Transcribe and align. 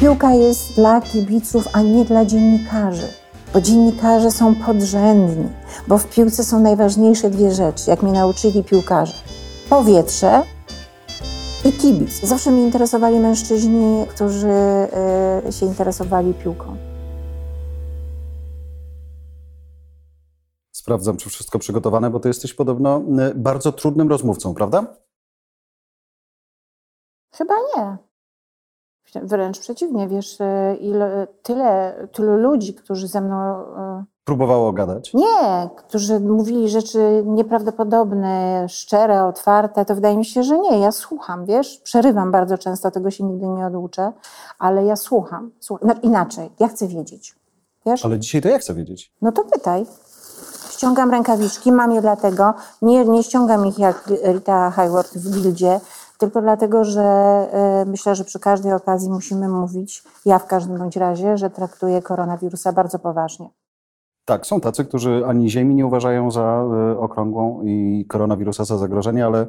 Piłka 0.00 0.34
jest 0.34 0.74
dla 0.74 1.00
kibiców, 1.00 1.68
a 1.72 1.82
nie 1.82 2.04
dla 2.04 2.24
dziennikarzy. 2.24 3.08
Bo 3.52 3.60
dziennikarze 3.60 4.30
są 4.30 4.54
podrzędni, 4.54 5.48
bo 5.88 5.98
w 5.98 6.10
piłce 6.10 6.44
są 6.44 6.60
najważniejsze 6.60 7.30
dwie 7.30 7.50
rzeczy, 7.52 7.90
jak 7.90 8.02
mnie 8.02 8.12
nauczyli 8.12 8.64
piłkarze. 8.64 9.14
Powietrze 9.70 10.42
i 11.64 11.72
kibic. 11.72 12.20
Zawsze 12.20 12.50
mnie 12.50 12.62
interesowali 12.62 13.20
mężczyźni, 13.20 14.06
którzy 14.08 14.48
y, 15.48 15.52
się 15.52 15.66
interesowali 15.66 16.34
piłką. 16.34 16.76
Sprawdzam, 20.72 21.16
czy 21.16 21.30
wszystko 21.30 21.58
przygotowane, 21.58 22.10
bo 22.10 22.20
ty 22.20 22.28
jesteś 22.28 22.54
podobno 22.54 23.02
y, 23.30 23.34
bardzo 23.34 23.72
trudnym 23.72 24.08
rozmówcą, 24.08 24.54
prawda? 24.54 24.96
Chyba 27.34 27.54
nie. 27.76 28.07
Wręcz 29.22 29.58
przeciwnie, 29.58 30.08
wiesz, 30.08 30.40
y, 30.40 30.76
ile, 30.80 31.26
tyle, 31.42 31.94
tylu 32.12 32.36
ludzi, 32.36 32.74
którzy 32.74 33.08
ze 33.08 33.20
mną. 33.20 33.60
y, 33.60 34.04
Próbowało 34.24 34.72
gadać. 34.72 35.14
Nie, 35.14 35.68
którzy 35.76 36.20
mówili 36.20 36.68
rzeczy 36.68 37.22
nieprawdopodobne, 37.26 38.66
szczere, 38.68 39.24
otwarte, 39.24 39.84
to 39.84 39.94
wydaje 39.94 40.16
mi 40.16 40.24
się, 40.24 40.42
że 40.42 40.58
nie. 40.58 40.78
Ja 40.78 40.92
słucham, 40.92 41.46
wiesz, 41.46 41.78
przerywam 41.84 42.32
bardzo 42.32 42.58
często, 42.58 42.90
tego 42.90 43.10
się 43.10 43.24
nigdy 43.24 43.46
nie 43.46 43.66
oduczę, 43.66 44.12
ale 44.58 44.84
ja 44.84 44.96
słucham. 44.96 45.50
słucham. 45.60 45.88
No, 45.88 45.94
inaczej, 46.02 46.50
ja 46.60 46.68
chcę 46.68 46.86
wiedzieć. 46.88 47.34
Wiesz? 47.86 48.04
Ale 48.04 48.18
dzisiaj 48.18 48.42
to 48.42 48.48
ja 48.48 48.58
chcę 48.58 48.74
wiedzieć. 48.74 49.12
No 49.22 49.32
to 49.32 49.44
pytaj. 49.44 49.86
Ściągam 50.70 51.10
rękawiczki, 51.10 51.72
mam 51.72 51.92
je 51.92 52.00
dlatego, 52.00 52.54
nie, 52.82 53.04
nie 53.04 53.22
ściągam 53.22 53.66
ich 53.66 53.78
jak 53.78 54.04
Rita 54.24 54.70
Hayworth 54.70 55.14
w 55.18 55.30
Gildzie, 55.40 55.80
tylko 56.18 56.42
dlatego, 56.42 56.84
że 56.84 57.02
e, 57.02 57.84
myślę, 57.86 58.14
że 58.14 58.24
przy 58.24 58.40
każdej 58.40 58.72
okazji 58.72 59.10
musimy 59.10 59.48
mówić, 59.48 60.02
ja 60.24 60.38
w 60.38 60.46
każdym 60.46 60.78
bądź 60.78 60.96
razie, 60.96 61.36
że 61.36 61.50
traktuję 61.50 62.02
koronawirusa 62.02 62.72
bardzo 62.72 62.98
poważnie. 62.98 63.48
Tak, 64.24 64.46
są 64.46 64.60
tacy, 64.60 64.84
którzy 64.84 65.22
ani 65.26 65.50
Ziemi 65.50 65.74
nie 65.74 65.86
uważają 65.86 66.30
za 66.30 66.64
y, 66.92 66.98
okrągłą 66.98 67.62
i 67.64 68.06
koronawirusa 68.08 68.64
za 68.64 68.78
zagrożenie, 68.78 69.26
ale 69.26 69.46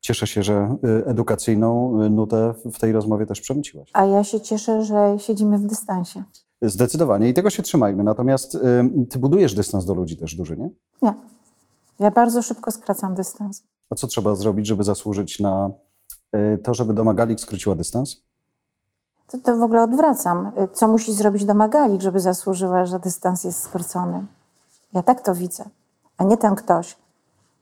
cieszę 0.00 0.26
się, 0.26 0.42
że 0.42 0.76
y, 0.84 1.06
edukacyjną 1.06 1.92
nutę 2.10 2.54
w 2.72 2.78
tej 2.78 2.92
rozmowie 2.92 3.26
też 3.26 3.40
przemyciłaś. 3.40 3.90
A 3.92 4.04
ja 4.04 4.24
się 4.24 4.40
cieszę, 4.40 4.84
że 4.84 5.16
siedzimy 5.18 5.58
w 5.58 5.66
dystansie. 5.66 6.22
Zdecydowanie 6.62 7.28
i 7.28 7.34
tego 7.34 7.50
się 7.50 7.62
trzymajmy. 7.62 8.04
Natomiast 8.04 8.58
ty 9.10 9.18
budujesz 9.18 9.54
dystans 9.54 9.84
do 9.84 9.94
ludzi 9.94 10.16
też 10.16 10.34
duży, 10.34 10.56
nie? 10.56 10.70
Nie. 11.02 11.14
Ja 11.98 12.10
bardzo 12.10 12.42
szybko 12.42 12.70
skracam 12.70 13.14
dystans. 13.14 13.62
A 13.90 13.94
co 13.94 14.06
trzeba 14.06 14.34
zrobić, 14.34 14.66
żeby 14.66 14.84
zasłużyć 14.84 15.40
na 15.40 15.70
to, 16.62 16.74
żeby 16.74 16.94
domagalik 16.94 17.40
skróciła 17.40 17.74
dystans? 17.74 18.16
To, 19.26 19.38
to 19.38 19.56
w 19.56 19.62
ogóle 19.62 19.82
odwracam. 19.82 20.52
Co 20.72 20.88
musi 20.88 21.12
zrobić 21.12 21.44
domagalik, 21.44 22.00
żeby 22.00 22.20
zasłużyła, 22.20 22.86
że 22.86 22.98
dystans 22.98 23.44
jest 23.44 23.62
skrócony? 23.62 24.26
Ja 24.92 25.02
tak 25.02 25.20
to 25.20 25.34
widzę, 25.34 25.64
a 26.18 26.24
nie 26.24 26.36
ten 26.36 26.54
ktoś. 26.54 26.96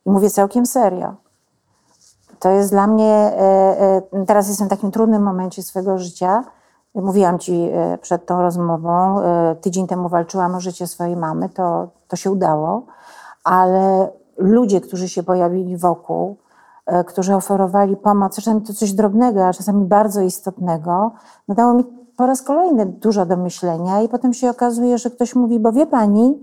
I 0.07 0.11
mówię 0.11 0.31
całkiem 0.31 0.67
serio. 0.67 1.15
To 2.39 2.51
jest 2.51 2.71
dla 2.71 2.87
mnie, 2.87 3.33
e, 3.39 4.03
teraz 4.27 4.49
jestem 4.49 4.67
w 4.67 4.71
takim 4.71 4.91
trudnym 4.91 5.23
momencie 5.23 5.63
swojego 5.63 5.99
życia. 5.99 6.45
Mówiłam 6.95 7.39
ci 7.39 7.71
przed 8.01 8.27
tą 8.27 8.43
rozmową, 8.43 9.21
tydzień 9.61 9.87
temu 9.87 10.09
walczyłam 10.09 10.55
o 10.55 10.61
życie 10.61 10.87
swojej 10.87 11.17
mamy, 11.17 11.49
to, 11.49 11.89
to 12.09 12.17
się 12.17 12.31
udało, 12.31 12.87
ale 13.45 14.13
ludzie, 14.37 14.81
którzy 14.81 15.09
się 15.09 15.23
pojawili 15.23 15.77
wokół, 15.77 16.37
którzy 17.07 17.35
oferowali 17.35 17.97
pomoc, 17.97 18.37
czasami 18.37 18.63
to 18.63 18.75
coś 18.75 18.93
drobnego, 18.93 19.47
a 19.47 19.53
czasami 19.53 19.85
bardzo 19.85 20.21
istotnego, 20.21 21.11
no 21.49 21.55
dało 21.55 21.75
mi 21.75 21.85
po 22.17 22.27
raz 22.27 22.43
kolejny 22.43 22.87
dużo 22.87 23.27
do 23.27 23.37
myślenia 23.37 24.03
i 24.03 24.09
potem 24.09 24.35
się 24.35 24.51
okazuje, 24.51 24.99
że 24.99 25.11
ktoś 25.11 25.35
mówi, 25.35 25.61
bo 25.61 25.73
wie 25.73 25.87
pani, 25.87 26.41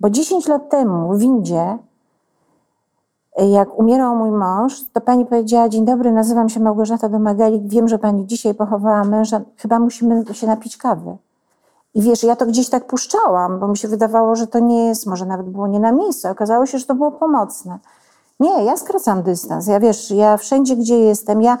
bo 0.00 0.10
10 0.10 0.48
lat 0.48 0.70
temu 0.70 1.18
w 1.18 1.22
Indzie, 1.22 1.78
jak 3.38 3.78
umierał 3.78 4.16
mój 4.16 4.30
mąż, 4.30 4.84
to 4.92 5.00
pani 5.00 5.26
powiedziała, 5.26 5.68
dzień 5.68 5.84
dobry, 5.84 6.12
nazywam 6.12 6.48
się 6.48 6.60
Małgorzata 6.60 7.08
Domagalik, 7.08 7.62
wiem, 7.66 7.88
że 7.88 7.98
pani 7.98 8.26
dzisiaj 8.26 8.54
pochowała 8.54 9.04
męża, 9.04 9.40
chyba 9.56 9.78
musimy 9.78 10.24
się 10.32 10.46
napić 10.46 10.76
kawy. 10.76 11.16
I 11.94 12.02
wiesz, 12.02 12.22
ja 12.22 12.36
to 12.36 12.46
gdzieś 12.46 12.68
tak 12.68 12.86
puszczałam, 12.86 13.58
bo 13.58 13.68
mi 13.68 13.76
się 13.76 13.88
wydawało, 13.88 14.36
że 14.36 14.46
to 14.46 14.58
nie 14.58 14.86
jest, 14.86 15.06
może 15.06 15.26
nawet 15.26 15.46
było 15.46 15.66
nie 15.66 15.80
na 15.80 15.92
miejscu. 15.92 16.28
Okazało 16.28 16.66
się, 16.66 16.78
że 16.78 16.86
to 16.86 16.94
było 16.94 17.10
pomocne. 17.12 17.78
Nie, 18.40 18.64
ja 18.64 18.76
skracam 18.76 19.22
dystans. 19.22 19.66
Ja 19.66 19.80
wiesz, 19.80 20.10
ja 20.10 20.36
wszędzie, 20.36 20.76
gdzie 20.76 20.98
jestem, 20.98 21.42
ja, 21.42 21.58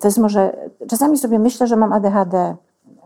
to 0.00 0.08
jest 0.08 0.18
może, 0.18 0.68
czasami 0.88 1.18
sobie 1.18 1.38
myślę, 1.38 1.66
że 1.66 1.76
mam 1.76 1.92
ADHD, 1.92 2.56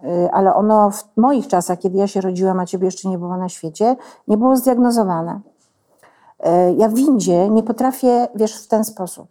y, 0.05 0.31
ale 0.33 0.55
ono 0.55 0.91
w 0.91 1.05
moich 1.17 1.47
czasach, 1.47 1.79
kiedy 1.79 1.99
ja 1.99 2.07
się 2.07 2.21
rodziłam, 2.21 2.61
a 2.61 2.67
ciebie 2.67 2.85
jeszcze 2.85 3.09
nie 3.09 3.19
było 3.19 3.37
na 3.37 3.49
świecie, 3.49 3.97
nie 4.29 4.37
było 4.37 4.57
zdiagnozowane. 4.57 5.41
Y, 6.41 6.75
Ja 6.77 6.89
w 6.89 6.95
windzie 6.95 7.49
nie 7.49 7.63
potrafię, 7.63 8.29
wiesz, 8.35 8.65
w 8.65 8.69
ten 8.69 8.85
sposób. 8.85 9.29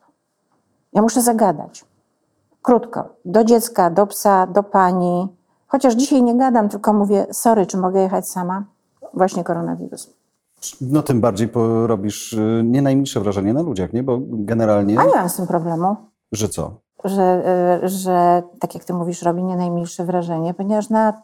Ja 0.94 1.02
muszę 1.02 1.22
zagadać. 1.22 1.86
Krótko. 2.62 3.04
Do 3.26 3.44
dziecka, 3.44 3.90
do 3.90 4.08
psa, 4.08 4.48
do 4.48 4.64
pani. 4.64 5.28
Chociaż 5.68 5.94
dzisiaj 5.94 6.24
nie 6.24 6.38
gadam, 6.38 6.70
tylko 6.70 6.94
mówię, 6.94 7.28
sorry, 7.32 7.66
czy 7.66 7.78
mogę 7.78 8.02
jechać 8.02 8.30
sama? 8.30 8.64
Właśnie 9.14 9.44
koronawirus. 9.44 10.21
No 10.82 11.02
tym 11.02 11.22
bardziej 11.22 11.50
robisz 11.86 12.34
y, 12.34 12.62
nie 12.66 12.82
najmniejsze 12.82 13.20
wrażenie 13.20 13.54
na 13.54 13.62
ludziach, 13.62 13.94
nie? 13.94 14.04
Bo 14.04 14.20
generalnie, 14.22 15.00
A 15.00 15.04
nie 15.04 15.16
mam 15.16 15.30
z 15.30 15.36
tym 15.36 15.48
problemu, 15.48 15.96
że 16.32 16.50
co? 16.50 16.72
że, 17.04 17.44
y, 17.84 17.90
że 17.90 18.44
tak 18.60 18.76
jak 18.76 18.84
ty 18.84 18.94
mówisz, 18.94 19.22
robi 19.22 19.44
nie 19.44 19.56
najmniejsze 19.56 20.06
wrażenie, 20.06 20.54
ponieważ 20.54 20.90
na 20.90 21.22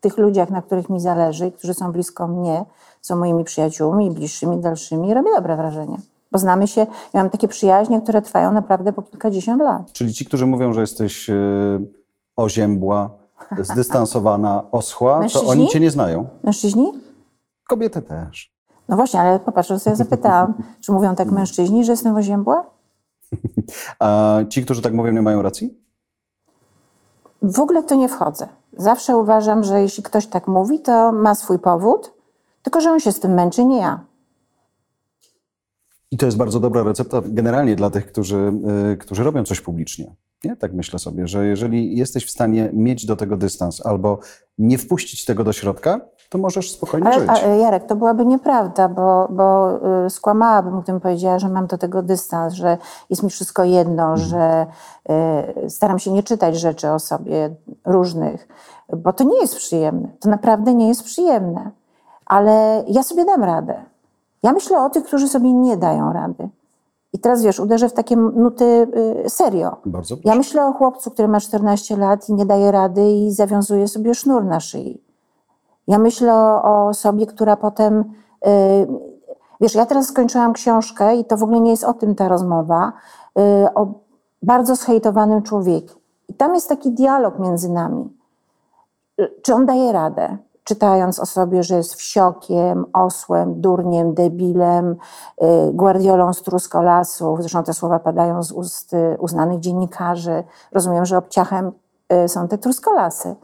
tych 0.00 0.18
ludziach, 0.18 0.50
na 0.50 0.62
których 0.62 0.90
mi 0.90 1.00
zależy 1.00 1.52
którzy 1.52 1.74
są 1.74 1.92
blisko 1.92 2.28
mnie, 2.28 2.64
są 3.02 3.16
moimi 3.16 3.44
przyjaciółmi, 3.44 4.10
bliższymi, 4.10 4.60
dalszymi, 4.60 5.14
robi 5.14 5.28
dobre 5.36 5.56
wrażenie. 5.56 5.96
Bo 6.32 6.38
znamy 6.38 6.68
się, 6.68 6.80
ja 7.14 7.22
mam 7.22 7.30
takie 7.30 7.48
przyjaźnie, 7.48 8.00
które 8.00 8.22
trwają 8.22 8.52
naprawdę 8.52 8.92
po 8.92 9.02
kilkadziesiąt 9.02 9.62
lat. 9.62 9.92
Czyli 9.92 10.14
ci, 10.14 10.24
którzy 10.24 10.46
mówią, 10.46 10.72
że 10.72 10.80
jesteś 10.80 11.30
y, 11.30 11.80
oziębła, 12.36 13.10
zdystansowana, 13.60 14.64
oschła, 14.72 15.20
to 15.32 15.46
oni 15.46 15.68
cię 15.68 15.80
nie 15.80 15.90
znają. 15.90 16.26
Mężczyźni? 16.42 16.92
Kobiety 17.68 18.02
też. 18.02 18.55
No 18.88 18.96
właśnie, 18.96 19.20
ale 19.20 19.40
popatrz, 19.40 19.68
że 19.68 19.78
sobie 19.78 19.96
zapytałam, 19.96 20.54
czy 20.80 20.92
mówią 20.92 21.14
tak 21.14 21.30
mężczyźni, 21.30 21.84
że 21.84 21.92
jestem 21.92 22.16
oziębła? 22.16 22.70
A 23.98 24.38
ci, 24.48 24.64
którzy 24.64 24.82
tak 24.82 24.92
mówią, 24.92 25.12
nie 25.12 25.22
mają 25.22 25.42
racji? 25.42 25.80
W 27.42 27.60
ogóle 27.60 27.82
to 27.82 27.94
nie 27.94 28.08
wchodzę. 28.08 28.48
Zawsze 28.76 29.16
uważam, 29.16 29.64
że 29.64 29.82
jeśli 29.82 30.02
ktoś 30.02 30.26
tak 30.26 30.48
mówi, 30.48 30.80
to 30.80 31.12
ma 31.12 31.34
swój 31.34 31.58
powód, 31.58 32.12
tylko 32.62 32.80
że 32.80 32.90
on 32.90 33.00
się 33.00 33.12
z 33.12 33.20
tym 33.20 33.34
męczy, 33.34 33.64
nie 33.64 33.78
ja. 33.78 34.04
I 36.10 36.16
to 36.16 36.26
jest 36.26 36.38
bardzo 36.38 36.60
dobra 36.60 36.82
recepta 36.82 37.22
generalnie 37.26 37.76
dla 37.76 37.90
tych, 37.90 38.06
którzy, 38.06 38.52
y, 38.92 38.96
którzy 38.96 39.24
robią 39.24 39.44
coś 39.44 39.60
publicznie. 39.60 40.14
Nie? 40.44 40.56
Tak 40.56 40.72
myślę 40.72 40.98
sobie, 40.98 41.28
że 41.28 41.46
jeżeli 41.46 41.96
jesteś 41.96 42.26
w 42.26 42.30
stanie 42.30 42.70
mieć 42.72 43.06
do 43.06 43.16
tego 43.16 43.36
dystans 43.36 43.86
albo 43.86 44.18
nie 44.58 44.78
wpuścić 44.78 45.24
tego 45.24 45.44
do 45.44 45.52
środka, 45.52 46.00
to 46.28 46.38
możesz 46.38 46.70
spokojnie 46.70 47.06
Ale 47.06 47.20
żyć. 47.20 47.44
a, 47.44 47.48
Jarek, 47.48 47.86
to 47.86 47.96
byłaby 47.96 48.26
nieprawda, 48.26 48.88
bo, 48.88 49.28
bo 49.30 49.76
y, 50.06 50.10
skłamałabym, 50.10 50.80
gdybym 50.80 51.00
powiedziała, 51.00 51.38
że 51.38 51.48
mam 51.48 51.66
do 51.66 51.78
tego 51.78 52.02
dystans, 52.02 52.54
że 52.54 52.78
jest 53.10 53.22
mi 53.22 53.30
wszystko 53.30 53.64
jedno, 53.64 54.16
że 54.16 54.66
y, 55.64 55.70
staram 55.70 55.98
się 55.98 56.12
nie 56.12 56.22
czytać 56.22 56.56
rzeczy 56.56 56.90
o 56.90 56.98
sobie 56.98 57.50
różnych, 57.84 58.48
bo 58.96 59.12
to 59.12 59.24
nie 59.24 59.40
jest 59.40 59.56
przyjemne. 59.56 60.08
To 60.20 60.28
naprawdę 60.28 60.74
nie 60.74 60.88
jest 60.88 61.04
przyjemne. 61.04 61.70
Ale 62.26 62.84
ja 62.88 63.02
sobie 63.02 63.24
dam 63.24 63.44
radę. 63.44 63.82
Ja 64.42 64.52
myślę 64.52 64.84
o 64.84 64.90
tych, 64.90 65.04
którzy 65.04 65.28
sobie 65.28 65.52
nie 65.52 65.76
dają 65.76 66.12
rady. 66.12 66.48
I 67.12 67.18
teraz 67.18 67.42
wiesz, 67.42 67.60
uderzę 67.60 67.88
w 67.88 67.92
takie 67.92 68.16
nuty 68.16 68.64
y, 69.26 69.30
serio. 69.30 69.76
Bardzo 69.86 70.16
proszę. 70.16 70.28
Ja 70.28 70.34
myślę 70.34 70.66
o 70.66 70.72
chłopcu, 70.72 71.10
który 71.10 71.28
ma 71.28 71.40
14 71.40 71.96
lat 71.96 72.28
i 72.28 72.34
nie 72.34 72.46
daje 72.46 72.72
rady 72.72 73.10
i 73.10 73.32
zawiązuje 73.32 73.88
sobie 73.88 74.14
sznur 74.14 74.44
na 74.44 74.60
szyi. 74.60 75.05
Ja 75.88 75.98
myślę 75.98 76.34
o, 76.34 76.88
osobie, 76.88 77.26
która 77.26 77.56
potem. 77.56 78.04
y, 78.46 78.86
wiesz, 79.60 79.74
ja 79.74 79.86
teraz 79.86 80.06
skończyłam 80.06 80.52
książkę 80.52 81.16
i 81.16 81.24
to 81.24 81.36
w 81.36 81.42
ogóle 81.42 81.60
nie 81.60 81.70
jest 81.70 81.84
o 81.84 81.94
tym 81.94 82.14
ta 82.14 82.28
rozmowa, 82.28 82.92
y, 83.38 83.74
o 83.74 83.86
bardzo 84.42 84.76
zhejtowanym 84.76 85.42
człowieku. 85.42 85.94
I 86.28 86.34
tam 86.34 86.54
jest 86.54 86.68
taki 86.68 86.90
dialog 86.92 87.38
między 87.38 87.72
nami. 87.72 88.16
Y, 89.20 89.30
Czy 89.42 89.54
on 89.54 89.66
daje 89.66 89.92
radę? 89.92 90.36
Czytając 90.64 91.20
o 91.20 91.26
sobie, 91.26 91.62
że 91.62 91.76
jest 91.76 91.94
wsiokiem, 91.94 92.86
osłem, 92.92 93.60
durniem, 93.60 94.14
debilem, 94.14 94.96
guardiolą 95.72 96.32
z 96.32 96.42
truskolasów. 96.42 97.40
Zresztą 97.40 97.62
te 97.62 97.72
słowa 97.74 97.98
padają 97.98 98.42
z 98.42 98.52
ust 98.52 98.92
uznanych 99.18 99.60
dziennikarzy. 99.60 100.44
Rozumiem, 100.72 101.04
że 101.04 101.18
obciachem 101.18 101.72
są 102.26 102.48
te 102.48 102.58
truskolasy. 102.58 103.36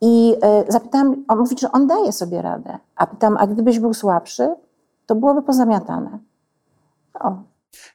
I 0.00 0.34
y, 0.68 0.72
zapytałam, 0.72 1.24
on 1.28 1.38
mówi, 1.38 1.56
że 1.60 1.72
on 1.72 1.86
daje 1.86 2.12
sobie 2.12 2.42
radę. 2.42 2.78
A 2.96 3.06
pytam, 3.06 3.36
a 3.36 3.46
gdybyś 3.46 3.78
był 3.78 3.94
słabszy, 3.94 4.54
to 5.06 5.14
byłoby 5.14 5.42
pozamiatane. 5.42 6.18
O, 7.20 7.32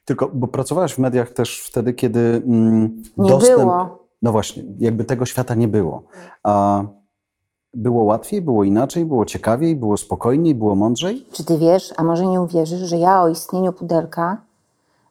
Tylko, 0.04 0.30
bo 0.34 0.46
pracowałaś 0.46 0.94
w 0.94 0.98
mediach 0.98 1.30
też 1.30 1.60
wtedy, 1.60 1.92
kiedy 1.92 2.42
mm, 2.46 3.02
Nie 3.16 3.30
dostęp... 3.30 3.58
było. 3.60 4.06
No 4.22 4.32
właśnie, 4.32 4.62
jakby 4.78 5.04
tego 5.04 5.26
świata 5.26 5.54
nie 5.54 5.68
było. 5.68 6.02
A 6.42 6.82
było 7.74 8.04
łatwiej, 8.04 8.42
było 8.42 8.64
inaczej, 8.64 9.04
było 9.04 9.24
ciekawiej, 9.24 9.76
było 9.76 9.96
spokojniej, 9.96 10.54
było 10.54 10.74
mądrzej? 10.74 11.26
Czy 11.32 11.44
ty 11.44 11.58
wiesz, 11.58 11.94
a 11.96 12.04
może 12.04 12.26
nie 12.26 12.40
uwierzysz, 12.40 12.80
że 12.80 12.96
ja 12.96 13.22
o 13.22 13.28
istnieniu 13.28 13.72
pudelka 13.72 14.40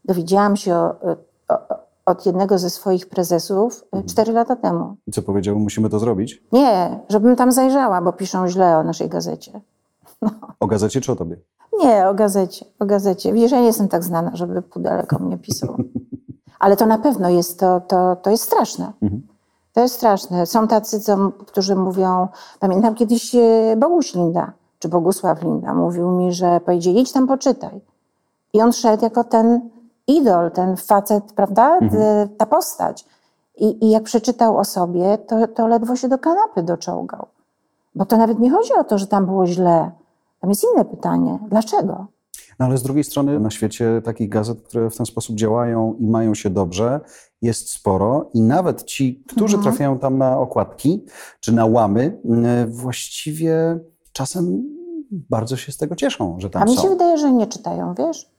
dowiedziałam 0.05 0.55
się 0.55 0.75
o, 0.75 0.95
o, 1.47 1.55
od 2.05 2.25
jednego 2.25 2.57
ze 2.57 2.69
swoich 2.69 3.09
prezesów 3.09 3.83
e, 3.91 4.03
cztery 4.03 4.33
lata 4.33 4.55
temu. 4.55 4.95
I 5.07 5.11
co 5.11 5.21
powiedział, 5.21 5.59
musimy 5.59 5.89
to 5.89 5.99
zrobić? 5.99 6.43
Nie, 6.51 6.99
żebym 7.09 7.35
tam 7.35 7.51
zajrzała, 7.51 8.01
bo 8.01 8.13
piszą 8.13 8.47
źle 8.47 8.77
o 8.77 8.83
naszej 8.83 9.09
gazecie. 9.09 9.61
O 10.59 10.67
gazecie 10.67 11.01
czy 11.01 11.11
o 11.11 11.15
tobie? 11.15 11.37
Nie, 11.83 12.07
o 12.07 12.13
gazecie, 12.13 12.65
o 12.79 12.85
gazecie. 12.85 13.33
Wiesz, 13.33 13.51
ja 13.51 13.59
nie 13.59 13.65
jestem 13.65 13.87
tak 13.87 14.03
znana, 14.03 14.31
żeby 14.33 14.61
pudelek 14.61 15.13
o 15.13 15.19
mnie 15.19 15.37
pisał. 15.37 15.77
Ale 16.59 16.77
to 16.77 16.85
na 16.85 16.97
pewno 16.97 17.29
jest, 17.29 17.59
to, 17.59 17.81
to, 17.81 18.15
to 18.15 18.29
jest 18.29 18.43
straszne. 18.43 18.91
To 19.73 19.81
jest 19.81 19.95
straszne. 19.95 20.45
Są 20.45 20.67
tacy, 20.67 20.99
co, 20.99 21.31
którzy 21.47 21.75
mówią, 21.75 22.27
pamiętam 22.59 22.95
kiedyś 22.95 23.35
e, 23.35 23.75
Boguś 23.77 24.13
Linda, 24.13 24.51
czy 24.79 24.89
Bogusław 24.89 25.41
Linda, 25.43 25.73
mówił 25.73 26.11
mi, 26.11 26.33
że 26.33 26.59
powiedzieli, 26.59 27.01
idź 27.01 27.11
tam 27.11 27.27
poczytaj. 27.27 27.81
I 28.53 28.61
on 28.61 28.73
szedł 28.73 29.03
jako 29.03 29.23
ten 29.23 29.69
idol, 30.07 30.51
ten 30.51 30.77
facet, 30.77 31.23
prawda, 31.35 31.79
T- 31.79 32.27
ta 32.37 32.45
postać. 32.45 33.05
I, 33.57 33.85
I 33.85 33.89
jak 33.89 34.03
przeczytał 34.03 34.57
o 34.57 34.63
sobie, 34.65 35.17
to, 35.17 35.47
to 35.47 35.67
ledwo 35.67 35.95
się 35.95 36.07
do 36.09 36.17
kanapy 36.17 36.63
doczołgał. 36.63 37.27
Bo 37.95 38.05
to 38.05 38.17
nawet 38.17 38.39
nie 38.39 38.51
chodzi 38.51 38.73
o 38.73 38.83
to, 38.83 38.97
że 38.97 39.07
tam 39.07 39.25
było 39.25 39.45
źle. 39.47 39.91
Tam 40.41 40.49
jest 40.49 40.65
inne 40.73 40.85
pytanie. 40.85 41.39
Dlaczego? 41.49 42.05
No 42.59 42.65
ale 42.65 42.77
z 42.77 42.83
drugiej 42.83 43.03
strony 43.03 43.39
na 43.39 43.49
świecie 43.49 44.01
takich 44.05 44.29
gazet, 44.29 44.61
które 44.61 44.89
w 44.89 44.97
ten 44.97 45.05
sposób 45.05 45.35
działają 45.35 45.95
i 45.99 46.05
mają 46.07 46.35
się 46.35 46.49
dobrze, 46.49 46.99
jest 47.41 47.71
sporo 47.71 48.29
i 48.33 48.41
nawet 48.41 48.83
ci, 48.83 49.23
którzy 49.27 49.57
trafiają 49.57 49.99
tam 49.99 50.17
na 50.17 50.39
okładki 50.39 51.05
czy 51.39 51.53
na 51.53 51.65
łamy, 51.65 52.19
y, 52.63 52.65
właściwie 52.67 53.79
czasem 54.13 54.63
bardzo 55.11 55.55
się 55.57 55.71
z 55.71 55.77
tego 55.77 55.95
cieszą, 55.95 56.35
że 56.39 56.49
tam 56.49 56.61
A 56.61 56.65
mi 56.65 56.75
są. 56.75 56.81
się 56.81 56.89
wydaje, 56.89 57.17
że 57.17 57.31
nie 57.31 57.47
czytają, 57.47 57.93
wiesz? 57.93 58.34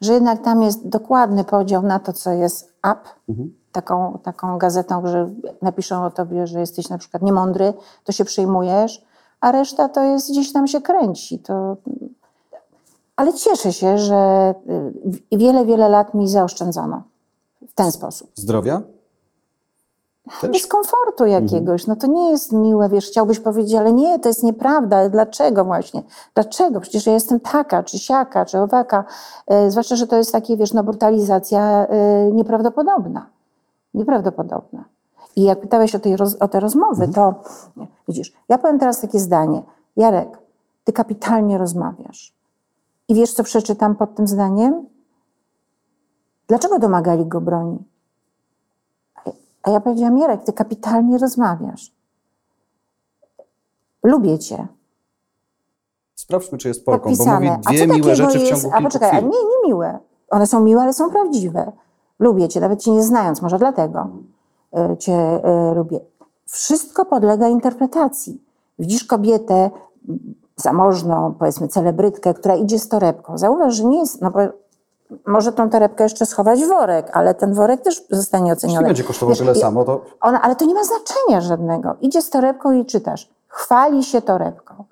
Że 0.00 0.12
jednak 0.12 0.42
tam 0.42 0.62
jest 0.62 0.88
dokładny 0.88 1.44
podział 1.44 1.82
na 1.82 1.98
to, 1.98 2.12
co 2.12 2.30
jest 2.32 2.72
up, 2.78 3.00
taką, 3.72 4.18
taką 4.22 4.58
gazetą, 4.58 5.06
że 5.06 5.30
napiszą 5.62 6.04
o 6.04 6.10
tobie, 6.10 6.46
że 6.46 6.60
jesteś 6.60 6.88
na 6.88 6.98
przykład 6.98 7.22
niemądry, 7.22 7.74
to 8.04 8.12
się 8.12 8.24
przyjmujesz, 8.24 9.04
a 9.40 9.52
reszta 9.52 9.88
to 9.88 10.02
jest 10.04 10.30
gdzieś 10.30 10.52
tam 10.52 10.66
się 10.66 10.80
kręci. 10.80 11.38
To... 11.38 11.76
Ale 13.16 13.34
cieszę 13.34 13.72
się, 13.72 13.98
że 13.98 14.54
y, 15.32 15.38
wiele, 15.38 15.66
wiele 15.66 15.88
lat 15.88 16.14
mi 16.14 16.28
zaoszczędzono 16.28 17.02
w 17.68 17.74
ten 17.74 17.92
sposób. 17.92 18.30
Zdrowia? 18.34 18.82
Też? 20.40 20.50
dyskomfortu 20.50 21.26
jakiegoś. 21.26 21.86
No 21.86 21.96
to 21.96 22.06
nie 22.06 22.30
jest 22.30 22.52
miłe, 22.52 22.88
wiesz, 22.88 23.06
chciałbyś 23.06 23.40
powiedzieć, 23.40 23.74
ale 23.74 23.92
nie, 23.92 24.18
to 24.18 24.28
jest 24.28 24.42
nieprawda, 24.42 24.96
ale 24.96 25.10
dlaczego 25.10 25.64
właśnie? 25.64 26.02
Dlaczego? 26.34 26.80
Przecież 26.80 27.06
ja 27.06 27.12
jestem 27.12 27.40
taka, 27.40 27.82
czy 27.82 27.98
siaka, 27.98 28.44
czy 28.44 28.58
owaka. 28.58 29.04
E, 29.46 29.70
zwłaszcza, 29.70 29.96
że 29.96 30.06
to 30.06 30.16
jest 30.16 30.32
takie, 30.32 30.56
wiesz, 30.56 30.72
no 30.72 30.82
brutalizacja 30.84 31.86
e, 31.86 32.30
nieprawdopodobna. 32.32 33.26
Nieprawdopodobna. 33.94 34.84
I 35.36 35.42
jak 35.42 35.60
pytałeś 35.60 35.94
o, 35.94 35.98
tej 35.98 36.16
o 36.40 36.48
te 36.48 36.60
rozmowy, 36.60 37.08
to 37.08 37.34
nie, 37.76 37.86
widzisz, 38.08 38.32
ja 38.48 38.58
powiem 38.58 38.78
teraz 38.78 39.00
takie 39.00 39.18
zdanie. 39.18 39.62
Jarek, 39.96 40.38
ty 40.84 40.92
kapitalnie 40.92 41.58
rozmawiasz. 41.58 42.34
I 43.08 43.14
wiesz, 43.14 43.32
co 43.32 43.44
przeczytam 43.44 43.96
pod 43.96 44.14
tym 44.14 44.26
zdaniem? 44.26 44.86
Dlaczego 46.48 46.78
domagali 46.78 47.26
go 47.26 47.40
broni? 47.40 47.78
A 49.62 49.70
ja 49.70 49.80
powiedziałam, 49.80 50.18
Jarek, 50.18 50.44
ty 50.44 50.52
kapitalnie 50.52 51.18
rozmawiasz. 51.18 51.92
Lubię 54.02 54.38
cię. 54.38 54.66
Sprawdźmy, 56.14 56.58
czy 56.58 56.68
jest 56.68 56.84
Polką, 56.84 57.10
bo 57.10 57.16
Podpisane. 57.16 57.46
mówi 57.46 57.60
dwie 57.68 57.88
co 57.88 57.94
miłe 57.94 58.16
rzeczy 58.16 58.38
w 58.38 58.42
jest? 58.42 58.62
ciągu 58.62 58.76
A 58.76 58.82
poczekaj, 58.82 59.10
a 59.10 59.20
nie, 59.20 59.28
nie 59.28 59.68
miłe. 59.68 59.98
One 60.30 60.46
są 60.46 60.60
miłe, 60.60 60.82
ale 60.82 60.92
są 60.92 61.10
prawdziwe. 61.10 61.72
Lubię 62.18 62.48
cię, 62.48 62.60
nawet 62.60 62.82
cię 62.82 62.90
nie 62.90 63.02
znając, 63.02 63.42
może 63.42 63.58
dlatego 63.58 64.08
y, 64.92 64.96
cię 64.96 65.40
y, 65.70 65.74
lubię. 65.74 66.00
Wszystko 66.46 67.04
podlega 67.04 67.48
interpretacji. 67.48 68.42
Widzisz 68.78 69.04
kobietę 69.04 69.70
zamożną, 70.56 71.34
powiedzmy 71.38 71.68
celebrytkę, 71.68 72.34
która 72.34 72.56
idzie 72.56 72.78
z 72.78 72.88
torebką. 72.88 73.38
Zauważ, 73.38 73.74
że 73.74 73.84
nie 73.84 73.98
jest, 73.98 74.20
no 74.20 74.30
bo 74.30 74.40
może 75.26 75.52
tą 75.52 75.70
torebkę 75.70 76.04
jeszcze 76.04 76.26
schować 76.26 76.64
w 76.64 76.68
worek, 76.68 77.10
ale 77.12 77.34
ten 77.34 77.54
worek 77.54 77.80
też 77.80 78.02
zostanie 78.10 78.52
oceniony. 78.52 78.78
Jeśli 78.78 78.86
będzie 78.86 79.04
kosztował 79.04 79.36
tyle 79.36 79.54
samo, 79.54 79.84
to 79.84 80.04
ona, 80.20 80.42
ale 80.42 80.56
to 80.56 80.64
nie 80.64 80.74
ma 80.74 80.84
znaczenia 80.84 81.40
żadnego. 81.40 81.96
Idzie 82.00 82.22
z 82.22 82.30
torebką 82.30 82.72
i 82.72 82.86
czytasz. 82.86 83.28
Chwali 83.48 84.04
się 84.04 84.22
torebką. 84.22 84.84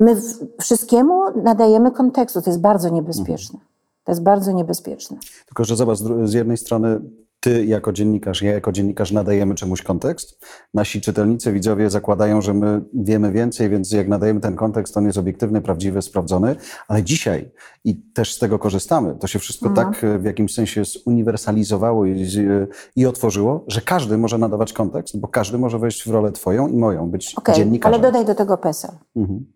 My 0.00 0.16
wszystkiemu 0.60 1.42
nadajemy 1.42 1.90
kontekstu. 1.90 2.42
To 2.42 2.50
jest 2.50 2.60
bardzo 2.60 2.88
niebezpieczne. 2.88 3.58
To 4.04 4.12
jest 4.12 4.22
bardzo 4.22 4.52
niebezpieczne. 4.52 5.16
Tylko, 5.46 5.64
że 5.64 5.76
zobacz, 5.76 5.98
z 6.24 6.32
jednej 6.32 6.56
strony 6.56 7.00
ty 7.40 7.64
jako 7.64 7.92
dziennikarz, 7.92 8.42
ja 8.42 8.52
jako 8.52 8.72
dziennikarz 8.72 9.12
nadajemy 9.12 9.54
czemuś 9.54 9.82
kontekst. 9.82 10.46
Nasi 10.74 11.00
czytelnicy, 11.00 11.52
widzowie 11.52 11.90
zakładają, 11.90 12.40
że 12.40 12.54
my 12.54 12.82
wiemy 12.94 13.32
więcej, 13.32 13.68
więc 13.70 13.92
jak 13.92 14.08
nadajemy 14.08 14.40
ten 14.40 14.56
kontekst, 14.56 14.96
on 14.96 15.04
jest 15.06 15.18
obiektywny, 15.18 15.60
prawdziwy, 15.62 16.02
sprawdzony. 16.02 16.56
Ale 16.88 17.02
dzisiaj, 17.02 17.50
i 17.84 17.96
też 18.14 18.34
z 18.34 18.38
tego 18.38 18.58
korzystamy, 18.58 19.14
to 19.20 19.26
się 19.26 19.38
wszystko 19.38 19.68
Mhm. 19.68 19.92
tak 19.92 20.04
e, 20.04 20.18
w 20.18 20.24
jakimś 20.24 20.54
sensie 20.54 20.82
zuniwersalizowało 20.84 22.06
i, 22.06 22.24
z- 22.24 22.70
i 22.96 23.06
otworzyło, 23.06 23.64
że 23.68 23.80
każdy 23.80 24.18
może 24.18 24.38
nadawać 24.38 24.72
kontekst, 24.72 25.20
bo 25.20 25.28
każdy 25.28 25.58
może 25.58 25.78
wejść 25.78 26.04
w 26.08 26.10
rolę 26.10 26.32
twoją 26.32 26.68
i 26.68 26.76
moją, 26.76 27.10
być 27.10 27.34
Okej, 27.34 27.54
dziennikarzem. 27.54 27.94
ale 28.00 28.02
dodaj 28.12 28.26
do 28.26 28.34
tego 28.34 28.58
PESEL. 28.58 28.90
Mhm. 29.16 29.52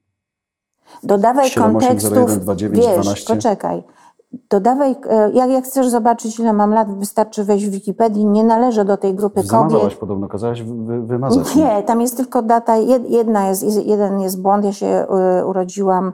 Dodawaj 1.02 1.48
7, 1.50 1.76
8, 1.76 1.80
0, 1.80 1.88
kontekstów. 1.90 2.18
1, 2.30 2.40
2, 2.40 2.56
9, 2.56 2.86
wiesz, 2.86 2.94
12. 2.94 3.34
poczekaj. 3.34 3.82
Dodawaj, 4.50 4.96
e, 5.10 5.30
jak, 5.32 5.50
jak 5.50 5.64
chcesz 5.64 5.88
zobaczyć, 5.88 6.38
ile 6.38 6.52
mam 6.52 6.70
lat, 6.74 6.98
wystarczy 6.98 7.44
wejść 7.44 7.66
w 7.66 7.70
Wikipedii. 7.70 8.24
Nie 8.26 8.44
należę 8.44 8.84
do 8.84 8.96
tej 8.96 9.14
grupy 9.14 9.42
Zamazałaś 9.42 9.82
kobiet. 9.84 9.98
podobno, 9.98 10.28
kazałaś 10.28 10.62
wy, 10.62 10.74
wy, 10.84 11.02
wymazać. 11.02 11.54
Nie, 11.56 11.82
tam 11.82 12.00
jest 12.00 12.16
tylko 12.16 12.42
data, 12.42 12.72
jed- 12.76 13.10
jedna 13.10 13.48
jest, 13.48 13.86
jeden 13.86 14.20
jest 14.20 14.42
błąd, 14.42 14.64
ja 14.64 14.72
się 14.72 15.06
y, 15.40 15.46
urodziłam 15.46 16.12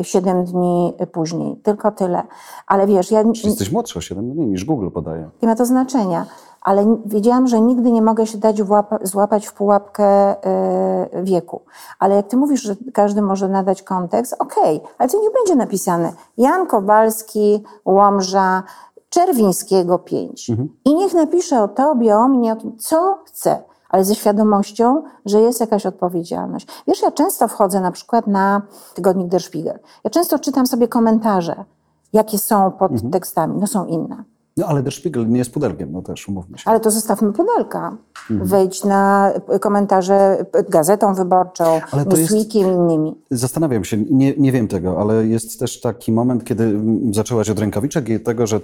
y, 0.00 0.04
7 0.04 0.44
dni 0.44 0.94
później, 1.12 1.56
tylko 1.56 1.90
tyle. 1.92 2.22
Ale 2.66 2.86
wiesz, 2.86 3.10
ja, 3.10 3.22
jesteś 3.44 3.72
młodszy 3.72 3.98
o 3.98 4.02
7 4.02 4.30
dni 4.32 4.46
niż 4.46 4.64
Google 4.64 4.88
podaje. 4.90 5.30
nie 5.42 5.48
ma 5.48 5.54
to 5.56 5.66
znaczenia, 5.66 6.26
ale 6.60 6.96
wiedziałam, 7.06 7.46
że 7.46 7.60
nigdy 7.60 7.92
nie 7.92 8.02
mogę 8.02 8.26
się 8.26 8.38
dać 8.38 8.62
złapać 9.02 9.46
w 9.46 9.52
pułapkę 9.52 10.32
y, 10.32 11.22
wieku. 11.22 11.62
Ale 11.98 12.16
jak 12.16 12.26
ty 12.26 12.36
mówisz, 12.36 12.62
że 12.62 12.76
każdy 12.92 13.22
może 13.22 13.48
nadać 13.48 13.82
kontekst, 13.82 14.36
okej, 14.38 14.80
ale 14.98 15.08
to 15.08 15.22
nie 15.22 15.30
będzie 15.30 15.56
napisane 15.56 16.12
Jan 16.36 16.66
Kowalski, 16.66 17.64
Łomża, 17.84 18.62
Czerwińskiego 19.08 19.98
5. 19.98 20.50
I 20.84 20.94
niech 20.94 21.14
napisze 21.14 21.62
o 21.62 21.68
tobie, 21.68 22.16
o 22.16 22.28
mnie, 22.28 22.52
o 22.52 22.56
kim, 22.56 22.78
co 22.78 23.18
chce, 23.26 23.62
ale 23.88 24.04
ze 24.04 24.14
świadomością, 24.14 25.02
że 25.26 25.40
jest 25.40 25.60
jakaś 25.60 25.86
odpowiedzialność. 25.86 26.66
Wiesz, 26.86 27.02
ja 27.02 27.10
często 27.10 27.48
wchodzę 27.48 27.80
na 27.80 27.92
przykład 27.92 28.26
na 28.26 28.62
tygodnik 28.94 29.28
Der 29.28 29.42
Spiegel. 29.42 29.78
Ja 30.04 30.10
często 30.10 30.38
czytam 30.38 30.66
sobie 30.66 30.88
komentarze, 30.88 31.64
jakie 32.12 32.38
są 32.38 32.70
pod 32.70 32.92
tekstami. 33.12 33.56
No 33.60 33.66
są 33.66 33.86
inne. 33.86 34.24
No 34.60 34.66
ale 34.66 34.82
Der 34.82 34.92
Spiegel 34.92 35.28
nie 35.28 35.38
jest 35.38 35.52
pudelkiem, 35.52 35.92
no 35.92 36.02
też 36.02 36.28
umówmy 36.28 36.58
się. 36.58 36.70
Ale 36.70 36.80
to 36.80 36.90
zostawmy 36.90 37.32
pudelka. 37.32 37.96
Mhm. 38.30 38.48
Wejdź 38.48 38.84
na 38.84 39.32
komentarze 39.60 40.44
Gazetą 40.68 41.14
Wyborczą, 41.14 41.64
jest- 41.74 42.10
Newsweekiem 42.10 42.68
i 42.68 42.72
innymi. 42.74 43.20
Zastanawiam 43.30 43.84
się, 43.84 43.96
nie, 44.10 44.34
nie 44.36 44.52
wiem 44.52 44.68
tego, 44.68 45.00
ale 45.00 45.26
jest 45.26 45.60
też 45.60 45.80
taki 45.80 46.12
moment, 46.12 46.44
kiedy 46.44 46.80
zaczęłaś 47.10 47.50
od 47.50 47.58
rękawiczek 47.58 48.08
i 48.08 48.20
tego, 48.20 48.46
że 48.46 48.60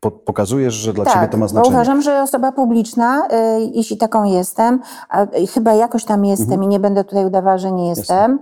po, 0.00 0.10
pokazujesz, 0.10 0.74
że 0.74 0.92
dla 0.92 1.04
ciebie 1.04 1.20
Tak, 1.20 1.30
to 1.30 1.36
ma 1.36 1.44
bo 1.44 1.48
znaczenie. 1.48 1.74
uważam, 1.76 2.02
że 2.02 2.22
osoba 2.22 2.52
publiczna, 2.52 3.26
y, 3.26 3.30
jeśli 3.74 3.96
taką 3.96 4.24
jestem, 4.24 4.80
a 5.08 5.22
y, 5.22 5.46
chyba 5.46 5.74
jakoś 5.74 6.04
tam 6.04 6.24
jestem 6.24 6.46
Mhm. 6.52 6.62
i 6.62 6.68
nie 6.68 6.80
będę 6.80 7.04
tutaj 7.04 7.26
udawała, 7.26 7.58
że 7.58 7.72
nie 7.72 7.88
jestem, 7.88 8.38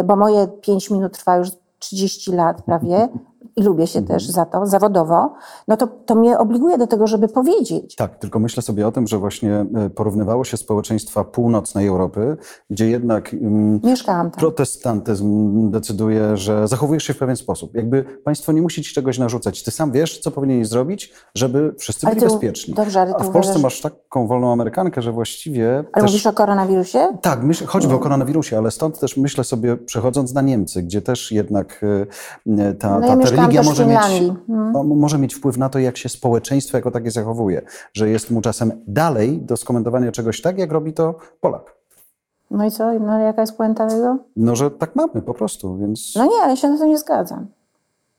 y, 0.00 0.04
bo 0.04 0.16
moje 0.16 0.48
5 0.60 0.90
minut 0.90 1.12
trwa 1.12 1.36
już 1.36 1.48
30 1.78 2.32
lat 2.32 2.62
prawie 2.62 3.08
i 3.56 3.62
lubię 3.62 3.86
się 3.86 3.98
Mhm. 3.98 4.18
też 4.18 4.28
za 4.30 4.44
to, 4.44 4.66
zawodowo, 4.66 5.34
no 5.68 5.76
to, 5.76 5.86
to 5.86 6.14
mnie 6.14 6.38
obliguje 6.38 6.78
do 6.78 6.86
tego, 6.86 7.06
żeby 7.06 7.28
powiedzieć. 7.28 7.96
Tak, 7.96 8.18
tylko 8.18 8.38
myślę 8.38 8.62
sobie 8.62 8.86
o 8.86 8.92
tym, 8.92 9.06
że 9.06 9.18
właśnie 9.18 9.66
e, 9.76 9.90
porównywało 9.90 10.44
się 10.44 10.56
społeczeństwa 10.56 11.24
północnej 11.24 11.86
Europy, 11.86 12.36
gdzie 12.70 12.90
jednak 12.90 13.36
tam. 14.06 14.30
protestantyzm 14.30 15.70
decyduje, 15.70 16.36
że 16.36 16.68
zachowujesz 16.68 17.04
się 17.04 17.14
w 17.14 17.18
pewien 17.18 17.36
sposób. 17.36 17.74
Jakby 17.74 18.04
państwo 18.24 18.52
nie 18.52 18.62
musi 18.62 18.82
ci 18.82 18.94
czegoś 18.94 19.18
narzucać. 19.18 19.62
Ty 19.62 19.70
sam 19.70 19.92
wiesz, 19.92 20.18
co 20.18 20.30
powinieneś 20.30 20.68
zrobić, 20.68 21.12
żeby 21.34 21.74
wszyscy 21.78 22.06
Ale 22.06 22.16
byli 22.16 22.26
ty- 22.26 22.32
bezpieczni. 22.32 22.74
dobrze, 22.74 23.00
ale 23.00 23.14
A 23.14 23.18
w 23.24 23.30
Polsce 23.30 23.38
uważasz- 23.58 23.62
masz 23.62 23.80
taką 23.80 24.26
wolną 24.26 24.52
Amerykankę, 24.52 25.02
że 25.02 25.12
właściwie 25.12 25.74
Ale 25.78 25.84
też... 25.92 26.02
mówisz 26.12 26.26
o 26.26 26.32
koronawirusie? 26.32 27.08
Tak, 27.22 27.42
myśl, 27.42 27.66
choćby 27.66 27.94
o 27.94 27.98
koronawirusie, 27.98 28.58
ale 28.58 28.70
stąd 28.70 29.00
też 29.00 29.16
myślę 29.16 29.44
sobie, 29.44 29.76
przechodząc 29.76 30.34
na 30.34 30.42
Niemcy, 30.42 30.82
gdzie 30.82 31.02
też 31.02 31.32
jednak 31.32 31.80
e, 32.46 32.74
ta, 32.74 32.98
No 33.00 33.06
ja 33.06 33.16
ta, 33.16 33.16
religia 33.46 33.62
może 33.62 33.86
mieć. 33.86 34.30
Mhm. 34.48 34.76
o, 34.76 34.84
może 34.84 35.18
mieć 35.18 35.34
wpływ 35.34 35.56
na 35.56 35.68
to, 35.68 35.78
jak 35.78 35.96
się 35.96 36.08
społeczeństwo 36.08 36.76
jako 36.76 36.90
takie 36.90 37.10
zachowuje. 37.10 37.62
Że 37.92 38.08
jest 38.08 38.30
mu 38.30 38.40
czasem 38.40 38.72
dalej 38.86 39.38
do 39.38 39.56
skomentowania 39.56 40.12
czegoś 40.12 40.40
tak, 40.40 40.58
jak 40.58 40.72
robi 40.72 40.92
to 40.92 41.14
Polak. 41.40 41.74
No 42.50 42.66
i 42.66 42.70
co? 42.70 42.98
No 42.98 43.18
jaka 43.18 43.40
jest 43.40 43.56
puenta 43.56 43.86
tego? 43.86 44.16
No, 44.36 44.56
że 44.56 44.70
tak 44.70 44.96
mamy 44.96 45.22
po 45.22 45.34
prostu, 45.34 45.76
więc... 45.76 46.14
No 46.16 46.24
nie, 46.24 46.36
ale 46.42 46.50
ja 46.50 46.56
się 46.56 46.68
na 46.68 46.78
to 46.78 46.86
nie 46.86 46.98
zgadzam. 46.98 47.46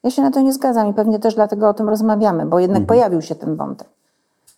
Ja 0.03 0.11
się 0.11 0.21
na 0.21 0.31
to 0.31 0.41
nie 0.41 0.53
zgadzam 0.53 0.89
i 0.89 0.93
pewnie 0.93 1.19
też 1.19 1.35
dlatego 1.35 1.69
o 1.69 1.73
tym 1.73 1.89
rozmawiamy, 1.89 2.45
bo 2.45 2.59
jednak 2.59 2.85
pojawił 2.85 3.21
się 3.21 3.35
ten 3.35 3.55
wątek. 3.55 3.87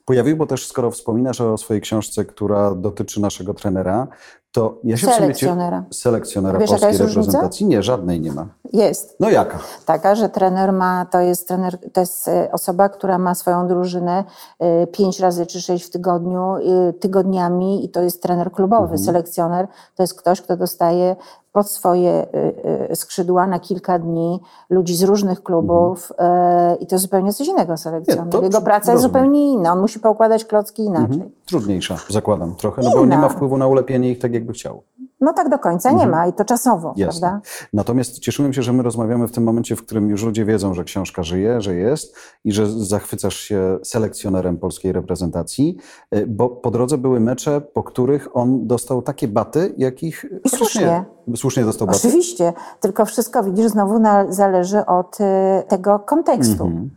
Pojawił, 0.06 0.38
bo 0.38 0.48
też 0.48 0.68
skoro 0.68 0.92
wspominasz 0.92 1.42
o 1.42 1.58
swojej 1.58 1.82
książce, 1.82 2.26
która 2.26 2.76
dotyczy 2.76 3.22
naszego 3.22 3.54
trenera, 3.54 4.08
to 4.52 4.80
ja 4.84 4.98
się. 4.98 5.08
Selekcjonera. 5.08 5.84
Cie... 5.90 5.98
Selekcjonera 5.98 6.60
Wiesz, 6.60 6.70
polskiej 6.70 6.90
jest 6.90 7.02
różnica? 7.02 7.22
reprezentacji? 7.22 7.66
Nie, 7.66 7.84
żadnej 7.84 8.22
nie 8.22 8.32
ma. 8.32 8.48
Jest. 8.74 9.16
No 9.20 9.30
jaka? 9.30 9.60
Taka, 9.86 10.16
że 10.16 10.30
trener 10.30 10.74
ma, 10.74 11.06
to 11.06 11.20
jest 11.20 11.48
trener, 11.48 11.78
to 11.94 12.00
jest 12.00 12.28
e, 12.28 12.52
osoba, 12.52 12.90
która 12.90 13.18
ma 13.18 13.36
swoją 13.36 13.68
drużynę 13.68 14.24
e, 14.60 14.88
pięć 14.88 15.20
razy 15.20 15.46
czy 15.46 15.62
sześć 15.62 15.86
w 15.86 15.90
tygodniu, 15.90 16.56
e, 16.56 16.94
tygodniami 16.94 17.86
i 17.86 17.90
to 17.90 18.02
jest 18.02 18.22
trener 18.22 18.52
klubowy. 18.52 18.98
Selekcjoner 18.98 19.68
to 19.96 20.04
jest 20.04 20.14
ktoś, 20.20 20.42
kto 20.42 20.58
dostaje 20.58 21.16
pod 21.58 21.72
swoje 21.72 22.12
e, 22.12 22.90
e, 22.90 22.96
skrzydła 22.96 23.48
na 23.48 23.60
kilka 23.60 24.00
dni 24.00 24.40
ludzi 24.70 24.96
z 24.96 25.04
różnych 25.04 25.44
klubów 25.44 26.14
e, 26.18 26.76
i 26.76 26.88
to 26.88 26.98
zupełnie 26.98 27.34
coś 27.34 27.48
innego 27.48 27.78
selekcjoner. 27.78 28.44
Jego 28.44 28.62
praca 28.62 28.92
jest 28.92 29.04
zupełnie 29.04 29.52
inna. 29.54 29.74
On 29.74 29.80
musi 29.80 30.00
poukładać 30.00 30.46
klocki 30.46 30.84
inaczej. 30.84 31.16
Mhm. 31.16 31.32
Trudniejsza, 31.46 31.98
zakładam 32.10 32.56
trochę, 32.56 32.82
no 32.82 32.92
bo 32.92 33.06
nie 33.06 33.18
ma 33.18 33.30
wpływu 33.30 33.58
na 33.58 33.68
ulepienie 33.68 34.12
ich 34.12 34.20
tak, 34.20 34.34
jakby 34.34 34.54
chciał. 34.54 34.84
No 35.22 35.34
tak 35.34 35.50
do 35.50 35.60
końca 35.60 35.92
nie 35.92 36.08
ma 36.08 36.28
i 36.28 36.34
to 36.34 36.46
czasowo, 36.46 36.94
Jasne. 36.98 37.22
prawda? 37.22 37.42
Natomiast 37.74 38.20
cieszyłem 38.20 38.54
się, 38.54 38.62
że 38.62 38.74
my 38.74 38.84
rozmawiamy 38.84 39.28
w 39.28 39.32
tym 39.32 39.44
momencie, 39.44 39.76
w 39.76 39.86
którym 39.86 40.10
już 40.10 40.24
ludzie 40.24 40.46
wiedzą, 40.46 40.74
że 40.74 40.84
książka 40.84 41.24
żyje, 41.24 41.62
że 41.62 41.76
jest 41.76 42.16
i 42.44 42.52
że 42.52 42.72
zachwycasz 42.72 43.36
się 43.36 43.80
selekcjonerem 43.84 44.58
polskiej 44.58 44.92
reprezentacji, 44.92 45.78
y, 46.16 46.28
bo 46.28 46.50
po 46.50 46.72
drodze 46.72 46.98
były 46.98 47.20
mecze, 47.20 47.62
po 47.62 47.84
których 47.84 48.38
on 48.38 48.68
dostał 48.68 49.02
takie 49.02 49.28
baty, 49.28 49.74
jakich 49.78 50.26
I 50.46 50.50
słusznie. 50.50 51.06
nie. 51.28 51.38
Słusznie 51.38 51.66
dostał 51.66 51.88
baty. 51.88 52.00
Oczywiście, 52.08 52.54
tylko 52.80 53.06
wszystko 53.06 53.44
widzisz 53.44 53.68
znowu 53.68 54.00
na, 54.00 54.32
zależy 54.32 54.86
od 54.86 55.18
y, 55.22 55.24
tego 55.68 56.00
kontekstu. 56.00 56.66
Mhm. 56.66 56.90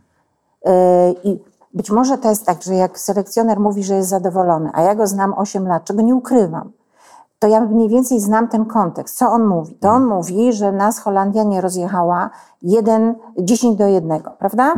Y, 0.67 1.15
I 1.23 1.39
być 1.73 1.91
może 1.91 2.17
to 2.17 2.29
jest 2.29 2.45
tak, 2.45 2.63
że 2.63 2.73
jak 2.73 2.99
selekcjoner 2.99 3.59
mówi, 3.59 3.83
że 3.83 3.95
jest 3.95 4.09
zadowolony, 4.09 4.69
a 4.73 4.81
ja 4.81 4.95
go 4.95 5.07
znam 5.07 5.33
8 5.37 5.67
lat, 5.67 5.83
czego 5.83 6.01
nie 6.01 6.15
ukrywam, 6.15 6.71
to 7.41 7.47
ja 7.47 7.59
mniej 7.59 7.89
więcej 7.89 8.19
znam 8.19 8.47
ten 8.47 8.65
kontekst. 8.65 9.17
Co 9.17 9.31
on 9.31 9.47
mówi? 9.47 9.75
To 9.75 9.89
on 9.89 10.05
mówi, 10.05 10.53
że 10.53 10.71
nas 10.71 10.99
Holandia 10.99 11.43
nie 11.43 11.61
rozjechała 11.61 12.29
1, 12.61 13.15
10 13.37 13.77
do 13.77 13.87
1, 13.87 14.21
prawda? 14.39 14.73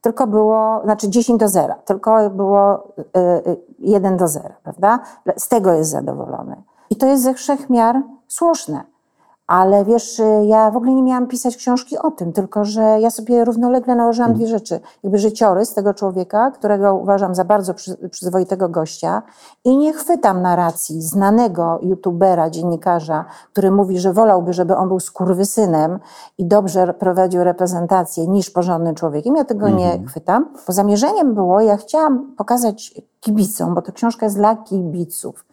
Tylko 0.00 0.26
było, 0.26 0.80
znaczy 0.84 1.08
10 1.08 1.40
do 1.40 1.48
0, 1.48 1.74
tylko 1.84 2.30
było 2.30 2.88
y, 2.98 3.50
y, 3.50 3.56
1 3.78 4.16
do 4.16 4.28
0, 4.28 4.54
prawda? 4.62 4.98
Z 5.36 5.48
tego 5.48 5.72
jest 5.72 5.90
zadowolony. 5.90 6.62
I 6.90 6.96
to 6.96 7.06
jest 7.06 7.22
ze 7.22 7.34
wszech 7.34 7.70
miar 7.70 8.02
słuszne. 8.28 8.84
Ale 9.46 9.84
wiesz, 9.84 10.18
y, 10.18 10.44
ja 10.46 10.70
w 10.70 10.76
ogóle 10.76 10.94
nie 10.94 11.02
miałam 11.02 11.26
pisać 11.26 11.56
książki 11.56 11.98
o 11.98 12.10
tym, 12.10 12.32
tylko 12.32 12.64
że 12.64 12.80
ja 12.80 13.10
sobie 13.10 13.44
równolegle 13.44 13.94
nałożyłam 13.94 14.34
dwie 14.34 14.46
rzeczy. 14.46 14.80
Jakby 15.02 15.18
życiorys 15.18 15.74
tego 15.74 15.94
człowieka, 15.94 16.50
którego 16.50 16.94
uważam 16.94 17.34
za 17.34 17.44
bardzo 17.44 17.74
przy, 17.74 18.08
przyzwoitego 18.08 18.68
gościa 18.68 19.22
i 19.64 19.76
nie 19.76 19.92
chwytam 19.92 20.42
narracji 20.42 21.02
znanego 21.02 21.78
youtubera, 21.82 22.50
dziennikarza, 22.50 23.24
który 23.52 23.70
mówi, 23.70 23.98
że 23.98 24.12
wolałby, 24.12 24.52
żeby 24.52 24.76
on 24.76 24.88
był 24.88 25.00
skurwysynem 25.00 25.98
i 26.38 26.46
dobrze 26.46 26.94
prowadził 26.94 27.44
reprezentację 27.44 28.26
niż 28.26 28.50
porządnym 28.50 28.94
człowiekiem. 28.94 29.36
Ja 29.36 29.44
tego 29.44 29.68
nie 29.68 30.06
chwytam. 30.06 30.48
Bo 30.66 30.72
zamierzeniem 30.72 31.34
było, 31.34 31.60
ja 31.60 31.76
chciałam 31.76 32.34
pokazać 32.36 32.94
kibicom, 33.20 33.74
bo 33.74 33.82
to 33.82 33.92
książka 33.92 34.26
jest 34.26 34.36
dla 34.36 34.56
kibiców, 34.56 35.44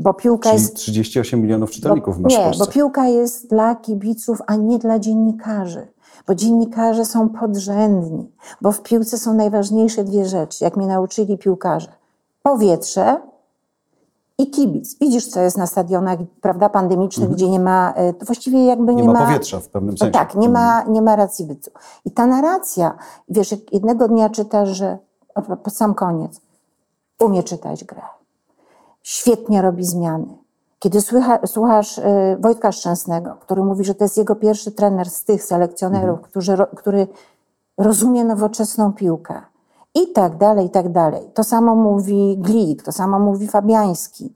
bo 0.00 0.14
piłka 0.14 0.50
Czyli 0.50 0.62
jest 0.62 0.76
38 0.76 1.40
milionów 1.42 1.70
czytelników 1.70 2.18
masz 2.18 2.34
w 2.34 2.38
nie, 2.38 2.50
bo 2.58 2.66
piłka 2.66 3.08
jest 3.08 3.50
dla 3.50 3.74
kibiców, 3.74 4.38
a 4.46 4.56
nie 4.56 4.78
dla 4.78 4.98
dziennikarzy. 4.98 5.86
Bo 6.26 6.34
dziennikarze 6.34 7.04
są 7.04 7.28
podrzędni, 7.28 8.30
bo 8.60 8.72
w 8.72 8.82
piłce 8.82 9.18
są 9.18 9.34
najważniejsze 9.34 10.04
dwie 10.04 10.26
rzeczy, 10.26 10.64
jak 10.64 10.76
mnie 10.76 10.86
nauczyli 10.86 11.38
piłkarze. 11.38 11.88
Powietrze 12.42 13.20
i 14.38 14.50
kibic. 14.50 14.98
Widzisz, 15.00 15.26
co 15.26 15.40
jest 15.40 15.58
na 15.58 15.66
stadionach, 15.66 16.18
prawda, 16.40 16.68
pandemicznych, 16.68 17.30
gdzie 17.30 17.48
nie 17.48 17.60
ma, 17.60 17.92
e, 17.96 18.12
to 18.14 18.26
właściwie 18.26 18.64
jakby 18.64 18.94
nie, 18.94 19.02
Mhm. 19.02 19.16
Nie 19.16 19.20
ma 19.22 19.26
powietrza 19.26 19.60
w 19.60 19.68
pewnym 19.68 19.94
no 19.94 19.98
sensie. 19.98 20.12
tak, 20.12 20.34
nie 20.34 20.48
ma, 20.48 20.82
nie 20.82 21.02
ma 21.02 21.16
racji 21.16 21.44
bytu. 21.46 21.70
I 22.04 22.10
ta 22.10 22.26
narracja, 22.26 22.96
wiesz, 23.28 23.50
jak 23.50 23.72
jednego 23.72 24.08
dnia 24.08 24.30
czytasz, 24.30 24.68
że, 24.68 24.98
o, 25.34 25.42
po- 25.42 25.56
po 25.56 25.70
sam 25.70 25.94
koniec, 25.94 26.40
umie 27.20 27.42
czytać 27.42 27.84
grę, 27.84 28.02
świetnie 29.02 29.62
robi 29.62 29.84
zmiany. 29.84 30.26
Kiedy 30.78 31.00
słycha, 31.00 31.38
słuchasz 31.46 31.98
y, 31.98 32.02
Wojtka 32.40 32.72
Szczęsnego, 32.72 33.36
który 33.40 33.64
mówi, 33.64 33.84
że 33.84 33.94
to 33.94 34.04
jest 34.04 34.16
jego 34.18 34.36
pierwszy 34.36 34.72
trener 34.72 35.10
z 35.10 35.24
tych 35.24 35.44
selekcjonerów, 35.44 36.20
którzy, 36.20 36.56
ro, 36.56 36.66
który 36.76 37.06
rozumie 37.78 38.24
nowoczesną 38.24 38.92
piłkę 38.92 39.40
i 39.94 40.12
tak 40.12 40.36
dalej, 40.36 40.66
i 40.66 40.70
tak 40.70 40.92
dalej. 40.92 41.22
To 41.34 41.44
samo 41.44 41.74
mówi 41.76 42.36
Glik, 42.38 42.82
to 42.82 42.92
samo 42.92 43.18
mówi 43.18 43.48
Fabiański. 43.48 44.34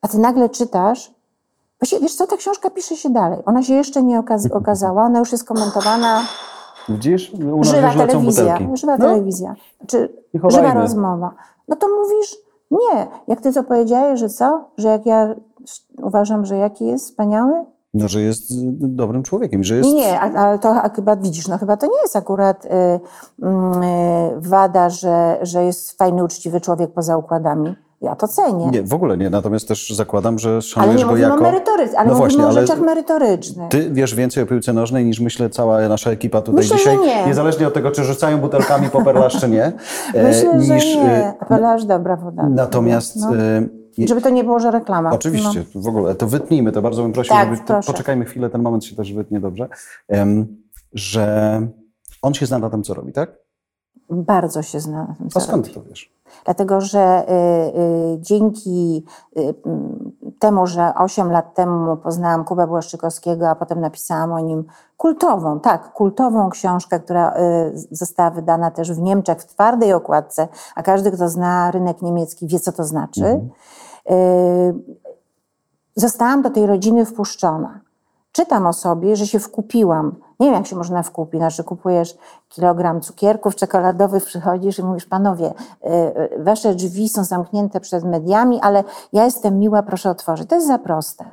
A 0.00 0.08
ty 0.08 0.18
nagle 0.18 0.48
czytasz, 0.48 1.14
Właściwie, 1.80 2.02
wiesz 2.02 2.14
co, 2.14 2.26
ta 2.26 2.36
książka 2.36 2.70
pisze 2.70 2.96
się 2.96 3.10
dalej. 3.10 3.38
Ona 3.46 3.62
się 3.62 3.74
jeszcze 3.74 4.02
nie 4.02 4.20
okaz- 4.20 4.52
okazała, 4.60 5.02
ona 5.04 5.18
już 5.18 5.32
jest 5.32 5.44
komentowana. 5.44 6.22
Widzisz? 6.88 7.32
U 7.34 7.58
nas 7.58 7.66
Żywa 7.68 7.92
telewizja. 7.92 8.44
butelki. 8.52 8.76
Żywa 8.76 8.96
No, 8.96 9.04
telewizja. 9.04 9.54
Czy 9.86 10.12
chowajmy. 10.42 10.68
żywa 10.68 10.80
rozmowa. 10.80 11.34
No 11.68 11.76
to 11.76 11.86
mówisz, 11.88 12.36
nie. 12.72 13.06
Jak 13.28 13.40
ty 13.40 13.52
co 13.52 13.64
powiedziałeś, 13.64 14.20
że 14.20 14.28
co? 14.28 14.64
Że 14.76 14.88
jak 14.88 15.06
ja 15.06 15.34
uważam, 16.02 16.46
że 16.46 16.56
jaki 16.56 16.86
jest 16.86 17.04
wspaniały? 17.04 17.64
No, 17.94 18.08
że 18.08 18.20
jest 18.20 18.50
y, 18.50 18.54
dobrym 18.78 19.22
człowiekiem, 19.22 19.64
że 19.64 19.76
jest... 19.76 19.90
Nie, 19.90 20.20
ale 20.20 20.58
to 20.58 20.68
a 20.68 20.88
chyba 20.88 21.16
widzisz, 21.16 21.48
no 21.48 21.58
chyba 21.58 21.76
to 21.76 21.86
nie 21.86 22.02
jest 22.02 22.16
akurat 22.16 22.64
y, 22.64 22.68
mm, 23.42 23.82
y, 23.82 24.32
wada, 24.36 24.90
że, 24.90 25.38
że 25.42 25.64
jest 25.64 25.98
fajny, 25.98 26.24
uczciwy 26.24 26.60
człowiek 26.60 26.92
poza 26.92 27.16
układami. 27.16 27.74
Ja 28.02 28.16
to 28.16 28.28
cenię. 28.28 28.70
Nie, 28.72 28.82
w 28.82 28.94
ogóle 28.94 29.16
nie. 29.18 29.30
Natomiast 29.30 29.68
też 29.68 29.90
zakładam, 29.90 30.38
że 30.38 30.50
ale 30.50 30.62
szanujesz 30.62 30.98
nie 30.98 31.04
go 31.04 31.10
mówimy 31.10 31.28
jako... 31.28 31.40
o 31.40 31.42
merytoryce, 31.42 31.98
ale 31.98 32.08
No 32.10 32.14
mówimy 32.14 32.18
właśnie, 32.18 32.44
o 32.44 32.48
ale 32.48 32.60
rzeczach 32.60 32.80
merytorycznych. 32.80 33.68
Ty 33.68 33.90
wiesz 33.90 34.14
więcej 34.14 34.42
o 34.42 34.46
piłce 34.46 34.72
nożnej 34.72 35.04
niż 35.04 35.20
myślę 35.20 35.50
cała 35.50 35.88
nasza 35.88 36.10
ekipa 36.10 36.40
tutaj 36.40 36.54
Myślę, 36.54 36.76
dzisiaj. 36.76 36.98
nie. 36.98 37.26
Niezależnie 37.26 37.66
od 37.66 37.74
tego, 37.74 37.90
czy 37.90 38.04
rzucają 38.04 38.38
butelkami 38.40 38.88
po 38.90 39.04
perlaż, 39.04 39.40
czy 39.40 39.48
nie. 39.48 39.64
E, 40.14 40.22
Myślę, 40.22 40.56
niż, 40.58 40.68
że 40.68 40.74
e, 41.00 41.04
nie. 41.04 41.34
Apelaż 41.40 41.84
dobra 41.84 42.16
woda. 42.16 42.48
Natomiast... 42.48 43.16
No. 43.16 43.36
e, 43.36 44.06
Żeby 44.08 44.20
to 44.20 44.30
nie 44.30 44.44
było, 44.44 44.58
że 44.60 44.70
reklama. 44.70 45.10
Oczywiście, 45.10 45.64
w 45.74 45.88
ogóle 45.88 46.14
to 46.14 46.26
wytnijmy, 46.26 46.72
to 46.72 46.82
bardzo 46.82 47.02
bym 47.02 47.12
prosił, 47.12 47.34
Tak, 47.36 47.48
żeby 47.54 47.66
proszę. 47.66 47.92
poczekajmy 47.92 48.24
chwilę, 48.24 48.50
ten 48.50 48.62
moment 48.62 48.84
się 48.84 48.96
też 48.96 49.12
wytnie 49.12 49.40
dobrze, 49.40 49.68
że 50.92 51.60
on 52.22 52.34
się 52.34 52.46
zna 52.46 52.58
na 52.58 52.70
tym, 52.70 52.82
co 52.82 52.94
robi, 52.94 53.12
tak? 53.12 53.30
No, 54.10 54.16
bardzo 54.16 54.62
się 54.62 54.80
zna 54.80 55.06
na 55.08 55.14
tym, 55.14 55.30
co 55.30 55.40
A 55.40 55.42
skąd 55.42 55.66
robi. 55.66 55.74
to 55.80 55.82
wiesz? 55.88 56.12
Dlatego, 56.44 56.80
że 56.80 57.24
y, 57.28 57.32
y, 58.14 58.18
dzięki 58.20 59.04
y, 59.36 59.40
y, 59.40 59.54
temu, 60.38 60.66
że 60.66 60.94
8 60.94 61.32
lat 61.32 61.54
temu 61.54 61.96
poznałam 61.96 62.44
Kubę 62.44 62.66
Błaszczykowskiego, 62.66 63.48
a 63.48 63.54
potem 63.54 63.80
napisałam 63.80 64.32
o 64.32 64.40
nim 64.40 64.64
kultową, 64.96 65.60
tak, 65.60 65.92
kultową 65.92 66.50
książkę, 66.50 67.00
która 67.00 67.34
została 67.90 68.30
wydana 68.30 68.70
też 68.70 68.92
w 68.92 69.00
Niemczech 69.00 69.38
w 69.38 69.46
twardej 69.46 69.92
okładce, 69.92 70.48
a 70.74 70.82
każdy, 70.82 71.10
kto 71.10 71.28
zna 71.28 71.70
rynek 71.70 72.02
niemiecki, 72.02 72.46
wie, 72.46 72.60
co 72.60 72.72
to 72.72 72.84
znaczy. 72.84 73.40
Y, 74.10 74.74
zostałam 75.96 76.42
do 76.42 76.50
tej 76.50 76.66
rodziny 76.66 77.06
wpuszczona. 77.06 77.80
Czytam 78.32 78.66
o 78.66 78.72
sobie, 78.72 79.16
że 79.16 79.26
się 79.26 79.38
wkupiłam. 79.38 80.14
Nie 80.42 80.48
wiem, 80.48 80.56
jak 80.56 80.66
się 80.66 80.76
można 80.76 81.02
wkupić. 81.02 81.40
Znaczy, 81.40 81.64
kupujesz 81.64 82.16
kilogram 82.48 83.00
cukierków 83.00 83.56
czekoladowych, 83.56 84.24
przychodzisz 84.24 84.78
i 84.78 84.82
mówisz, 84.82 85.06
panowie, 85.06 85.46
y, 85.46 85.88
y, 86.38 86.44
wasze 86.44 86.74
drzwi 86.74 87.08
są 87.08 87.24
zamknięte 87.24 87.80
przed 87.80 88.04
mediami, 88.04 88.60
ale 88.60 88.84
ja 89.12 89.24
jestem 89.24 89.58
miła, 89.58 89.82
proszę 89.82 90.10
otworzyć. 90.10 90.48
To 90.48 90.54
jest 90.54 90.66
za 90.66 90.78
proste. 90.78 91.24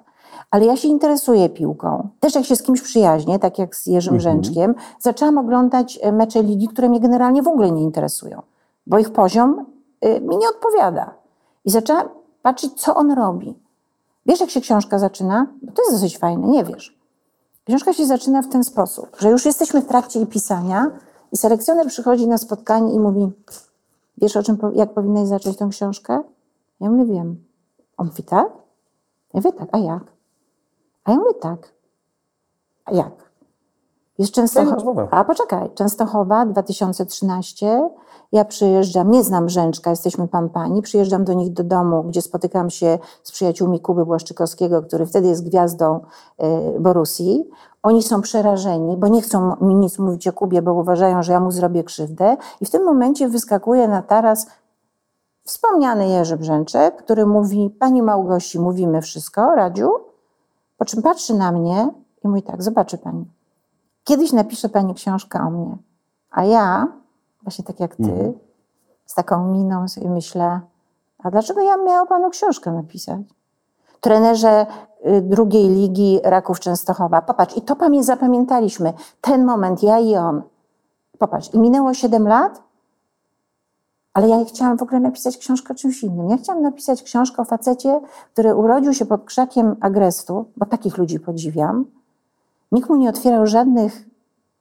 Ale 0.51 0.65
ja 0.65 0.77
się 0.77 0.87
interesuję 0.87 1.49
piłką. 1.49 2.09
Też 2.19 2.35
jak 2.35 2.45
się 2.45 2.55
z 2.55 2.63
kimś 2.63 2.81
przyjaźnię, 2.81 3.39
tak 3.39 3.59
jak 3.59 3.75
z 3.75 3.85
Jerzym 3.85 4.17
Brzęczkiem, 4.17 4.75
zaczęłam 4.99 5.37
oglądać 5.37 5.99
e, 6.01 6.11
mecze 6.11 6.43
ligi, 6.43 6.67
które 6.67 6.89
mnie 6.89 6.99
generalnie 6.99 7.43
w 7.43 7.47
ogóle 7.47 7.71
nie 7.71 7.83
interesują, 7.83 8.41
bo 8.87 8.99
ich 8.99 9.13
poziom 9.13 9.65
y, 10.05 10.21
mi 10.21 10.37
nie 10.37 10.49
odpowiada. 10.49 11.13
I 11.65 11.69
zaczęłam 11.71 12.09
patrzeć, 12.41 12.73
co 12.81 12.95
on 12.95 13.11
robi. 13.11 13.55
Wiesz, 14.25 14.39
jak 14.39 14.49
się 14.49 14.61
książka 14.61 14.99
zaczyna? 14.99 15.47
Bo 15.61 15.71
to 15.71 15.81
jest 15.81 15.93
dosyć 15.95 16.17
fajne, 16.17 16.47
nie 16.47 16.63
wiesz. 16.63 16.98
Książka 17.69 17.93
się 17.93 18.05
zaczyna 18.05 18.41
w 18.41 18.49
ten 18.49 18.63
sposób, 18.63 19.17
że 19.19 19.29
już 19.29 19.45
jesteśmy 19.45 19.81
w 19.81 19.87
trakcie 19.87 20.19
jej 20.19 20.27
pisania 20.27 20.91
i 21.31 21.37
selekcjoner 21.37 21.87
przychodzi 21.87 22.27
na 22.27 22.37
spotkanie 22.37 22.93
i 22.93 22.99
mówi, 22.99 23.31
wiesz, 24.17 24.37
o 24.37 24.43
czym, 24.43 24.57
jak 24.73 24.93
powinnaś 24.93 25.27
zacząć 25.27 25.57
tę 25.57 25.67
książkę? 25.71 26.23
Ja 26.79 26.89
mówię, 26.89 27.13
wiem. 27.13 27.45
On 27.97 28.07
mówi, 28.07 28.23
tak? 28.23 28.47
Ja 29.33 29.41
mówię, 29.41 29.51
tak. 29.51 29.69
A 29.71 29.77
jak? 29.77 30.03
A 31.03 31.11
ja 31.11 31.17
mówię, 31.17 31.33
tak. 31.33 31.73
A 32.85 32.93
jak? 32.93 33.28
Jest 34.19 34.33
Częstochowa. 34.33 35.07
A 35.11 35.23
poczekaj, 35.23 35.69
Częstochowa 35.75 36.45
2013. 36.45 37.89
Ja 38.31 38.45
przyjeżdżam, 38.45 39.11
nie 39.11 39.23
znam 39.23 39.49
Rzęczka, 39.49 39.89
jesteśmy 39.89 40.27
pampani. 40.27 40.81
Przyjeżdżam 40.81 41.23
do 41.23 41.33
nich 41.33 41.53
do 41.53 41.63
domu, 41.63 42.03
gdzie 42.03 42.21
spotykam 42.21 42.69
się 42.69 42.99
z 43.23 43.31
przyjaciółmi 43.31 43.79
Kuby 43.79 44.05
Błaszczykowskiego, 44.05 44.81
który 44.81 45.05
wtedy 45.05 45.27
jest 45.27 45.49
gwiazdą 45.49 45.99
y, 46.75 46.79
Borussii. 46.79 47.49
Oni 47.83 48.03
są 48.03 48.21
przerażeni, 48.21 48.97
bo 48.97 49.07
nie 49.07 49.21
chcą 49.21 49.55
mi 49.61 49.75
nic 49.75 49.99
mówić 49.99 50.27
o 50.27 50.33
Kubie, 50.33 50.61
bo 50.61 50.73
uważają, 50.73 51.23
że 51.23 51.33
ja 51.33 51.39
mu 51.39 51.51
zrobię 51.51 51.83
krzywdę. 51.83 52.37
I 52.61 52.65
w 52.65 52.69
tym 52.69 52.83
momencie 52.83 53.29
wyskakuje 53.29 53.87
na 53.87 54.01
taras 54.01 54.47
wspomniany 55.43 56.07
Jerzy 56.07 56.37
Brzęczek, 56.37 56.95
który 56.95 57.25
mówi, 57.25 57.69
pani 57.79 58.03
Małgosi, 58.03 58.59
mówimy 58.59 59.01
wszystko, 59.01 59.55
Radziu, 59.55 59.89
po 60.77 60.85
czym 60.85 61.01
patrzy 61.01 61.33
na 61.33 61.51
mnie 61.51 61.89
i 62.23 62.27
mówi 62.27 62.43
tak, 62.43 62.63
zobaczy 62.63 62.97
pani, 62.97 63.25
kiedyś 64.09 64.33
napisze 64.33 64.69
pani 64.69 64.93
książkę 64.93 65.39
o 65.39 65.49
mnie, 65.49 65.77
a 66.31 66.43
ja, 66.43 66.87
właśnie 67.43 67.65
tak 67.65 67.79
jak 67.79 67.95
ty, 67.95 68.03
Mhm. 68.03 68.33
z 69.05 69.15
taką 69.15 69.45
miną 69.53 69.87
sobie 69.87 70.09
myślę, 70.09 70.59
a 71.23 71.31
dlaczego 71.31 71.61
ja 71.61 71.77
miałam 71.77 72.07
panu 72.07 72.29
książkę 72.29 72.71
napisać? 72.71 73.21
Trenerze 74.01 74.65
y, 75.07 75.21
drugiej 75.21 75.69
ligi 75.69 76.19
Raków 76.23 76.59
Częstochowa. 76.59 77.21
Popatrz, 77.21 77.57
i 77.57 77.61
to 77.61 77.75
pamię 77.75 78.03
zapamiętaliśmy. 78.03 78.93
Ten 79.21 79.45
moment, 79.45 79.83
ja 79.83 79.99
i 79.99 80.15
on. 80.15 80.41
Popatrz, 81.17 81.53
i 81.53 81.59
minęło 81.59 81.93
7 81.93 82.27
lat, 82.27 82.61
ale 84.13 84.27
ja 84.29 84.37
nie 84.37 84.45
chciałam 84.45 84.77
w 84.77 84.81
ogóle 84.83 84.99
napisać 84.99 85.37
książkę 85.37 85.73
o 85.73 85.75
czymś 85.75 86.03
innym. 86.03 86.29
Ja 86.29 86.37
chciałam 86.37 86.61
napisać 86.61 87.03
książkę 87.03 87.41
o 87.41 87.45
facecie, 87.45 88.01
który 88.33 88.55
urodził 88.55 88.93
się 88.93 89.05
pod 89.05 89.23
krzakiem 89.25 89.75
agrestu, 89.81 90.45
bo 90.57 90.65
takich 90.65 90.97
ludzi 90.97 91.19
podziwiam. 91.19 91.85
Nikt 92.71 92.89
mu 92.89 92.95
nie 92.95 93.09
otwierał 93.09 93.47
żadnych 93.47 94.05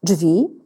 drzwi. 0.02 0.58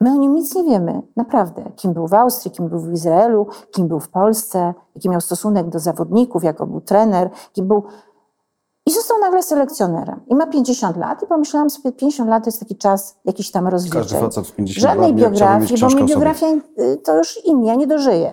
My 0.00 0.10
o 0.10 0.16
nim 0.16 0.34
nic 0.34 0.54
nie 0.54 0.64
wiemy, 0.64 1.02
naprawdę. 1.16 1.70
Kim 1.76 1.92
był 1.92 2.08
w 2.08 2.14
Austrii, 2.14 2.50
kim 2.50 2.68
był 2.68 2.80
w 2.80 2.92
Izraelu, 2.92 3.46
kim 3.70 3.88
był 3.88 4.00
w 4.00 4.08
Polsce, 4.08 4.74
jaki 4.94 5.08
miał 5.08 5.20
stosunek 5.20 5.68
do 5.68 5.78
zawodników, 5.78 6.44
jako 6.44 6.66
był 6.66 6.80
trener, 6.80 7.30
kim 7.52 7.68
był... 7.68 7.82
I 8.86 8.90
został 8.92 9.18
nagle 9.18 9.42
selekcjonerem. 9.42 10.20
I 10.26 10.34
ma 10.34 10.46
50 10.46 10.96
lat 10.96 11.22
i 11.22 11.26
pomyślałam 11.26 11.70
sobie, 11.70 11.92
50 11.92 12.30
lat 12.30 12.44
to 12.44 12.48
jest 12.48 12.60
taki 12.60 12.76
czas 12.76 13.18
jakiś 13.24 13.50
tam 13.50 13.68
rozliczeń. 13.68 14.02
Każdy 14.02 14.18
facet 14.20 14.46
w 14.46 14.52
50 14.52 14.82
Żadnej 14.82 15.10
lat 15.10 15.20
biografii, 15.20 15.80
bo 15.80 15.86
mi 15.86 15.92
sobie. 15.92 16.06
biografia 16.06 16.46
y, 16.78 16.96
to 17.04 17.16
już 17.16 17.44
inni, 17.44 17.66
ja 17.66 17.74
nie 17.74 17.86
dożyję. 17.86 18.32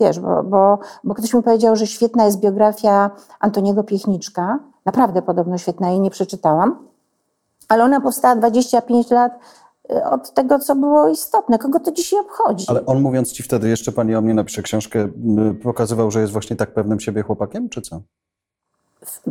Wiesz, 0.00 0.20
bo, 0.20 0.42
bo, 0.42 0.78
bo 1.04 1.14
ktoś 1.14 1.34
mi 1.34 1.42
powiedział, 1.42 1.76
że 1.76 1.86
świetna 1.86 2.24
jest 2.24 2.40
biografia 2.40 3.10
Antoniego 3.40 3.84
Piechniczka. 3.84 4.58
Naprawdę 4.84 5.22
podobno 5.22 5.58
świetna, 5.58 5.90
jej 5.90 6.00
nie 6.00 6.10
przeczytałam. 6.10 6.87
Ale 7.68 7.84
ona 7.84 8.00
powstała 8.00 8.36
25 8.36 9.10
lat 9.10 9.32
y, 9.92 10.04
od 10.04 10.34
tego, 10.34 10.58
co 10.58 10.76
było 10.76 11.08
istotne. 11.08 11.58
Kogo 11.58 11.80
to 11.80 11.92
dzisiaj 11.92 12.20
obchodzi? 12.20 12.64
Ale 12.68 12.86
on 12.86 13.00
mówiąc 13.00 13.32
ci 13.32 13.42
wtedy, 13.42 13.68
jeszcze 13.68 13.92
pani 13.92 14.16
o 14.16 14.20
mnie 14.20 14.34
napisze 14.34 14.62
książkę, 14.62 15.08
pokazywał, 15.62 16.10
że 16.10 16.20
jest 16.20 16.32
właśnie 16.32 16.56
tak 16.56 16.74
pewnym 16.74 17.00
siebie 17.00 17.22
chłopakiem, 17.22 17.68
czy 17.68 17.82
co? 17.82 18.00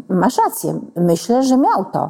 Masz 0.10 0.38
rację. 0.38 0.80
Myślę, 0.96 1.44
że 1.44 1.58
miał 1.58 1.86
to. 1.86 2.10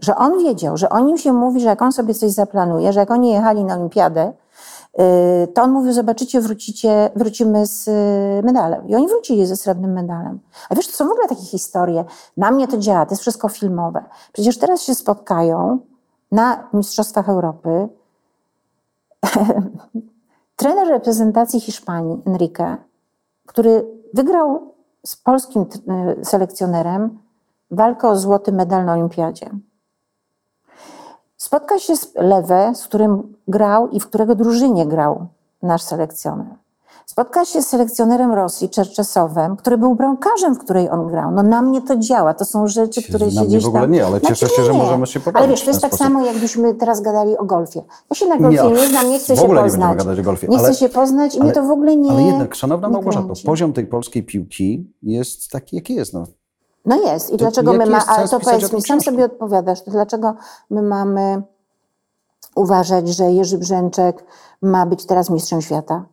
Że 0.00 0.16
on 0.16 0.38
wiedział, 0.38 0.76
że 0.76 0.88
o 0.88 1.00
nim 1.00 1.18
się 1.18 1.32
mówi, 1.32 1.60
że 1.60 1.68
jak 1.68 1.82
on 1.82 1.92
sobie 1.92 2.14
coś 2.14 2.30
zaplanuje, 2.30 2.92
że 2.92 3.00
jak 3.00 3.10
oni 3.10 3.32
jechali 3.32 3.64
na 3.64 3.74
olimpiadę, 3.74 4.32
to 5.54 5.62
on 5.62 5.70
mówił, 5.70 5.92
zobaczycie, 5.92 6.40
wrócicie, 6.40 7.10
wrócimy 7.16 7.66
z 7.66 7.88
y, 7.88 8.46
medalem. 8.46 8.88
I 8.88 8.94
oni 8.94 9.08
wrócili 9.08 9.46
ze 9.46 9.56
srebrnym 9.56 9.92
medalem. 9.92 10.40
A 10.68 10.74
wiesz, 10.74 10.86
to 10.86 10.92
są 10.92 11.08
w 11.08 11.10
ogóle 11.10 11.28
takie 11.28 11.42
historie. 11.42 12.04
Na 12.36 12.50
mnie 12.50 12.68
to 12.68 12.78
działa, 12.78 13.06
to 13.06 13.12
jest 13.12 13.22
wszystko 13.22 13.48
filmowe. 13.48 14.04
Przecież 14.32 14.58
teraz 14.58 14.82
się 14.82 14.94
spotkają 14.94 15.78
na 16.32 16.68
Mistrzostwach 16.72 17.28
Europy 17.28 17.88
trener 20.56 20.88
reprezentacji 20.88 21.60
Hiszpanii, 21.60 22.22
Enrique, 22.26 22.76
który 23.46 23.84
wygrał 24.14 24.74
z 25.06 25.16
polskim 25.16 25.66
y, 26.20 26.24
selekcjonerem 26.24 27.18
walkę 27.70 28.08
o 28.08 28.16
złoty 28.16 28.52
medal 28.52 28.84
na 28.84 28.92
olimpiadzie. 28.92 29.50
Spotka 31.36 31.78
się 31.78 31.96
z 31.96 32.12
Lewe, 32.14 32.72
z 32.74 32.84
którym 32.84 33.34
grał 33.48 33.88
i 33.88 34.00
w 34.00 34.06
którego 34.06 34.34
drużynie 34.34 34.86
grał 34.86 35.26
nasz 35.62 35.82
selekcjoner. 35.82 36.46
Spotka 37.06 37.44
się 37.44 37.62
z 37.62 37.68
selekcjonerem 37.68 38.32
Rosji, 38.32 38.68
Czerczesowem, 38.68 39.56
który 39.56 39.78
był 39.78 39.94
bramkarzem, 39.94 40.54
w 40.54 40.58
której 40.58 40.90
on 40.90 41.08
grał. 41.08 41.30
No 41.30 41.42
na 41.42 41.62
mnie 41.62 41.82
to 41.82 41.96
działa. 41.96 42.34
To 42.34 42.44
są 42.44 42.66
rzeczy, 42.66 43.02
Się- 43.02 43.08
które 43.08 43.30
się 43.30 43.38
mnie 43.40 43.48
gdzieś 43.48 43.64
w 43.64 43.68
ogóle 43.68 43.82
tam... 43.82 43.92
nie, 43.92 44.06
ale 44.06 44.20
cieszę 44.20 44.48
się, 44.48 44.62
że 44.64 44.72
możemy 44.72 45.06
się 45.06 45.20
pobawić 45.20 45.38
Ale 45.44 45.48
wiesz, 45.48 45.62
to 45.64 45.70
jest 45.70 45.80
tak 45.80 45.90
sposób. 45.90 46.06
samo, 46.06 46.26
jakbyśmy 46.26 46.74
teraz 46.74 47.00
gadali 47.00 47.38
o 47.38 47.44
golfie. 47.44 47.82
Ja 48.10 48.16
się 48.16 48.26
na 48.26 48.36
golfie 48.38 48.62
Nie, 48.62 48.70
nie, 48.70 48.88
znam, 48.88 49.10
nie 49.10 49.18
chcę 49.18 49.34
w 49.34 49.38
się 49.38 49.44
ogóle 49.44 49.60
nie 49.60 49.64
poznać. 49.66 49.80
będziemy 49.88 50.04
gadać 50.04 50.18
o 50.18 50.22
golfie, 50.22 50.48
nie 50.48 50.58
ale- 50.58 50.68
chcę 50.70 50.78
się 50.80 50.88
poznać 50.88 51.34
i 51.34 51.36
ale- 51.38 51.44
mnie 51.44 51.54
to 51.54 51.62
w 51.62 51.70
ogóle 51.70 51.96
nie 51.96 52.10
Ale 52.10 52.22
jednak, 52.22 52.54
szanowna 52.54 52.88
nie 52.88 52.92
Małgorzato, 52.92 53.32
poziom 53.46 53.72
tej 53.72 53.86
polskiej 53.86 54.22
piłki 54.22 54.92
jest 55.02 55.50
taki, 55.50 55.76
jaki 55.76 55.94
jest. 55.94 56.14
No. 56.14 56.24
No 56.86 57.12
jest. 57.12 57.30
I 57.30 57.36
dlaczego 57.36 57.72
my 57.72 57.78
mamy, 57.78 58.04
ale 58.06 58.28
to 58.28 58.40
powiedz 58.40 58.72
mi, 58.72 58.82
sam 58.82 59.00
sobie 59.00 59.24
odpowiadasz, 59.24 59.82
to 59.82 59.90
dlaczego 59.90 60.34
my 60.70 60.82
mamy 60.82 61.42
uważać, 62.54 63.08
że 63.08 63.24
Jerzy 63.24 63.58
Brzęczek 63.58 64.24
ma 64.62 64.86
być 64.86 65.06
teraz 65.06 65.30
mistrzem 65.30 65.62
świata? 65.62 66.04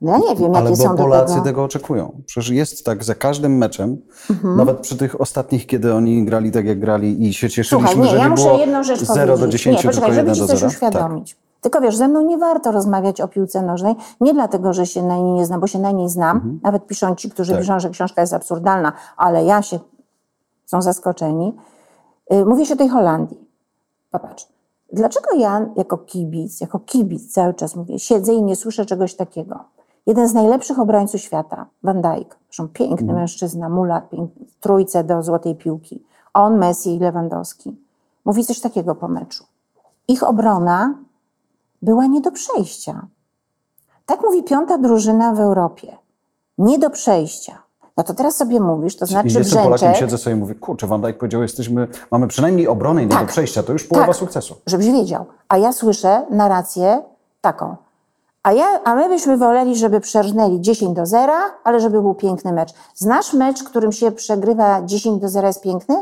No 0.00 0.12
ja 0.12 0.18
nie 0.18 0.36
wiem, 0.36 0.54
Ale 0.54 0.70
jakie 0.70 0.82
są 0.82 0.96
Polacy 0.96 1.32
tego... 1.34 1.44
tego... 1.44 1.64
oczekują. 1.64 2.22
Przecież 2.26 2.50
jest 2.50 2.84
tak 2.84 3.04
za 3.04 3.14
każdym 3.14 3.56
meczem, 3.56 3.96
Mhm. 4.30 4.56
nawet 4.56 4.80
przy 4.80 4.96
tych 4.96 5.20
ostatnich, 5.20 5.66
kiedy 5.66 5.94
oni 5.94 6.24
grali 6.24 6.52
tak, 6.52 6.66
jak 6.66 6.80
grali 6.80 7.28
i 7.28 7.34
się 7.34 7.50
cieszyliśmy, 7.50 7.88
Słuchaj, 7.88 7.98
nie, 7.98 8.10
że 8.10 8.16
ja 8.16 8.24
nie 8.24 8.30
muszę 8.30 8.44
było 8.44 8.58
jedną 8.58 8.82
rzecz 8.82 9.00
0 9.04 9.26
do 9.26 9.38
powiedzieć. 9.38 9.62
10, 9.62 9.76
nie, 9.76 9.82
tylko 9.82 10.00
poczekaj, 10.00 10.16
1 10.16 10.34
żeby 10.34 10.46
do 10.52 10.56
ci 10.56 10.60
coś 10.60 10.78
0. 10.78 10.92
Tak. 10.92 11.12
Tylko 11.60 11.80
wiesz, 11.80 11.96
ze 11.96 12.08
mną 12.08 12.20
nie 12.20 12.38
warto 12.38 12.72
rozmawiać 12.72 13.20
o 13.20 13.28
piłce 13.28 13.62
nożnej, 13.62 13.94
nie 14.20 14.34
dlatego, 14.34 14.72
że 14.72 14.86
się 14.86 15.02
na 15.02 15.16
niej 15.16 15.32
nie 15.32 15.46
znam, 15.46 15.60
bo 15.60 15.66
się 15.66 15.78
na 15.78 15.90
niej 15.90 16.08
znam. 16.08 16.60
Nawet 16.62 16.86
piszą 16.86 17.14
ci, 17.14 17.30
którzy 17.30 17.52
Tak. 17.52 17.60
piszą, 17.60 17.80
że 17.80 17.90
książka 17.90 18.20
jest 18.20 18.32
absurdalna, 18.34 18.92
ale 19.16 19.44
ja 19.44 19.62
się, 19.62 19.78
są 20.66 20.82
zaskoczeni. 20.82 21.56
Y, 22.32 22.44
Mówię 22.44 22.66
się 22.66 22.74
o 22.74 22.76
tej 22.76 22.88
Holandii. 22.88 23.48
Popatrz, 24.10 24.48
dlaczego 24.92 25.34
ja 25.34 25.66
jako 25.76 25.98
kibic, 25.98 26.60
jako 26.60 26.78
kibic 26.78 27.32
cały 27.32 27.54
czas 27.54 27.76
mówię, 27.76 27.98
siedzę 27.98 28.32
i 28.34 28.42
nie 28.42 28.56
słyszę 28.56 28.86
czegoś 28.86 29.14
takiego. 29.14 29.58
Jeden 30.06 30.28
z 30.28 30.34
najlepszych 30.34 30.78
obrońców 30.78 31.20
świata, 31.20 31.66
Van 31.82 32.02
Dijk, 32.02 32.36
zresztą 32.46 32.68
piękny 32.68 33.12
mężczyzna, 33.12 33.68
mulat, 33.68 34.08
piękny, 34.10 34.46
w 34.46 34.60
trójce 34.60 35.04
do 35.04 35.22
złotej 35.22 35.54
piłki. 35.56 36.04
On, 36.34 36.58
Messi 36.58 36.94
i 36.94 36.98
Lewandowski. 36.98 37.76
Mówi 38.24 38.44
coś 38.44 38.60
takiego 38.60 38.94
po 38.94 39.08
meczu. 39.08 39.44
Ich 40.08 40.22
obrona 40.22 40.94
była 41.82 42.06
nie 42.06 42.20
do 42.20 42.32
przejścia. 42.32 43.06
Tak 44.06 44.20
mówi 44.24 44.42
piąta 44.42 44.78
drużyna 44.78 45.34
w 45.34 45.40
Europie. 45.40 45.96
Nie 46.58 46.78
do 46.78 46.90
przejścia. 46.90 47.62
No 47.96 48.04
to 48.04 48.14
teraz 48.14 48.36
sobie 48.36 48.60
mówisz, 48.60 48.96
to 48.96 49.06
znaczy 49.06 49.28
jestem 49.28 49.44
Polakiem, 49.62 49.72
Brzęczek, 49.88 49.96
siedzę 50.00 50.18
sobie 50.18 50.36
i 50.36 50.38
mówię, 50.38 50.54
kurczę, 50.54 50.86
Van 50.86 51.00
Dijk 51.00 51.18
powiedział, 51.18 51.42
jesteśmy, 51.42 51.88
mamy 52.10 52.26
przynajmniej 52.28 52.68
obronę 52.68 53.02
i 53.02 53.06
nie 53.06 53.10
do 53.10 53.16
Tak. 53.16 53.28
przejścia, 53.28 53.62
to 53.62 53.72
już 53.72 53.84
połowa 53.84 54.06
Tak. 54.06 54.16
sukcesu. 54.16 54.54
żebyś 54.66 54.86
wiedział. 54.86 55.26
A 55.48 55.58
ja 55.58 55.72
słyszę 55.72 56.26
narrację 56.30 57.02
taką. 57.40 57.76
A, 58.42 58.52
ja, 58.52 58.66
a 58.84 58.94
my 58.94 59.08
byśmy 59.08 59.36
woleli, 59.36 59.76
żeby 59.76 60.00
przerżnęli 60.00 60.60
10 60.60 60.96
do 60.96 61.06
0, 61.06 61.32
ale 61.64 61.80
żeby 61.80 62.02
był 62.02 62.14
piękny 62.14 62.52
mecz. 62.52 62.70
Znasz 62.94 63.32
mecz, 63.32 63.62
którym 63.64 63.92
się 63.92 64.12
przegrywa 64.12 64.82
10 64.84 65.20
do 65.22 65.28
0 65.28 65.46
jest 65.46 65.62
piękny? 65.62 65.94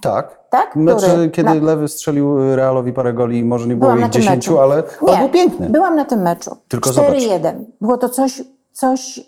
Tak. 0.00 0.40
Tak? 0.50 0.76
Mecz, 0.76 0.96
Który? 1.04 1.30
kiedy 1.30 1.48
Na- 1.60 1.66
Lewy 1.66 1.88
strzelił 1.88 2.56
Realowi 2.56 2.92
parę 2.92 3.12
goli, 3.12 3.44
może 3.44 3.66
nie 3.66 3.74
było 3.76 3.80
Byłam 3.86 3.98
ich 3.98 4.04
na 4.04 4.08
tym 4.12 4.22
10, 4.22 4.36
meczu. 4.48 4.60
ale, 4.60 4.82
Nie, 5.02 5.16
był 5.18 5.28
piękny. 5.28 5.70
Byłam 5.70 5.96
na 5.96 6.04
tym 6.04 6.22
meczu. 6.22 6.56
Tylko 6.68 6.90
4-1. 6.90 7.64
Było 7.80 7.96
to 7.98 8.08
coś, 8.08 8.42
coś 8.72 9.20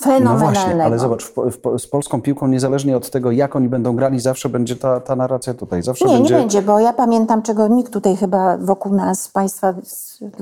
No 0.00 0.06
fenomenalnego. 0.06 0.52
właśnie, 0.52 0.84
ale 0.84 0.98
zobacz, 0.98 1.24
w, 1.24 1.34
w, 1.34 1.78
z 1.78 1.86
polską 1.86 2.22
piłką, 2.22 2.46
niezależnie 2.46 2.96
od 2.96 3.10
tego, 3.10 3.30
jak 3.30 3.56
oni 3.56 3.68
będą 3.68 3.96
grali, 3.96 4.20
zawsze 4.20 4.48
będzie 4.48 4.76
ta, 4.76 5.00
ta 5.00 5.16
narracja 5.16 5.54
tutaj. 5.54 5.82
Zawsze 5.82 6.04
Nie, 6.04 6.14
będzie. 6.14 6.34
nie 6.34 6.40
będzie, 6.40 6.62
bo 6.62 6.80
ja 6.80 6.92
pamiętam, 6.92 7.42
czego 7.42 7.68
nikt 7.68 7.92
tutaj 7.92 8.16
chyba 8.16 8.58
wokół 8.58 8.94
nas, 8.94 9.28
państwa, 9.28 9.74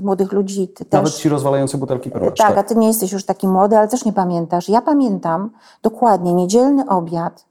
młodych 0.02 0.32
ludzi, 0.32 0.68
ty 0.68 0.84
też. 0.84 0.92
Nawet 0.92 1.14
ci 1.14 1.28
rozwalający 1.28 1.78
butelki 1.78 2.10
perłacz. 2.10 2.38
Tak, 2.38 2.58
a 2.58 2.62
ty 2.62 2.76
nie 2.76 2.86
jesteś 2.86 3.12
już 3.12 3.24
taki 3.24 3.48
młody, 3.48 3.78
ale 3.78 3.88
też 3.88 4.04
nie 4.04 4.12
pamiętasz. 4.12 4.68
Ja 4.68 4.82
pamiętam 4.82 5.50
dokładnie 5.82 6.34
niedzielny 6.34 6.88
obiad, 6.88 7.44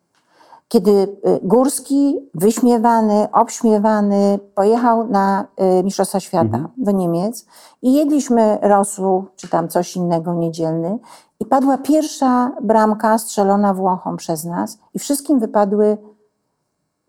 kiedy 0.68 0.92
y, 0.92 1.08
Górski, 1.44 2.20
wyśmiewany, 2.34 3.28
obśmiewany, 3.32 4.40
pojechał 4.56 5.08
na 5.08 5.46
y, 5.80 5.84
Mistrzostwa 5.84 6.20
Świata 6.20 6.70
do 6.78 6.92
Niemiec 6.92 7.46
i 7.82 7.94
jedliśmy 7.94 8.58
rosół, 8.62 9.26
czy 9.36 9.50
tam 9.50 9.68
coś 9.68 9.96
innego 9.96 10.34
niedzielny 10.34 11.00
i 11.42 11.46
padła 11.46 11.78
pierwsza 11.78 12.52
bramka 12.62 13.18
strzelona 13.18 13.74
Włochom 13.74 14.18
przez 14.18 14.44
nas 14.44 14.78
i 14.94 15.00
wszystkim 15.00 15.40
wypadły 15.40 15.98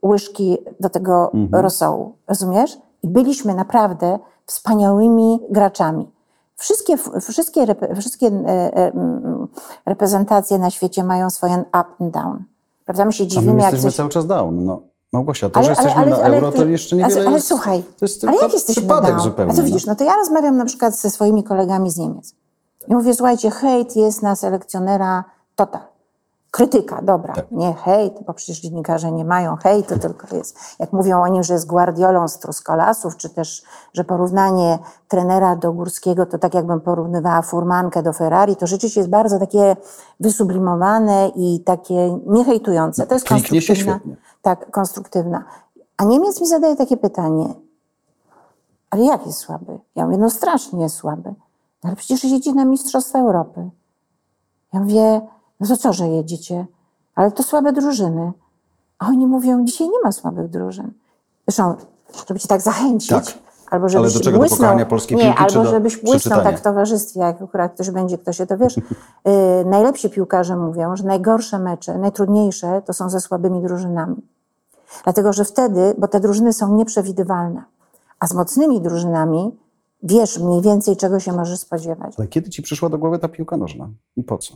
łyżki 0.03 0.59
do 0.81 0.91
tego 0.91 1.33
rosołu, 1.53 2.15
rozumiesz? 2.29 2.79
I 3.03 3.09
byliśmy 3.09 3.55
naprawdę 3.55 4.19
wspaniałymi 4.47 5.41
graczami. 5.51 6.11
Wszystkie, 6.57 6.97
wszystkie, 7.21 7.67
wszystkie 8.01 8.27
e, 8.27 8.77
e, 8.77 8.93
mm, 8.93 9.49
reprezentacje 9.87 10.59
na 10.59 10.71
świecie 10.71 11.05
mają 11.05 11.31
swoje 11.31 11.65
up 11.69 11.85
and 12.01 12.15
down. 12.15 12.45
Prawda? 12.85 13.05
My 13.05 13.13
się 13.13 13.25
A 13.25 13.27
my 13.27 13.31
dziwimy, 13.31 13.63
jak 13.63 13.73
jesteśmy 13.73 13.91
coś... 13.91 13.97
cały 13.97 14.09
czas 14.09 14.27
down. 14.27 14.65
No. 14.65 14.81
Małgosia, 15.13 15.51
to, 15.51 15.63
że 15.63 15.71
jesteśmy 15.71 16.07
na 16.07 16.17
euro, 16.17 16.53
to 16.53 16.65
jeszcze 16.65 16.97
niewiele 16.97 17.15
ale, 17.15 17.27
ale 17.27 17.37
jest, 17.37 17.49
słuchaj, 17.49 17.83
to 17.99 18.05
jest 18.05 18.25
ale 18.25 18.37
jak 18.37 18.53
jesteśmy 18.53 18.83
przypadek 18.83 19.15
na 19.15 19.21
zupełnie. 19.21 19.53
A 19.53 19.55
co 19.55 19.63
no. 19.63 19.67
widzisz, 19.67 19.87
no 19.87 19.97
to 19.97 20.05
ja 20.05 20.17
rozmawiam 20.17 20.57
na 20.57 20.65
przykład 20.65 20.97
ze 20.97 21.11
swoimi 21.11 21.45
kolegami 21.45 21.91
z 21.91 21.97
Niemiec. 21.97 22.35
I 22.89 22.95
mówię, 22.95 23.15
słuchajcie, 23.15 23.51
hejt 23.51 23.97
jest 23.97 24.23
na 24.23 24.37
selekcjonera 24.37 25.25
total. 25.57 25.81
Krytyka, 26.51 27.03
dobra, 27.03 27.35
Tak. 27.35 27.51
nie 27.51 27.75
hejt, 27.75 28.15
bo 28.27 28.35
przecież 28.35 28.61
dziennikarze 28.61 29.13
nie 29.13 29.25
mają 29.25 29.57
hejtu, 29.57 29.99
tylko 29.99 30.37
jest, 30.37 30.59
jak 30.79 30.93
mówią 30.93 31.23
o 31.23 31.29
nim, 31.29 31.43
że 31.43 31.55
jest 31.55 31.67
Guardiolą 31.67 32.29
z 32.29 32.39
Truskolasów, 32.39 33.17
czy 33.17 33.29
też, 33.31 33.63
że 33.93 34.05
porównanie 34.05 34.79
trenera 35.09 35.57
do 35.57 35.73
Górskiego 35.73 36.27
to 36.27 36.39
tak 36.39 36.55
jakbym 36.55 36.81
porównywała 36.81 37.43
furmankę 37.43 38.03
do 38.03 38.13
Ferrari, 38.13 38.57
to 38.57 38.67
rzeczywiście 38.67 39.01
jest 39.01 39.11
bardzo 39.11 39.39
takie 39.39 39.77
wysublimowane 40.21 41.29
i 41.37 41.61
takie 41.61 42.19
niehejtujące. 42.27 43.07
To 43.07 43.15
jest 43.15 43.29
się 43.29 43.35
konstruktywna. 43.35 43.75
świetnie. 43.95 44.17
Tak, 44.43 44.71
konstruktywna. 44.71 45.45
A 45.97 46.05
Niemiec 46.05 46.41
mi 46.41 46.47
zadaje 46.47 46.77
takie 46.77 46.97
pytanie, 46.97 47.55
ale 48.91 49.03
jak 49.05 49.27
jest 49.27 49.39
słaby? 49.39 49.79
Ja 49.95 50.05
mówię, 50.07 50.19
no 50.19 50.31
strasznie 50.31 50.83
jest 50.83 50.97
słaby. 50.97 51.35
Ale 51.83 51.97
przecież 51.97 52.25
jedzie 52.25 52.53
na 52.53 52.65
Mistrzostwa 52.65 53.19
Europy. 53.19 53.71
Ja 54.73 54.81
mówię, 54.81 55.21
no 55.61 55.67
to 55.67 55.77
co, 55.77 55.93
że 55.93 56.09
jedziecie? 56.09 56.67
Ale 57.15 57.33
to 57.33 57.43
słabe 57.43 57.73
drużyny. 57.73 58.33
A 58.99 59.07
oni 59.07 59.27
mówią, 59.27 59.65
dzisiaj 59.65 59.89
nie 59.89 60.01
ma 60.05 60.13
słabych 60.13 60.49
drużyn. 60.49 60.93
Zresztą, 61.49 61.75
żeby 62.29 62.41
cię 62.41 62.49
tak 62.49 62.61
zachęcić, 62.61 63.11
Tak. 63.11 63.25
albo 63.71 63.89
żebyś 63.89 64.15
do 64.15 64.21
czego? 64.21 64.33
Do 64.33 64.39
błysnął, 64.39 64.59
pokochania 64.59 64.87
polskiej 64.87 65.17
nie, 65.17 65.25
piłki, 65.25 65.39
czy 65.39 65.43
albo 65.43 65.65
do 65.65 65.71
żebyś 65.71 65.97
błysnął 65.97 66.43
tak 66.43 66.59
w 66.59 66.63
towarzystwie, 66.63 67.21
jak 67.21 67.43
akurat 67.43 67.75
ktoś 67.75 67.91
będzie, 67.91 68.19
kto 68.19 68.33
się 68.33 68.47
to 68.47 68.59
wiesz. 68.59 68.77
Yy, 68.77 68.83
najlepsi 69.71 70.11
piłkarze 70.11 70.57
mówią, 70.57 70.97
że 70.97 71.05
najgorsze 71.05 71.59
mecze, 71.59 71.99
najtrudniejsze 71.99 72.83
to 72.87 72.93
są 72.93 73.11
ze 73.11 73.21
słabymi 73.21 73.63
drużynami. 73.63 74.17
Dlatego, 75.05 75.33
że 75.33 75.45
wtedy, 75.45 75.95
bo 75.99 76.09
te 76.09 76.21
drużyny 76.21 76.53
są 76.53 76.75
nieprzewidywalne, 76.77 77.63
a 78.19 78.27
z 78.27 78.35
mocnymi 78.35 78.81
drużynami 78.81 79.57
wiesz 80.03 80.39
mniej 80.39 80.63
więcej, 80.63 80.97
czego 80.97 81.21
się 81.21 81.33
możesz 81.33 81.59
spodziewać. 81.59 82.15
Ale 82.19 82.29
kiedy 82.29 82.51
ci 82.51 82.63
przyszła 82.63 82.89
do 82.89 82.99
głowy 82.99 83.19
ta 83.19 83.29
piłka 83.29 83.57
nożna? 83.57 83.89
I 84.17 84.23
po 84.23 84.39
co? 84.39 84.55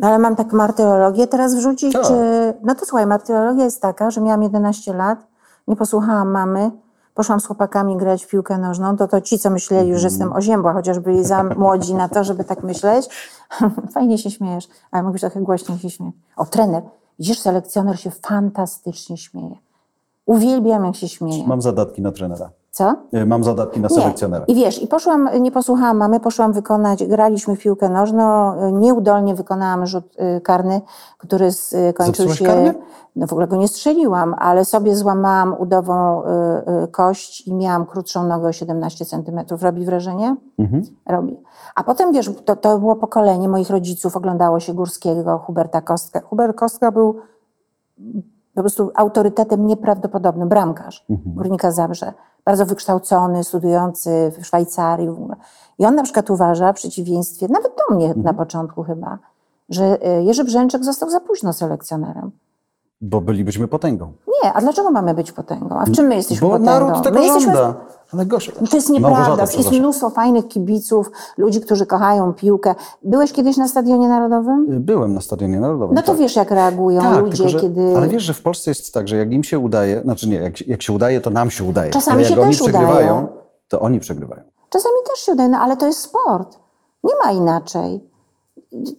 No 0.00 0.08
ale 0.08 0.18
mam 0.18 0.36
taką 0.36 0.56
martyrologię 0.56 1.26
teraz 1.26 1.54
wrzucić, 1.54 1.92
Tak. 1.92 2.02
czy... 2.06 2.14
No 2.62 2.74
to 2.74 2.86
słuchaj, 2.86 3.06
martyrologia 3.06 3.64
jest 3.64 3.82
taka, 3.82 4.10
że 4.10 4.20
miałam 4.20 4.42
11 4.42 4.94
lat, 4.94 5.26
nie 5.68 5.76
posłuchałam 5.76 6.30
mamy, 6.30 6.70
poszłam 7.14 7.40
z 7.40 7.46
chłopakami 7.46 7.96
grać 7.96 8.24
w 8.24 8.28
piłkę 8.28 8.58
nożną, 8.58 8.96
to 8.96 9.08
to 9.08 9.20
ci, 9.20 9.38
co 9.38 9.50
myśleli, 9.50 9.98
że 9.98 10.06
jestem 10.06 10.32
oziębła, 10.32 10.72
chociaż 10.72 10.98
byli 10.98 11.24
za 11.24 11.42
młodzi 11.44 11.94
na 11.94 12.08
to, 12.08 12.24
żeby 12.24 12.44
tak 12.44 12.62
myśleć. 12.62 13.08
Fajnie 13.94 14.18
się 14.18 14.30
śmiejesz, 14.30 14.68
ale 14.90 15.02
mógłbyś 15.02 15.20
trochę 15.20 15.40
głośniej 15.40 15.78
się 15.78 15.90
śmiać. 15.90 16.14
O, 16.36 16.46
trener. 16.46 16.82
Widzisz, 17.18 17.38
selekcjoner 17.38 18.00
się 18.00 18.10
fantastycznie 18.10 19.16
śmieje. 19.16 19.56
Uwielbiam, 20.26 20.84
jak 20.84 20.96
się 20.96 21.08
śmieje. 21.08 21.46
Mam 21.46 21.62
zadatki 21.62 22.02
na 22.02 22.12
trenera. 22.12 22.50
Co? 22.74 22.96
Y, 23.14 23.26
Mam 23.26 23.44
zadatki 23.44 23.80
na 23.80 23.88
Nie. 23.88 23.94
selekcjonera. 23.94 24.44
I 24.44 24.54
wiesz, 24.54 24.82
i 24.82 24.86
poszłam, 24.86 25.28
nie 25.40 25.50
posłuchałam 25.50 25.96
mamy, 25.96 26.20
poszłam 26.20 26.52
wykonać, 26.52 27.06
graliśmy 27.06 27.56
w 27.56 27.60
piłkę 27.60 27.88
nożną, 27.88 28.54
y, 28.68 28.72
nieudolnie 28.72 29.34
wykonałam 29.34 29.86
rzut 29.86 30.04
y, 30.36 30.40
karny, 30.40 30.80
który 31.18 31.52
skończył 31.52 32.28
się... 32.28 32.44
karny? 32.44 32.74
No 33.16 33.26
w 33.26 33.32
ogóle 33.32 33.46
go 33.46 33.56
nie 33.56 33.68
strzeliłam, 33.68 34.34
ale 34.38 34.64
sobie 34.64 34.96
złamałam 34.96 35.54
udową 35.58 36.22
kość 36.90 37.46
i 37.46 37.54
miałam 37.54 37.86
krótszą 37.86 38.26
nogę 38.26 38.48
o 38.48 38.52
17 38.52 39.04
centymetrów. 39.04 39.62
Robi 39.62 39.84
wrażenie? 39.84 40.36
Mhm. 40.58 40.82
Robi. 41.06 41.36
A 41.74 41.84
potem, 41.84 42.12
wiesz, 42.12 42.30
to, 42.44 42.56
to 42.56 42.78
było 42.78 42.96
pokolenie 42.96 43.48
moich 43.48 43.70
rodziców, 43.70 44.16
oglądało 44.16 44.60
się 44.60 44.74
Górskiego, 44.74 45.38
Huberta 45.38 45.80
Kostka. 45.80 46.20
Hubert 46.20 46.56
Kostka 46.56 46.92
był 46.92 47.16
po 48.54 48.60
prostu 48.60 48.90
autorytetem 48.94 49.66
nieprawdopodobnym, 49.66 50.48
bramkarz 50.48 51.04
Górnika 51.08 51.70
Zabrze. 51.70 52.12
Bardzo 52.44 52.66
wykształcony, 52.66 53.44
studiujący 53.44 54.32
w 54.38 54.46
Szwajcarii. 54.46 55.08
I 55.78 55.86
on 55.86 55.94
na 55.94 56.02
przykład 56.02 56.30
uważa, 56.30 56.72
w 56.72 56.76
przeciwieństwie, 56.76 57.48
nawet 57.48 57.72
do 57.76 57.94
mnie 57.94 58.14
na 58.16 58.34
początku 58.34 58.82
chyba, 58.82 59.18
że 59.68 60.06
y, 60.18 60.22
Jerzy 60.22 60.44
Brzęczek 60.44 60.84
został 60.84 61.10
za 61.10 61.20
późno 61.20 61.52
selekcjonerem. 61.52 62.30
Bo 63.06 63.20
bylibyśmy 63.20 63.68
potęgą. 63.68 64.12
Nie, 64.42 64.52
a 64.52 64.60
dlaczego 64.60 64.90
mamy 64.90 65.14
być 65.14 65.32
potęgą? 65.32 65.78
A 65.78 65.84
w 65.84 65.90
czym 65.90 66.06
my 66.06 66.14
jesteśmy 66.14 66.46
Bo 66.48 66.52
potęgą? 66.52 66.72
naród 66.72 67.02
tego 67.04 67.18
my 67.18 67.24
jesteśmy 67.24 67.52
żąda. 67.54 67.74
Ale 68.12 68.26
Gosia, 68.26 68.52
to 68.70 68.76
jest 68.76 68.90
nieprawda. 68.90 69.42
Jest 69.42 69.72
mnóstwo 69.72 70.10
fajnych 70.10 70.48
kibiców, 70.48 71.10
ludzi, 71.38 71.60
którzy 71.60 71.86
kochają 71.86 72.32
piłkę. 72.32 72.74
Byłeś 73.02 73.32
kiedyś 73.32 73.56
na 73.56 73.68
Stadionie 73.68 74.08
Narodowym? 74.08 74.72
Y, 74.72 74.80
Byłem 74.80 75.14
na 75.14 75.20
Stadionie 75.20 75.60
Narodowym. 75.60 75.94
No 75.96 76.02
to 76.02 76.08
tak. 76.12 76.20
wiesz, 76.20 76.36
jak 76.36 76.50
reagują 76.50 77.00
Tak, 77.02 77.20
ludzie, 77.20 77.36
tylko, 77.36 77.48
że, 77.48 77.60
kiedy... 77.60 77.96
ale 77.96 78.08
wiesz, 78.08 78.22
że 78.22 78.34
w 78.34 78.42
Polsce 78.42 78.70
jest 78.70 78.94
tak, 78.94 79.08
że 79.08 79.16
jak 79.16 79.32
im 79.32 79.44
się 79.44 79.58
udaje, 79.58 80.00
znaczy 80.02 80.28
nie, 80.28 80.36
jak, 80.36 80.68
jak 80.68 80.82
się 80.82 80.92
udaje, 80.92 81.20
to 81.20 81.30
nam 81.30 81.50
się 81.50 81.64
udaje. 81.64 81.90
Czasami 81.90 82.14
ale 82.14 82.22
jak 82.22 82.34
się 82.34 82.42
oni 82.42 82.50
też 82.52 82.60
udaje. 82.60 82.74
przegrywają, 82.78 83.26
to 83.68 83.80
oni 83.80 84.00
przegrywają. 84.00 84.42
Czasami 84.70 84.94
też 85.10 85.18
się 85.20 85.32
udaje, 85.32 85.48
no 85.48 85.58
ale 85.58 85.76
to 85.76 85.86
jest 85.86 85.98
sport. 86.00 86.58
Nie 87.04 87.14
ma 87.24 87.32
inaczej. 87.32 88.10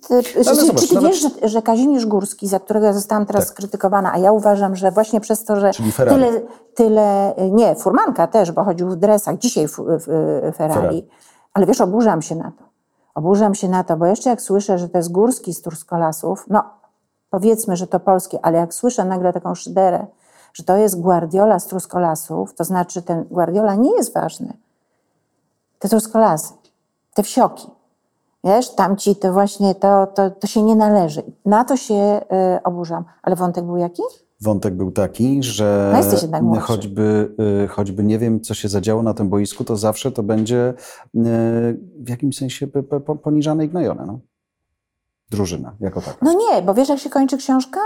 Ty, 0.08 0.24
czy, 0.24 0.36
Ale 0.36 0.46
czy, 0.46 0.56
zobacz, 0.66 0.82
czy 0.82 0.88
ty 0.88 0.96
nawet- 0.96 1.12
wiesz, 1.12 1.22
że, 1.22 1.50
że 1.50 1.62
Kazimierz 1.62 2.06
Górski, 2.06 2.48
za 2.48 2.60
którego 2.60 2.86
ja 2.86 2.94
zostałam 2.94 3.26
teraz 3.26 3.44
Tak. 3.46 3.54
skrytykowana, 3.54 4.14
a 4.14 4.18
ja 4.18 4.32
uważam, 4.32 4.76
że 4.76 4.92
właśnie 4.92 5.22
przez 5.22 5.44
to, 5.46 5.60
że 5.60 5.72
tyle, 5.98 6.42
tyle, 6.76 7.36
nie, 7.52 7.76
Furmanka 7.76 8.28
też, 8.28 8.52
bo 8.52 8.64
chodził 8.64 8.90
w 8.90 8.96
dresach, 8.96 9.38
dzisiaj 9.38 9.68
w, 9.68 9.72
w, 9.72 9.78
w 9.78 10.56
Ferrari. 10.58 10.74
Ferrari. 10.74 11.08
Ale 11.54 11.66
wiesz, 11.66 11.82
oburzam 11.82 12.22
się 12.22 12.36
na 12.36 12.52
to. 12.52 12.64
Oburzam 13.16 13.56
się 13.56 13.70
na 13.70 13.84
to, 13.84 13.98
bo 13.98 14.06
jeszcze 14.06 14.30
jak 14.30 14.42
słyszę, 14.42 14.78
że 14.78 14.90
to 14.90 14.98
jest 14.98 15.12
Górski 15.12 15.54
z 15.54 15.62
Turskolasów, 15.62 16.46
no 16.50 16.64
powiedzmy, 17.30 17.76
że 17.76 17.88
to 17.88 18.00
polskie, 18.00 18.40
ale 18.42 18.58
jak 18.58 18.74
słyszę 18.74 19.06
nagle 19.06 19.34
taką 19.34 19.56
szyderę, 19.56 20.06
że 20.54 20.64
to 20.64 20.78
jest 20.78 21.02
Guardiola 21.02 21.60
z 21.60 21.68
Truskolasów, 21.68 22.54
to 22.56 22.64
znaczy 22.64 23.02
ten 23.02 23.24
Guardiola 23.24 23.76
nie 23.76 23.96
jest 23.96 24.14
ważny. 24.14 24.54
Te 25.80 25.90
Truskolasy, 25.90 26.54
te 27.14 27.24
wsioki, 27.24 27.68
wiesz, 28.45 28.75
tamci 28.75 29.15
to 29.15 29.34
właśnie, 29.34 29.75
to, 29.75 30.08
to, 30.08 30.29
to 30.31 30.47
się 30.47 30.63
nie 30.63 30.75
należy. 30.75 31.23
Na 31.45 31.63
to 31.63 31.77
się 31.77 32.21
y, 32.55 32.63
oburzam. 32.63 33.05
Ale 33.23 33.36
wątek 33.36 33.65
był 33.65 33.77
jaki? 33.77 34.01
Wątek 34.41 34.75
był 34.75 34.91
taki, 34.91 35.43
że 35.43 35.91
No 36.41 36.60
choćby, 36.60 37.36
y, 37.63 37.67
choćby 37.67 38.03
nie 38.03 38.19
wiem, 38.19 38.41
co 38.41 38.53
się 38.53 38.69
zadziało 38.69 39.03
na 39.03 39.13
tym 39.13 39.29
boisku, 39.29 39.63
to 39.63 39.75
zawsze 39.75 40.12
to 40.12 40.23
będzie 40.23 40.69
y, 40.69 41.19
w 41.99 42.10
jakimś 42.10 42.38
sensie 42.38 42.67
poniżane 43.23 43.65
i 43.65 43.69
gnojone. 43.69 44.05
No. 44.05 44.19
Drużyna 45.29 45.75
jako 45.79 46.01
taka. 46.01 46.17
No 46.21 46.34
nie, 46.34 46.62
bo 46.62 46.73
wiesz, 46.73 46.89
jak 46.89 46.99
się 46.99 47.10
kończy 47.10 47.38
książka? 47.38 47.79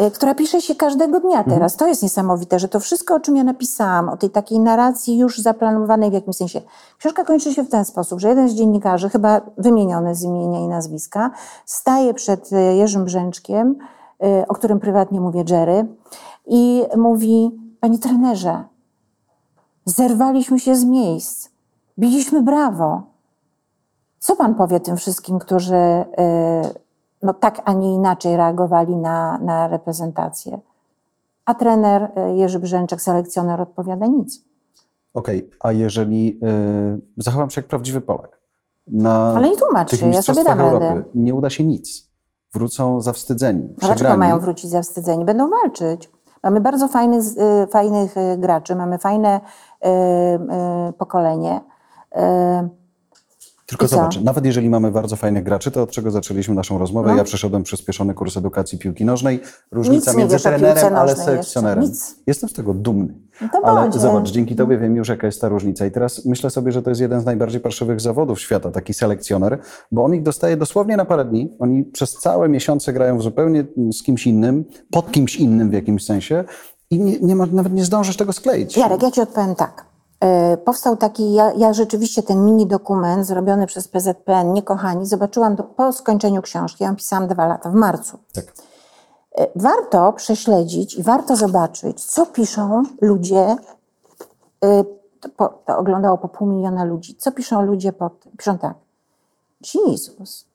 Y, 0.00 0.10
Która 0.10 0.34
pisze 0.34 0.60
się 0.60 0.74
każdego 0.74 1.20
dnia 1.20 1.38
Mhm. 1.38 1.50
teraz. 1.56 1.76
To 1.76 1.86
jest 1.86 2.02
niesamowite, 2.02 2.58
że 2.58 2.68
to 2.68 2.80
wszystko, 2.80 3.14
o 3.14 3.20
czym 3.20 3.36
ja 3.36 3.44
napisałam, 3.44 4.08
o 4.08 4.16
tej 4.16 4.30
takiej 4.30 4.60
narracji 4.60 5.18
już 5.18 5.38
zaplanowanej 5.38 6.10
w 6.10 6.12
jakimś 6.12 6.36
sensie. 6.36 6.60
Książka 6.98 7.24
kończy 7.24 7.54
się 7.54 7.62
w 7.62 7.68
ten 7.70 7.84
sposób, 7.84 8.20
że 8.20 8.28
jeden 8.28 8.48
z 8.48 8.54
dziennikarzy, 8.54 9.08
chyba 9.08 9.40
wymieniony 9.58 10.14
z 10.14 10.22
imienia 10.22 10.60
i 10.60 10.68
nazwiska, 10.68 11.30
staje 11.66 12.14
przed 12.14 12.52
y, 12.52 12.56
Jerzym 12.56 13.04
Brzęczkiem, 13.04 13.76
y, 14.24 14.44
o 14.48 14.54
którym 14.54 14.80
prywatnie 14.80 15.20
mówię 15.20 15.44
Jerry, 15.48 15.86
i 16.46 16.84
mówi, 16.96 17.50
panie 17.80 17.98
trenerze, 17.98 18.64
zerwaliśmy 19.84 20.60
się 20.60 20.76
z 20.76 20.84
miejsc, 20.84 21.48
biliśmy 21.98 22.42
brawo. 22.42 23.02
Co 24.18 24.36
pan 24.36 24.54
powie 24.54 24.80
tym 24.80 24.96
wszystkim, 24.96 25.38
którzy 25.38 26.04
no, 27.22 27.34
tak, 27.34 27.62
a 27.64 27.72
nie 27.72 27.94
inaczej 27.94 28.36
reagowali 28.36 28.96
na, 28.96 29.38
na 29.38 29.68
reprezentację? 29.68 30.58
A 31.44 31.54
trener 31.54 32.02
y, 32.02 32.36
Jerzy 32.36 32.58
Brzęczek, 32.58 33.02
selekcjoner, 33.02 33.60
odpowiada 33.60 34.06
nic. 34.06 34.44
Okej, 35.14 35.50
a 35.60 35.72
jeżeli 35.72 36.40
y, 37.16 37.22
zachowam 37.22 37.50
się 37.50 37.60
jak 37.60 37.68
prawdziwy 37.68 38.00
Polak, 38.00 38.40
na 38.86 39.34
Ale 39.36 39.48
nie 39.48 39.56
tłumacz 39.56 39.96
się, 39.96 40.08
ja 40.10 40.22
sobie 40.22 40.44
dam 40.44 40.60
Europy 40.60 40.86
radę. 40.86 41.02
nie 41.14 41.34
uda 41.34 41.50
się 41.50 41.64
nic. 41.64 42.12
Wrócą 42.54 43.00
zawstydzeni, 43.00 43.74
A 43.82 43.86
dlaczego 43.86 44.16
mają 44.16 44.38
wrócić 44.38 44.70
zawstydzeni? 44.70 45.24
Będą 45.24 45.50
walczyć. 45.50 46.10
Mamy 46.42 46.60
bardzo 46.60 46.88
fajnych, 46.88 47.22
y, 47.64 47.66
fajnych 47.66 48.16
y, 48.16 48.38
graczy, 48.38 48.76
mamy 48.76 48.98
fajne 48.98 49.40
y, 49.40 49.88
y, 49.88 50.92
pokolenie. 50.92 51.60
Y, 52.16 52.81
Tylko 53.78 53.88
zobacz, 53.88 54.20
nawet 54.20 54.44
jeżeli 54.44 54.70
mamy 54.70 54.90
bardzo 54.90 55.16
fajnych 55.16 55.44
graczy, 55.44 55.70
to 55.70 55.82
od 55.82 55.90
czego 55.90 56.10
zaczęliśmy 56.10 56.54
naszą 56.54 56.78
rozmowę? 56.78 57.10
No. 57.10 57.16
Ja 57.16 57.24
przeszedłem 57.24 57.62
przyspieszony 57.62 58.14
kurs 58.14 58.36
edukacji 58.36 58.78
piłki 58.78 59.04
nożnej. 59.04 59.40
Różnica 59.70 60.10
Nic 60.10 60.18
między 60.18 60.38
trenerem, 60.38 60.96
ale 60.96 61.16
selekcjonerem. 61.16 61.92
Jestem 62.26 62.48
z 62.48 62.52
tego 62.52 62.74
dumny. 62.74 63.14
No 63.40 63.48
to 63.52 63.68
ale 63.68 63.80
bądź, 63.80 63.94
zobacz, 63.94 64.30
dzięki 64.30 64.56
tobie 64.56 64.78
wiem 64.78 64.96
już, 64.96 65.08
jaka 65.08 65.26
jest 65.26 65.40
ta 65.40 65.48
różnica. 65.48 65.86
I 65.86 65.90
teraz 65.90 66.24
myślę 66.24 66.50
sobie, 66.50 66.72
że 66.72 66.82
to 66.82 66.90
jest 66.90 67.00
jeden 67.00 67.20
z 67.20 67.24
najbardziej 67.24 67.60
parszywych 67.60 68.00
zawodów 68.00 68.40
świata, 68.40 68.70
taki 68.70 68.94
selekcjoner, 68.94 69.58
bo 69.92 70.04
on 70.04 70.14
ich 70.14 70.22
dostaje 70.22 70.56
dosłownie 70.56 70.96
na 70.96 71.04
parę 71.04 71.24
dni. 71.24 71.52
Oni 71.58 71.84
przez 71.84 72.12
całe 72.12 72.48
miesiące 72.48 72.92
grają 72.92 73.20
zupełnie 73.20 73.64
z 73.92 74.02
kimś 74.02 74.26
innym, 74.26 74.64
pod 74.90 75.12
kimś 75.12 75.36
innym 75.36 75.70
w 75.70 75.72
jakimś 75.72 76.04
sensie 76.04 76.44
i 76.90 77.00
nie, 77.00 77.20
nie 77.20 77.36
ma, 77.36 77.46
nawet 77.52 77.72
nie 77.72 77.84
zdążysz 77.84 78.16
tego 78.16 78.32
skleić. 78.32 78.76
Jarek, 78.76 79.02
ja 79.02 79.10
ci 79.10 79.20
odpowiem 79.20 79.54
tak. 79.54 79.91
E, 80.22 80.56
Powstał 80.56 80.96
taki, 80.96 81.32
ja, 81.32 81.52
ja 81.52 81.72
rzeczywiście 81.72 82.22
ten 82.22 82.44
mini 82.44 82.66
dokument 82.66 83.26
zrobiony 83.26 83.66
przez 83.66 83.88
PZPN, 83.88 84.52
Niekochani, 84.52 85.06
zobaczyłam 85.06 85.56
do, 85.56 85.62
po 85.62 85.92
skończeniu 85.92 86.42
książki, 86.42 86.84
ja 86.84 86.94
pisałam 86.94 87.28
dwa 87.28 87.46
lata, 87.46 87.70
w 87.70 87.74
marcu. 87.74 88.18
Tak. 88.34 88.44
E, 89.38 89.46
Warto 89.56 90.12
prześledzić 90.12 90.94
i 90.94 91.02
warto 91.02 91.36
zobaczyć, 91.36 92.04
co 92.04 92.26
piszą 92.26 92.82
ludzie. 93.00 93.56
e, 94.64 94.84
To, 95.20 95.28
po, 95.28 95.48
to 95.48 95.78
oglądało 95.78 96.18
po 96.18 96.28
pół 96.28 96.48
miliona 96.48 96.84
ludzi. 96.84 97.14
Co 97.16 97.32
piszą 97.32 97.62
ludzie 97.62 97.92
pod 97.92 98.20
tym? 98.20 98.32
Piszą 98.36 98.58
tak. 98.58 98.74
Jezus, 99.86 100.46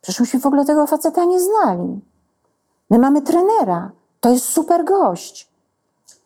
przecież 0.00 0.20
myśmy 0.20 0.40
w 0.40 0.46
ogóle 0.46 0.64
tego 0.64 0.86
faceta 0.86 1.24
nie 1.24 1.40
znali. 1.40 2.00
My 2.90 2.98
mamy 2.98 3.22
trenera. 3.22 3.90
To 4.20 4.30
jest 4.30 4.44
super 4.48 4.84
gość. 4.84 5.48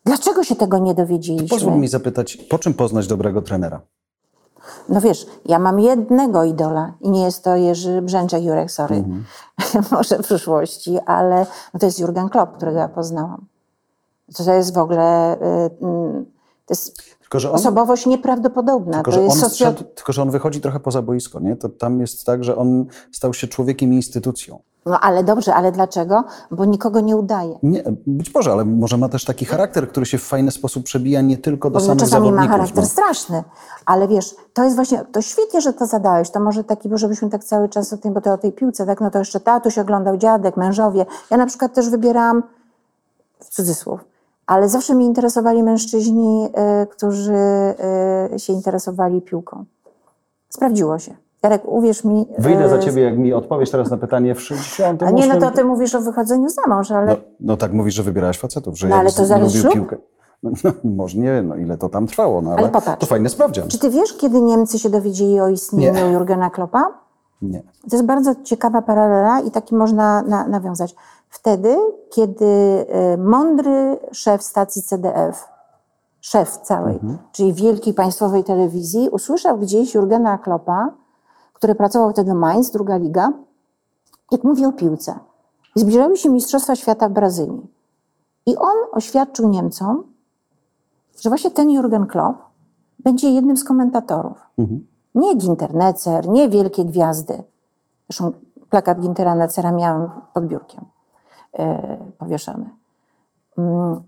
Dlaczego 0.05 0.43
się 0.43 0.55
tego 0.55 0.77
nie 0.77 0.93
dowiedzieliśmy? 0.93 1.47
Pozwól 1.47 1.79
mi 1.79 1.87
zapytać, 1.87 2.37
po 2.37 2.59
czym 2.59 2.73
poznać 2.73 3.07
dobrego 3.07 3.41
trenera? 3.41 3.81
No 4.89 5.01
wiesz, 5.01 5.25
ja 5.45 5.59
mam 5.59 5.79
jednego 5.79 6.43
idola 6.43 6.93
i 7.01 7.09
nie 7.09 7.23
jest 7.23 7.43
to 7.43 7.55
Jerzy 7.55 8.01
Brzęczek, 8.01 8.43
Jurek, 8.43 8.71
sorry, 8.71 8.95
Mhm. 8.95 9.23
może 9.91 10.17
w 10.17 10.21
przyszłości, 10.21 10.99
ale 11.05 11.45
no 11.73 11.79
to 11.79 11.85
jest 11.85 11.99
Jurgen 11.99 12.29
Klopp, 12.29 12.55
którego 12.57 12.79
ja 12.79 12.87
poznałam. 12.87 13.45
To, 14.37 14.53
jest 14.53 14.73
w 14.73 14.77
ogóle, 14.77 15.35
y, 15.35 15.39
mm, 15.81 16.25
to 16.65 16.73
jest 16.73 17.12
Tylko, 17.33 17.39
że 17.39 17.49
on, 17.49 17.55
osobowość 17.55 18.05
nieprawdopodobna. 18.05 18.93
tylko, 18.93 19.11
to 19.11 19.17
że 19.17 19.67
on 19.67 19.75
tylko, 19.95 20.13
że 20.13 20.21
on 20.21 20.31
wychodzi 20.31 20.61
trochę 20.61 20.79
poza 20.79 21.01
boisko, 21.01 21.39
nie? 21.39 21.55
To 21.55 21.69
tam 21.69 21.99
jest 21.99 22.25
tak, 22.25 22.43
że 22.43 22.55
on 22.55 22.85
stał 23.11 23.33
się 23.33 23.47
człowiekiem 23.47 23.93
i 23.93 23.95
instytucją. 23.95 24.59
No 24.85 24.99
ale 24.99 25.23
dobrze, 25.23 25.55
ale 25.55 25.71
dlaczego? 25.71 26.23
Bo 26.51 26.65
nikogo 26.65 26.99
nie 26.99 27.17
udaje. 27.17 27.59
Nie, 27.63 27.83
być 28.07 28.33
może, 28.33 28.51
ale 28.51 28.65
może 28.65 28.97
ma 28.97 29.09
też 29.09 29.25
taki 29.25 29.45
charakter, 29.45 29.89
który 29.89 30.05
się 30.05 30.17
w 30.17 30.23
fajny 30.23 30.51
sposób 30.51 30.83
przebija 30.83 31.21
nie 31.21 31.37
tylko 31.37 31.69
do 31.69 31.79
Bo 31.79 31.85
samych 31.85 31.99
czasami 31.99 32.31
ma 32.31 32.35
zawodników. 32.35 32.51
charakter 32.51 32.83
no. 32.83 32.89
straszny, 32.89 33.43
ale 33.85 34.07
wiesz, 34.07 34.35
to 34.53 34.63
jest 34.63 34.75
właśnie, 34.75 35.05
to 35.11 35.21
świetnie, 35.21 35.61
że 35.61 35.73
to 35.73 35.85
zadałeś, 35.85 36.29
to 36.29 36.39
może 36.39 36.63
taki, 36.63 36.89
był, 36.89 36.97
żebyśmy 36.97 37.29
tak 37.29 37.43
cały 37.43 37.69
czas 37.69 37.93
o 37.93 37.97
tym, 37.97 38.13
bo 38.13 38.21
to 38.21 38.33
o 38.33 38.37
tej 38.37 38.51
piłce, 38.51 38.85
tak, 38.85 39.01
no 39.01 39.11
to 39.11 39.19
jeszcze 39.19 39.39
tatuś 39.39 39.77
oglądał, 39.77 40.17
dziadek, 40.17 40.57
mężowie. 40.57 41.05
Ja 41.31 41.37
na 41.37 41.45
przykład 41.45 41.73
też 41.73 41.89
wybierałam, 41.89 42.43
w 43.39 43.49
cudzysłów, 43.49 44.12
ale 44.47 44.69
zawsze 44.69 44.95
mnie 44.95 45.05
interesowali 45.05 45.63
mężczyźni, 45.63 46.49
y, 46.83 46.87
którzy 46.87 47.33
y, 48.35 48.39
się 48.39 48.53
interesowali 48.53 49.21
piłką. 49.21 49.65
Sprawdziło 50.49 50.99
się. 50.99 51.15
Jarek, 51.43 51.61
uwierz 51.65 52.03
mi... 52.03 52.27
Wyjdę 52.37 52.69
za 52.69 52.79
ciebie, 52.79 53.01
jak 53.01 53.17
mi 53.17 53.33
odpowiesz 53.33 53.71
teraz 53.71 53.91
na 53.91 53.97
pytanie 53.97 54.35
w 54.35 54.41
60. 54.41 55.03
A 55.03 55.11
nie, 55.11 55.27
no 55.27 55.39
to 55.39 55.51
ty 55.51 55.63
mówisz 55.63 55.95
o 55.95 56.01
wychodzeniu 56.01 56.49
za 56.49 56.61
mąż, 56.67 56.91
ale... 56.91 57.05
No, 57.05 57.15
no 57.39 57.57
tak 57.57 57.73
mówisz, 57.73 57.93
że 57.93 58.03
wybierałaś 58.03 58.39
facetów, 58.39 58.77
że 58.79 58.87
No, 58.87 58.95
ale 58.95 59.11
to 59.11 59.23
lubił 59.39 59.49
ślub? 59.49 59.73
piłkę. 59.73 59.97
No, 60.43 60.51
no, 60.63 60.71
może 60.83 61.17
nie 61.17 61.31
wiem, 61.33 61.47
no, 61.47 61.55
ile 61.55 61.77
to 61.77 61.89
tam 61.89 62.07
trwało, 62.07 62.41
no, 62.41 62.49
ale, 62.49 62.59
Ale 62.59 62.69
popatrz. 62.69 62.99
to 62.99 63.05
fajny 63.05 63.29
sprawdzian. 63.29 63.67
Czy 63.67 63.79
ty 63.79 63.89
wiesz, 63.89 64.17
kiedy 64.17 64.41
Niemcy 64.41 64.79
się 64.79 64.89
dowiedzieli 64.89 65.39
o 65.39 65.49
istnieniu 65.49 65.93
Nie. 65.93 66.11
Jurgena 66.11 66.49
Kloppa? 66.49 66.83
Nie. 67.41 67.61
To 67.61 67.95
jest 67.95 68.05
bardzo 68.05 68.35
ciekawa 68.43 68.81
paralela 68.81 69.39
i 69.39 69.51
taki 69.51 69.75
można 69.75 70.21
na, 70.21 70.47
nawiązać. 70.47 70.95
Wtedy, 71.33 71.77
kiedy 72.09 72.45
y, 72.45 73.17
mądry 73.17 73.99
szef 74.11 74.43
stacji 74.43 74.81
CDF, 74.81 75.47
szef 76.21 76.57
całej, 76.57 76.99
czyli 77.31 77.53
wielkiej 77.53 77.93
państwowej 77.93 78.43
telewizji, 78.43 79.09
usłyszał 79.09 79.57
gdzieś 79.57 79.93
Jurgena 79.93 80.37
Kloppa, 80.37 80.93
który 81.53 81.75
pracował 81.75 82.11
wtedy 82.11 82.33
Mainz, 82.33 82.71
druga 82.71 82.97
liga, 82.97 83.33
jak 84.31 84.43
mówi 84.43 84.65
o 84.65 84.71
piłce. 84.71 85.19
I 85.75 85.79
zbliżały 85.79 86.17
się 86.17 86.29
Mistrzostwa 86.29 86.75
Świata 86.75 87.09
w 87.09 87.11
Brazylii. 87.11 87.67
I 88.45 88.57
on 88.57 88.75
oświadczył 88.91 89.49
Niemcom, 89.49 90.03
że 91.21 91.29
właśnie 91.29 91.51
ten 91.51 91.69
Jurgen 91.69 92.07
Klopp 92.07 92.37
będzie 92.99 93.29
jednym 93.29 93.57
z 93.57 93.63
komentatorów. 93.63 94.37
Nie 95.15 95.35
Ginternecer, 95.35 96.27
nie 96.27 96.49
wielkie 96.49 96.85
gwiazdy. 96.85 97.43
Zresztą 98.09 98.31
plakat 98.69 98.99
Gintera 98.99 99.35
Necera 99.35 99.71
miałam 99.71 100.21
pod 100.33 100.45
biurkiem 100.45 100.81
e, 100.81 100.92
powieszony. 102.17 102.69
Mm. 103.57 104.01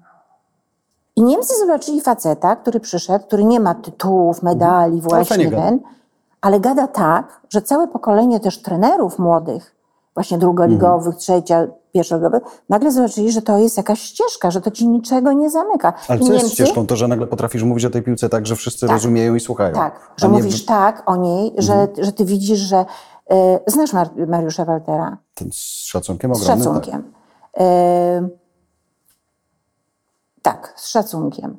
I 1.15 1.23
Niemcy 1.23 1.53
zobaczyli 1.59 2.01
faceta, 2.01 2.55
który 2.55 2.79
przyszedł, 2.79 3.25
który 3.25 3.43
nie 3.43 3.59
ma 3.59 3.75
tytułów, 3.75 4.43
medali, 4.43 5.01
właśnie 5.01 5.25
fajnie 5.25 5.49
gada. 5.51 5.63
ten, 5.63 5.79
ale 6.41 6.59
gada 6.59 6.87
tak, 6.87 7.41
że 7.49 7.61
całe 7.61 7.87
pokolenie 7.87 8.39
też 8.39 8.61
trenerów 8.61 9.19
młodych, 9.19 9.75
właśnie 10.13 10.37
drugoligowych, 10.37 11.15
trzecia, 11.15 11.67
pierwszoligowych, 11.93 12.43
nagle 12.69 12.91
zobaczyli, 12.91 13.31
że 13.31 13.41
to 13.41 13.57
jest 13.57 13.77
jakaś 13.77 14.01
ścieżka, 14.01 14.51
że 14.51 14.61
to 14.61 14.71
ci 14.71 14.87
niczego 14.87 15.31
nie 15.33 15.49
zamyka. 15.49 15.93
Ale 16.07 16.19
I 16.19 16.23
co 16.25 16.33
jest 16.33 16.45
Niemcy- 16.45 16.53
ścieżką? 16.55 16.87
To, 16.87 16.95
że 16.95 17.07
nagle 17.07 17.27
potrafisz 17.27 17.63
mówić 17.63 17.85
o 17.85 17.89
tej 17.89 18.01
piłce 18.01 18.29
tak, 18.29 18.47
że 18.47 18.55
wszyscy 18.55 18.87
rozumieją 18.87 19.35
i 19.35 19.39
słuchają. 19.39 19.73
tak, 19.73 19.99
że 20.17 20.27
nie 20.27 20.33
mówisz 20.33 20.65
tak 20.65 21.03
o 21.05 21.15
niej, 21.15 21.53
że, 21.57 21.87
że 22.01 22.11
ty 22.11 22.25
widzisz, 22.25 22.59
że 22.59 22.85
e, 23.29 23.59
znasz 23.67 23.93
Mar- 23.93 24.27
Mariusza 24.27 24.65
Waltera 24.65 25.17
Ten 25.35 25.49
z 25.51 25.85
szacunkiem 25.85 26.35
z 26.35 26.41
ogromnym. 26.41 26.63
szacunkiem. 26.65 26.99
E, 26.99 27.24
tak, 30.41 30.73
z 30.75 30.87
szacunkiem. 30.87 31.57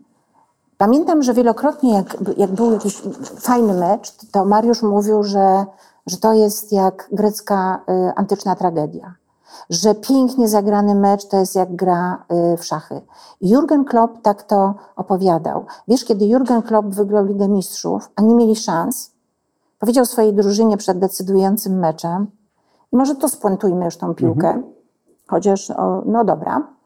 Pamiętam, 0.79 1.23
że 1.23 1.35
wielokrotnie, 1.35 1.95
jak, 1.95 2.17
jak 2.37 2.51
był 2.51 2.73
jakiś 2.73 3.03
fajny 3.41 3.75
mecz, 3.75 4.13
to 4.33 4.45
Mariusz 4.45 4.83
mówił, 4.83 5.23
że, 5.23 5.67
że 6.07 6.17
to 6.17 6.33
jest 6.33 6.73
jak 6.73 7.09
grecka 7.13 7.85
y, 7.89 8.13
antyczna 8.17 8.57
tragedia. 8.57 9.15
Że 9.71 9.95
pięknie 9.95 10.49
zagrany 10.49 10.95
mecz 10.95 11.29
to 11.29 11.37
jest 11.37 11.55
jak 11.55 11.77
gra 11.77 12.25
y, 12.55 12.57
w 12.57 12.65
szachy. 12.65 13.01
Jurgen 13.41 13.85
Klopp 13.85 14.23
tak 14.23 14.43
to 14.43 14.75
opowiadał. 14.97 15.65
Wiesz, 15.89 16.05
kiedy 16.05 16.27
Jurgen 16.27 16.63
Klopp 16.63 16.89
wygrał 16.89 17.25
Ligę 17.25 17.49
Mistrzów, 17.49 18.11
a 18.17 18.23
nie 18.23 18.35
mieli 18.35 18.57
szans, 18.57 19.13
powiedział 19.79 20.07
swojej 20.07 20.35
drużynie 20.35 20.77
przed 20.77 20.99
decydującym 20.99 21.79
meczem, 21.79 22.27
i 22.93 22.97
może 22.97 23.15
to 23.15 23.29
spuentujmy 23.29 23.85
już 23.85 23.97
tą 23.97 24.15
piłkę, 24.15 24.63
chociaż, 25.27 25.73
no 26.07 26.25
dobra. 26.25 26.77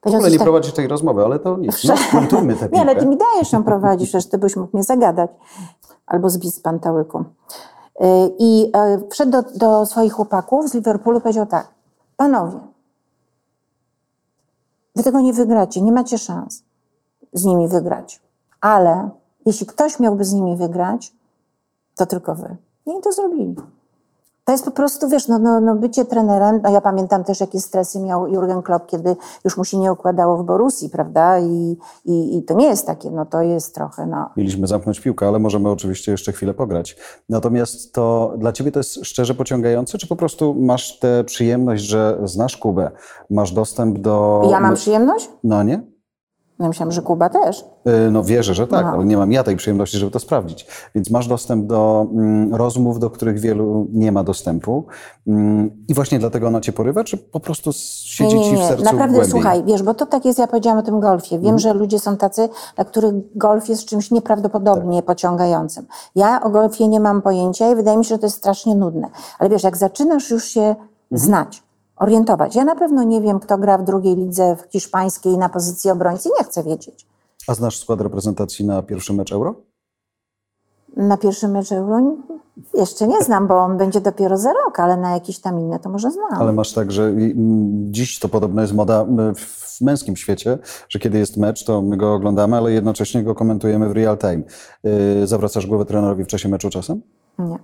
Powiedział 0.00 0.22
coś 0.22 0.32
nie 0.32 0.38
tak- 0.38 0.44
prowadzisz 0.44 0.72
tej 0.72 0.88
rozmowy, 0.88 1.24
ale 1.24 1.38
to 1.38 1.56
nic. 1.56 1.84
No, 1.84 1.96
skomentujmy 1.96 2.56
tę 2.56 2.68
nie, 2.72 2.80
ale 2.80 2.96
ty 2.96 3.06
mi 3.06 3.16
dajesz 3.16 3.52
ją 3.52 3.64
prowadzić, 3.64 4.08
przecież 4.08 4.30
ty 4.30 4.38
byś 4.38 4.56
mógł 4.56 4.76
mnie 4.76 4.84
zagadać. 4.84 5.30
Albo 6.06 6.30
zbić 6.30 6.54
z 6.54 6.60
pantałyku. 6.60 7.24
Yy, 8.00 8.06
I 8.38 8.70
e, 8.74 9.00
wszedł 9.10 9.32
do, 9.32 9.42
do 9.42 9.86
swoich 9.86 10.12
chłopaków 10.12 10.68
z 10.68 10.74
Liverpoolu 10.74 11.18
i 11.18 11.22
powiedział 11.22 11.46
tak. 11.46 11.68
Panowie, 12.16 12.58
wy 14.96 15.02
tego 15.02 15.20
nie 15.20 15.32
wygracie, 15.32 15.82
nie 15.82 15.92
macie 15.92 16.18
szans 16.18 16.62
z 17.32 17.44
nimi 17.44 17.68
wygrać. 17.68 18.22
Ale 18.60 19.10
jeśli 19.46 19.66
ktoś 19.66 20.00
miałby 20.00 20.24
z 20.24 20.32
nimi 20.32 20.56
wygrać, 20.56 21.12
to 21.94 22.06
tylko 22.06 22.34
wy. 22.34 22.56
I 22.86 22.90
oni 22.90 23.02
to 23.02 23.12
zrobili. 23.12 23.56
To 24.48 24.52
jest 24.52 24.64
po 24.64 24.70
prostu, 24.70 25.08
wiesz, 25.08 25.28
no, 25.28 25.38
no, 25.38 25.60
no 25.60 25.74
bycie 25.74 26.04
trenerem, 26.04 26.60
no 26.62 26.70
ja 26.70 26.80
pamiętam 26.80 27.24
też, 27.24 27.40
jakie 27.40 27.60
stresy 27.60 28.00
miał 28.00 28.28
Jurgen 28.28 28.62
Klopp, 28.62 28.86
kiedy 28.86 29.16
już 29.44 29.56
mu 29.56 29.64
się 29.64 29.78
nie 29.78 29.92
układało 29.92 30.36
w 30.36 30.44
Borussii, 30.44 30.90
prawda? 30.90 31.38
I, 31.38 31.76
i, 32.04 32.38
i 32.38 32.42
to 32.42 32.54
nie 32.54 32.66
jest 32.66 32.86
takie, 32.86 33.10
no 33.10 33.26
to 33.26 33.42
jest 33.42 33.74
trochę, 33.74 34.06
no. 34.06 34.30
Mieliśmy 34.36 34.66
zamknąć 34.66 35.00
piłkę, 35.00 35.28
ale 35.28 35.38
możemy 35.38 35.70
oczywiście 35.70 36.12
jeszcze 36.12 36.32
chwilę 36.32 36.54
pograć. 36.54 36.96
Natomiast 37.28 37.92
to 37.92 38.34
dla 38.38 38.52
ciebie 38.52 38.72
to 38.72 38.80
jest 38.80 39.06
szczerze 39.06 39.34
pociągające, 39.34 39.98
czy 39.98 40.06
po 40.06 40.16
prostu 40.16 40.54
masz 40.54 40.98
tę 40.98 41.24
przyjemność, 41.24 41.84
że 41.84 42.18
znasz 42.24 42.56
Kubę, 42.56 42.90
masz 43.30 43.52
dostęp 43.52 43.98
do... 43.98 44.42
Ja 44.50 44.60
mam 44.60 44.74
przyjemność? 44.74 45.30
No 45.44 45.62
nie? 45.62 45.97
Ja 46.60 46.68
myślałam, 46.68 46.92
że 46.92 47.02
Kuba 47.02 47.28
też. 47.28 47.64
Y, 48.06 48.10
No 48.10 48.24
wierzę, 48.24 48.54
że 48.54 48.66
tak, 48.66 48.80
Aha. 48.86 48.92
ale 48.94 49.04
nie 49.04 49.16
mam 49.16 49.32
ja 49.32 49.44
tej 49.44 49.56
przyjemności, 49.56 49.98
żeby 49.98 50.12
to 50.12 50.18
sprawdzić. 50.18 50.66
Więc 50.94 51.10
masz 51.10 51.28
dostęp 51.28 51.66
do 51.66 52.06
mm, 52.12 52.54
rozmów, 52.54 52.98
do 52.98 53.10
których 53.10 53.40
wielu 53.40 53.86
nie 53.92 54.12
ma 54.12 54.24
dostępu. 54.24 54.86
Mm, 55.26 55.70
I 55.88 55.94
właśnie 55.94 56.18
dlatego 56.18 56.46
ona 56.48 56.60
cię 56.60 56.72
porywa, 56.72 57.04
czy 57.04 57.16
po 57.18 57.40
prostu 57.40 57.70
siedzi 58.02 58.36
nie, 58.36 58.40
nie, 58.40 58.50
ci 58.50 58.56
w 58.56 58.58
nie. 58.58 58.68
sercu 58.68 58.84
Naprawdę, 58.84 59.14
głębiej? 59.14 59.30
słuchaj, 59.30 59.64
wiesz, 59.64 59.82
bo 59.82 59.94
to 59.94 60.06
tak 60.06 60.24
jest, 60.24 60.38
ja 60.38 60.46
powiedziałam 60.46 60.78
o 60.78 60.82
tym 60.82 61.00
golfie. 61.00 61.38
Wiem, 61.38 61.58
że 61.58 61.74
ludzie 61.74 61.98
są 61.98 62.16
tacy, 62.16 62.48
dla 62.76 62.84
których 62.84 63.14
golf 63.38 63.68
jest 63.68 63.84
czymś 63.84 64.10
nieprawdopodobnie 64.10 65.02
pociągającym. 65.02 65.86
Ja 66.14 66.40
o 66.42 66.50
golfie 66.50 66.88
nie 66.88 67.00
mam 67.00 67.22
pojęcia 67.22 67.72
i 67.72 67.74
wydaje 67.74 67.98
mi 67.98 68.04
się, 68.04 68.08
że 68.14 68.18
to 68.18 68.26
jest 68.26 68.36
strasznie 68.36 68.74
nudne. 68.74 69.08
Ale 69.38 69.50
wiesz, 69.50 69.62
jak 69.64 69.76
zaczynasz 69.76 70.30
już 70.30 70.44
się 70.44 70.76
znać, 71.10 71.62
orientować. 71.98 72.54
Ja 72.56 72.64
na 72.64 72.74
pewno 72.74 73.02
nie 73.02 73.20
wiem, 73.20 73.40
kto 73.40 73.58
gra 73.58 73.78
w 73.78 73.84
drugiej 73.84 74.16
lidze 74.16 74.56
w 74.56 74.72
hiszpańskiej 74.72 75.38
na 75.38 75.48
pozycji 75.48 75.90
obrońcy. 75.90 76.28
Nie 76.38 76.44
chcę 76.44 76.62
wiedzieć. 76.62 77.06
A 77.48 77.54
znasz 77.54 77.80
skład 77.80 78.00
reprezentacji 78.00 78.66
na 78.66 78.82
pierwszy 78.82 79.12
mecz 79.12 79.32
Euro? 79.32 79.54
Na 80.96 81.16
pierwszym 81.16 81.50
meczu 81.50 81.74
Euro 81.74 82.16
jeszcze 82.74 83.08
nie 83.08 83.22
znam, 83.22 83.46
bo 83.46 83.58
on 83.58 83.76
będzie 83.76 84.00
dopiero 84.00 84.36
za 84.38 84.52
rok, 84.52 84.80
ale 84.80 84.96
na 84.96 85.10
jakiś 85.10 85.38
tam 85.38 85.60
inny 85.60 85.78
to 85.78 85.88
może 85.88 86.10
znam. 86.10 86.32
Ale 86.32 86.52
masz 86.52 86.72
tak, 86.72 86.92
że 86.92 87.12
dziś 87.90 88.18
to 88.18 88.28
podobno 88.28 88.62
jest 88.62 88.74
moda 88.74 89.06
w 89.36 89.80
męskim 89.80 90.16
świecie, 90.16 90.58
że 90.88 90.98
kiedy 90.98 91.18
jest 91.18 91.36
mecz, 91.36 91.64
to 91.64 91.82
my 91.82 91.96
go 91.96 92.14
oglądamy, 92.14 92.56
ale 92.56 92.72
jednocześnie 92.72 93.22
go 93.24 93.34
komentujemy 93.34 93.88
w 93.88 93.92
real 93.92 94.18
time. 94.18 94.42
Yy, 94.84 95.26
Zawracasz 95.26 95.66
głowę 95.66 95.84
trenerowi 95.84 96.24
w 96.24 96.26
czasie 96.26 96.48
meczu 96.48 96.70
czasem? 96.70 97.02
Nie. 97.38 97.58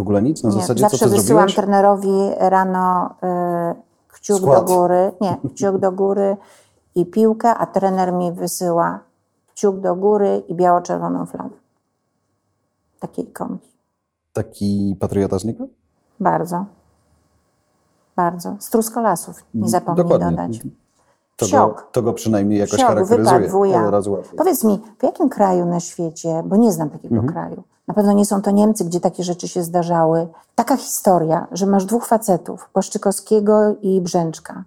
W 0.00 0.02
ogóle 0.02 0.22
nic? 0.22 0.42
Na 0.42 0.48
Nie, 0.50 0.54
zasadzie, 0.56 0.80
co 0.84 0.90
zawsze 0.90 1.04
ty 1.04 1.10
wysyłam 1.10 1.26
zrobiłeś? 1.48 1.54
trenerowi 1.54 2.30
rano 2.38 3.10
y, 3.10 3.82
kciuk 4.08 4.38
Skład. 4.38 4.66
do 4.66 4.74
góry, 4.74 5.12
nie, 5.20 5.36
kciuk 5.54 5.78
do 5.78 5.92
góry 5.92 6.36
i 6.94 7.06
piłkę, 7.06 7.48
a 7.54 7.66
trener 7.66 8.12
mi 8.12 8.32
wysyła 8.32 9.00
kciuk 9.54 9.80
do 9.80 9.94
góry 9.94 10.42
i 10.48 10.54
biało-czerwoną 10.54 11.26
flagę. 11.26 11.54
Takie 13.00 13.22
ikonki. 13.22 13.68
Taki 14.32 14.96
patriota 15.00 15.38
z 15.38 15.44
niego? 15.44 15.66
Bardzo. 16.20 16.64
Bardzo. 18.16 18.56
Z 18.58 18.70
truskolasów, 18.70 19.44
nie 19.54 19.68
zapomnij 19.68 20.04
Dokładnie. 20.04 20.30
dodać. 20.30 20.60
To 21.40 21.46
go, 21.68 21.74
to 21.92 22.02
go 22.02 22.12
przynajmniej 22.12 22.58
jakoś 22.58 22.74
Wsiok, 22.74 22.88
charakteryzuje. 22.88 23.38
wypad, 23.38 23.50
wuja. 23.52 23.84
Od 23.84 23.90
razu 23.92 24.12
łatwiej. 24.12 24.38
Powiedz 24.38 24.64
mi, 24.64 24.80
w 24.98 25.02
jakim 25.02 25.28
kraju 25.28 25.66
na 25.66 25.80
świecie, 25.80 26.42
bo 26.46 26.56
nie 26.56 26.72
znam 26.72 26.90
takiego 26.90 27.14
Mhm. 27.14 27.32
kraju, 27.32 27.62
na 27.88 27.94
pewno 27.94 28.12
nie 28.12 28.24
są 28.26 28.42
to 28.42 28.50
Niemcy, 28.50 28.84
gdzie 28.84 29.00
takie 29.00 29.24
rzeczy 29.24 29.48
się 29.48 29.62
zdarzały, 29.62 30.26
taka 30.54 30.76
historia, 30.76 31.46
że 31.52 31.66
masz 31.66 31.84
dwóch 31.84 32.06
facetów, 32.06 32.68
Płaszczykowskiego 32.72 33.74
i 33.82 34.00
Brzęczka, 34.00 34.62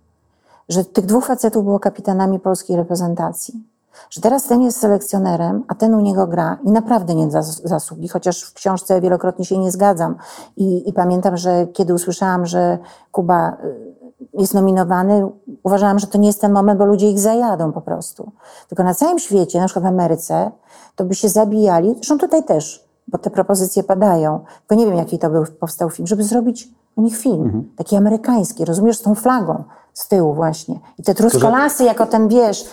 że 0.69 0.85
tych 0.85 1.05
dwóch 1.05 1.25
facetów 1.25 1.63
było 1.63 1.79
kapitanami 1.79 2.39
polskiej 2.39 2.77
reprezentacji, 2.77 3.63
że 4.09 4.21
teraz 4.21 4.43
ten 4.45 4.61
jest 4.61 4.79
selekcjonerem, 4.79 5.63
a 5.67 5.75
ten 5.75 5.93
u 5.95 5.99
niego 5.99 6.27
gra 6.27 6.57
i 6.63 6.71
naprawdę 6.71 7.15
nie 7.15 7.27
zas- 7.27 7.61
zasługi, 7.63 8.07
chociaż 8.07 8.43
w 8.43 8.53
książce 8.53 9.01
wielokrotnie 9.01 9.45
się 9.45 9.57
nie 9.57 9.71
zgadzam. 9.71 10.15
I, 10.57 10.89
I 10.89 10.93
pamiętam, 10.93 11.37
że 11.37 11.67
kiedy 11.73 11.93
usłyszałam, 11.93 12.45
że 12.45 12.77
Kuba 13.11 13.57
y, 13.63 14.02
jest 14.33 14.53
nominowany, 14.53 15.29
uważałam, 15.63 15.99
że 15.99 16.07
to 16.07 16.17
nie 16.17 16.27
jest 16.27 16.41
ten 16.41 16.51
moment, 16.51 16.79
bo 16.79 16.85
ludzie 16.85 17.09
ich 17.09 17.19
zajadą 17.19 17.71
po 17.71 17.81
prostu. 17.81 18.31
Tylko 18.67 18.83
na 18.83 18.93
całym 18.93 19.19
świecie, 19.19 19.59
na 19.59 19.65
przykład 19.65 19.85
w 19.85 19.87
Ameryce, 19.87 20.51
to 20.95 21.05
by 21.05 21.15
się 21.15 21.29
zabijali, 21.29 21.93
zresztą 21.95 22.17
tutaj 22.17 22.43
też, 22.43 22.87
bo 23.07 23.17
te 23.17 23.29
propozycje 23.29 23.83
padają, 23.83 24.39
tylko 24.67 24.81
nie 24.81 24.85
wiem, 24.85 24.95
jaki 24.95 25.19
to 25.19 25.29
był, 25.29 25.45
powstał 25.59 25.89
film, 25.89 26.07
żeby 26.07 26.23
zrobić 26.23 26.69
o 26.97 27.01
nich 27.01 27.17
film, 27.17 27.71
taki 27.75 27.95
amerykański, 27.95 28.65
rozumiesz, 28.65 28.97
z 28.97 29.01
tą 29.01 29.15
flagą 29.15 29.63
z 29.93 30.07
tyłu 30.07 30.33
właśnie. 30.33 30.79
I 30.97 31.03
te 31.03 31.15
truskolasy, 31.15 31.83
jako 31.83 32.05
ten, 32.05 32.27
wiesz, 32.27 32.69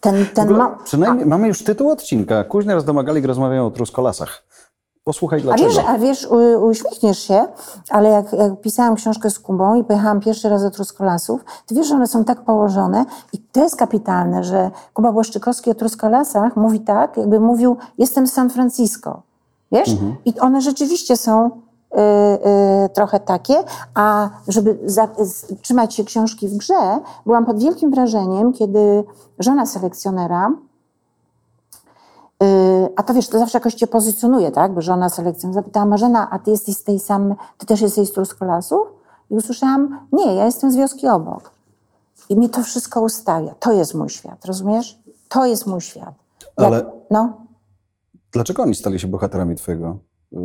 ten, 0.00 0.26
ten 0.34 0.50
ma... 0.50 0.78
Przynajmniej 0.84 1.26
mamy 1.26 1.48
już 1.48 1.64
tytuł 1.64 1.90
odcinka. 1.90 2.44
Kuźnia 2.44 2.80
z 2.80 2.84
Domagalik 2.84 3.24
rozmawiają 3.24 3.66
o 3.66 3.70
truskolasach. 3.70 4.42
Posłuchaj 5.04 5.40
A 5.40 5.42
dlaczego. 5.42 5.70
wiesz, 5.70 5.84
a 5.88 5.98
wiesz, 5.98 6.26
u, 6.30 6.66
uśmiechniesz 6.66 7.18
się, 7.18 7.46
ale 7.90 8.08
jak, 8.08 8.32
jak 8.32 8.60
pisałam 8.60 8.94
książkę 8.94 9.30
z 9.30 9.38
Kubą 9.38 9.74
i 9.74 9.84
pojechałam 9.84 10.20
pierwszy 10.20 10.48
raz 10.48 10.62
do 10.62 10.70
Truskolasów, 10.70 11.44
to 11.66 11.74
wiesz, 11.74 11.86
że 11.88 11.94
one 11.94 12.06
są 12.06 12.24
tak 12.24 12.40
położone 12.44 13.04
i 13.32 13.38
to 13.38 13.60
jest 13.62 13.76
kapitalne, 13.76 14.44
że 14.44 14.70
Kuba 14.94 15.12
Błaszczykowski 15.12 15.70
o 15.70 15.74
Truskolasach 15.74 16.56
mówi 16.56 16.80
tak, 16.80 17.16
jakby 17.16 17.40
mówił, 17.40 17.76
jestem 17.98 18.26
z 18.26 18.32
San 18.32 18.50
Francisco. 18.50 19.22
Wiesz? 19.72 19.88
I 20.24 20.40
one 20.40 20.60
rzeczywiście 20.60 21.16
są 21.16 21.46
y, 21.46 21.50
y, 22.86 22.88
trochę 22.88 23.20
takie, 23.20 23.54
a 23.94 24.30
żeby 24.48 24.78
za, 24.84 25.08
trzymać 25.62 25.94
się 25.94 26.04
książki 26.04 26.48
w 26.48 26.56
grze, 26.56 26.98
byłam 27.26 27.46
pod 27.46 27.62
wielkim 27.62 27.90
wrażeniem, 27.90 28.52
kiedy 28.52 29.04
żona 29.38 29.66
selekcjonera, 29.66 30.50
a 32.96 33.02
to 33.02 33.14
wiesz, 33.14 33.28
to 33.28 33.38
zawsze 33.38 33.58
jakoś 33.58 33.74
cię 33.74 33.86
pozycjonuje, 33.86 34.50
tak? 34.50 34.74
Bo 34.74 34.80
żona 34.80 35.08
selekcjon 35.08 35.52
zapytała 35.52 35.86
Marzena, 35.86 36.30
a 36.30 36.38
ty 36.38 36.50
jesteś 36.50 36.76
z 36.76 36.84
tej 36.84 37.00
samej, 37.00 37.36
ty 37.58 37.66
też 37.66 37.80
jesteś 37.80 38.08
z 38.08 38.12
Truskolasów? 38.12 38.80
I 39.30 39.34
usłyszałam, 39.34 40.06
nie, 40.12 40.34
ja 40.34 40.44
jestem 40.44 40.70
z 40.70 40.76
wioski 40.76 41.08
obok. 41.08 41.50
I 42.28 42.36
mnie 42.36 42.48
to 42.48 42.62
wszystko 42.62 43.00
ustawia. 43.00 43.54
To 43.60 43.72
jest 43.72 43.94
mój 43.94 44.08
świat, 44.10 44.44
rozumiesz? 44.44 45.02
To 45.28 45.46
jest 45.46 45.66
mój 45.66 45.80
świat. 45.80 46.14
Jak, 46.58 46.66
Ale- 46.66 46.84
No, 47.10 47.32
Dlaczego 48.32 48.62
oni 48.62 48.74
stali 48.74 49.00
się 49.00 49.08
bohaterami 49.08 49.54
twojego, 49.56 49.96
yy, 50.32 50.40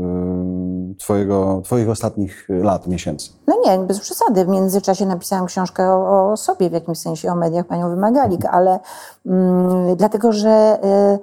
twojego, 0.98 1.62
twoich 1.66 1.90
ostatnich 1.90 2.48
lat, 2.50 2.88
miesięcy? 2.88 3.32
no 3.48 3.56
nie, 3.66 3.80
bez 3.80 4.00
przesady. 4.00 4.46
W 4.46 4.48
międzyczasie 4.48 5.06
napisałam 5.06 5.46
książkę 5.46 5.92
o, 5.94 6.32
o 6.32 6.38
sobie, 6.38 6.70
w 6.70 6.74
jakimś 6.74 6.98
sensie 7.00 7.32
o 7.32 7.36
mediach 7.36 7.66
panią 7.66 7.90
Wymagalik, 7.90 8.46
ale 8.46 8.80
mm, 9.26 9.96
dlatego, 9.96 10.32
że 10.34 10.80
y, 10.84 10.88
y, 10.88 11.20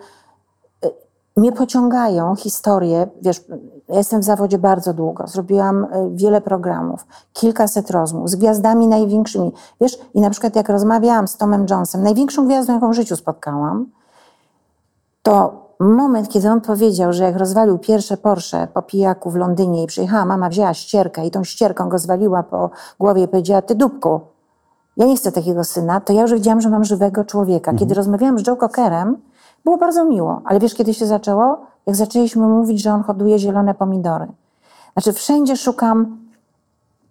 mnie 1.36 1.52
pociągają 1.52 2.36
historie, 2.36 3.08
wiesz, 3.22 3.44
ja 3.88 3.98
jestem 3.98 4.20
w 4.20 4.24
zawodzie 4.24 4.58
bardzo 4.58 4.94
długo, 4.94 5.26
zrobiłam 5.26 5.84
y, 5.84 5.88
wiele 6.10 6.40
programów, 6.40 7.06
kilkaset 7.32 7.90
rozmów 7.90 8.30
z 8.30 8.36
gwiazdami 8.36 8.86
największymi. 8.86 9.52
Wiesz, 9.80 9.98
i 10.14 10.20
na 10.20 10.30
przykład 10.30 10.56
jak 10.56 10.68
rozmawiałam 10.68 11.28
z 11.28 11.36
Tomem 11.36 11.66
Jonesem, 11.70 12.02
największą 12.02 12.46
gwiazdą, 12.46 12.74
jaką 12.74 12.90
w 12.90 12.94
życiu 12.94 13.16
spotkałam, 13.16 13.86
to 15.22 15.66
moment, 15.80 16.28
kiedy 16.28 16.50
on 16.50 16.60
powiedział, 16.60 17.12
że 17.12 17.24
jak 17.24 17.36
rozwalił 17.36 17.78
pierwsze 17.78 18.16
Porsche 18.16 18.68
po 18.74 18.82
pijaku 18.82 19.30
w 19.30 19.36
Londynie 19.36 19.82
i 19.82 19.86
przyjechała 19.86 20.24
mama, 20.24 20.48
wzięła 20.48 20.74
ścierkę 20.74 21.26
i 21.26 21.30
tą 21.30 21.44
ścierką 21.44 21.88
go 21.88 21.98
zwaliła 21.98 22.42
po 22.42 22.70
głowie 22.98 23.22
i 23.22 23.28
powiedziała, 23.28 23.62
ty 23.62 23.74
dupku, 23.74 24.20
ja 24.96 25.06
nie 25.06 25.16
chcę 25.16 25.32
takiego 25.32 25.64
syna, 25.64 26.00
to 26.00 26.12
ja 26.12 26.22
już 26.22 26.32
wiedziałam, 26.32 26.60
że 26.60 26.70
mam 26.70 26.84
żywego 26.84 27.24
człowieka. 27.24 27.72
Kiedy 27.74 27.94
rozmawiałam 27.94 28.38
z 28.38 28.46
Joe 28.46 28.56
Cockerem, 28.56 29.16
było 29.66 29.76
bardzo 29.76 30.04
miło, 30.04 30.40
ale 30.44 30.60
wiesz, 30.60 30.74
kiedy 30.74 30.94
się 30.94 31.06
zaczęło? 31.06 31.58
Jak 31.86 31.96
zaczęliśmy 31.96 32.46
mówić, 32.46 32.82
że 32.82 32.92
on 32.92 33.02
hoduje 33.02 33.38
zielone 33.38 33.74
pomidory. 33.74 34.26
Znaczy 34.92 35.12
wszędzie 35.12 35.56
szukam 35.56 36.18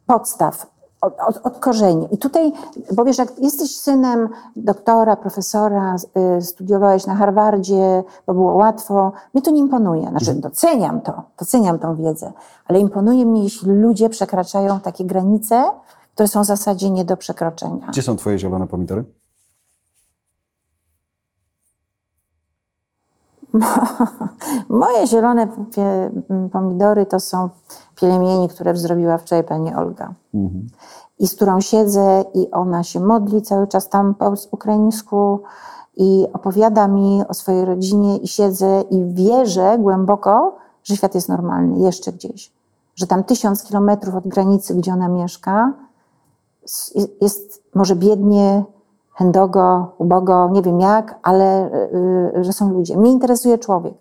podstaw, 0.06 0.68
od, 1.02 1.14
od, 1.28 1.46
od 1.46 1.60
korzeni. 1.60 2.08
I 2.12 2.18
tutaj, 2.18 2.52
bo 2.92 3.06
wiesz, 3.06 3.18
jak 3.18 3.40
jesteś 3.40 3.78
synem 3.78 4.30
doktora, 4.56 5.16
profesora, 5.16 5.96
y, 6.38 6.42
studiowałeś 6.42 7.06
na 7.06 7.16
Harvardzie, 7.16 8.04
bo 8.28 8.34
było 8.34 8.54
łatwo, 8.54 9.12
mnie 9.34 9.42
to 9.42 9.52
nie 9.52 9.60
imponuje. 9.60 10.10
Znaczy, 10.10 10.34
doceniam 10.34 11.02
to, 11.02 11.24
doceniam 11.40 11.80
tą 11.80 11.96
wiedzę, 11.96 12.34
ale 12.68 12.80
imponuje 12.80 13.26
mi, 13.26 13.44
jeśli 13.44 13.72
ludzie 13.72 14.10
przekraczają 14.10 14.80
takie 14.80 15.06
granice, 15.06 15.64
które 16.14 16.28
są 16.28 16.44
w 16.44 16.46
zasadzie 16.46 16.90
nie 16.90 17.06
do 17.06 17.18
przekroczenia. 17.18 17.88
Gdzie 17.88 18.02
są 18.02 18.18
twoje 18.18 18.40
zielone 18.40 18.68
pomidory? 18.68 19.04
Moje 24.70 25.08
zielone 25.08 25.48
pomidory 26.52 27.06
to 27.06 27.20
są 27.20 27.50
pielemieni, 27.96 28.50
które 28.50 28.78
zrobiła 28.78 29.18
wczoraj 29.18 29.44
pani 29.44 29.74
Olga. 29.74 30.14
I 31.20 31.28
z 31.28 31.36
którą 31.36 31.62
siedzę 31.62 32.26
i 32.34 32.52
ona 32.52 32.84
się 32.84 33.00
modli 33.00 33.42
cały 33.42 33.68
czas 33.68 33.90
tam 33.90 34.16
po 34.16 34.34
ukraińsku 34.52 35.44
i 35.98 36.28
opowiada 36.34 36.88
mi 36.88 37.24
o 37.28 37.34
swojej 37.34 37.66
rodzinie 37.66 38.18
i 38.18 38.28
siedzę 38.28 38.84
i 38.92 39.14
wierzę 39.14 39.78
głęboko, 39.80 40.56
że 40.84 40.96
świat 40.96 41.16
jest 41.16 41.30
normalny 41.30 41.80
jeszcze 41.80 42.12
gdzieś. 42.12 42.52
Że 42.96 43.08
tam 43.08 43.24
tysiąc 43.24 43.64
kilometrów 43.64 44.16
od 44.16 44.28
granicy, 44.28 44.76
gdzie 44.76 44.94
ona 44.94 45.08
mieszka, 45.08 45.74
jest 47.22 47.64
może 47.76 47.96
biednie, 47.96 48.64
chędogo, 49.16 49.96
ubogo, 49.98 50.50
nie 50.52 50.62
wiem 50.62 50.80
jak, 50.80 51.16
ale 51.24 51.72
y, 51.74 52.38
y, 52.40 52.44
że 52.44 52.54
są 52.54 52.74
ludzie. 52.74 52.98
Mnie 52.98 53.12
interesuje 53.12 53.58
człowiek. 53.58 53.94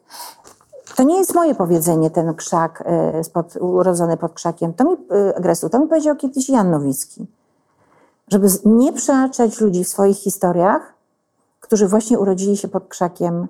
To 0.96 1.02
nie 1.02 1.18
jest 1.18 1.34
moje 1.34 1.54
powiedzenie, 1.54 2.10
ten 2.10 2.34
krzak 2.34 2.84
y, 3.20 3.24
spod, 3.24 3.56
urodzony 3.60 4.16
pod 4.16 4.32
krzakiem. 4.32 4.74
To 4.74 4.84
mi, 4.84 4.96
agresu, 5.36 5.68
to 5.68 5.78
mi 5.78 5.88
powiedział 5.88 6.16
kiedyś 6.16 6.48
Jan 6.48 6.70
Nowicki. 6.70 7.26
Żeby 8.28 8.48
nie 8.64 8.92
przeaczać 8.92 9.60
ludzi 9.60 9.84
w 9.84 9.88
swoich 9.88 10.16
historiach, 10.16 10.94
którzy 11.60 11.88
właśnie 11.88 12.18
urodzili 12.18 12.56
się 12.56 12.68
pod 12.68 12.88
krzakiem 12.88 13.48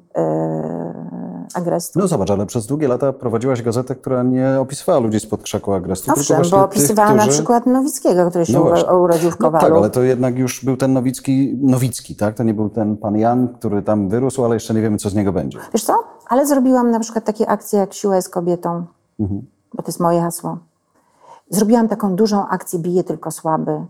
agrestu. 1.55 1.99
No 1.99 2.09
zobacz, 2.09 2.31
ale 2.31 2.47
przez 2.47 2.67
długie 2.67 2.89
lata 2.89 3.13
prowadziłaś 3.13 3.63
gazetę, 3.63 3.95
która 3.95 4.23
nie 4.23 4.61
opisywała 4.61 4.99
ludzi 4.99 5.21
spod 5.21 5.43
krzaku 5.43 5.73
agrestu, 5.73 6.13
Owszem, 6.13 6.43
tylko 6.43 6.57
bo 6.57 6.65
opisywała 6.65 7.09
tych, 7.09 7.17
na 7.17 7.23
którzy... 7.23 7.39
przykład 7.39 7.67
Nowickiego, 7.67 8.31
który 8.31 8.47
się 8.47 8.53
No 8.53 8.99
urodził 8.99 9.31
w 9.31 9.41
No 9.41 9.47
Kowalu. 9.47 9.65
tak, 9.67 9.73
ale 9.77 9.91
to 9.91 10.03
jednak 10.03 10.39
już 10.39 10.65
był 10.65 10.77
ten 10.77 10.93
Nowicki, 10.93 11.57
Nowicki, 11.63 12.17
tak? 12.17 12.35
To 12.35 12.43
nie 12.43 12.55
był 12.55 12.69
ten 12.71 12.97
pan 12.97 13.17
Jan, 13.17 13.49
który 13.49 13.83
tam 13.83 14.09
wyrósł, 14.09 14.45
ale 14.45 14.55
jeszcze 14.57 14.75
nie 14.75 14.83
wiemy, 14.83 14.97
co 14.99 15.11
z 15.11 15.15
niego 15.15 15.33
będzie. 15.33 15.59
Wiesz 15.73 15.85
co? 15.85 15.93
Ale 16.29 16.47
zrobiłam 16.47 16.91
na 16.91 17.01
przykład 17.01 17.25
takie 17.25 17.49
akcje 17.49 17.79
jak 17.79 17.95
Siła 17.95 18.17
jest 18.17 18.29
kobietą, 18.31 18.85
bo 19.75 19.83
to 19.83 19.87
jest 19.87 20.01
moje 20.01 20.21
hasło. 20.21 20.59
Zrobiłam 21.51 21.89
taką 21.89 22.17
dużą 22.17 22.47
akcję 22.49 22.79
Bije 22.79 23.05
tylko 23.05 23.31
słaby, 23.31 23.81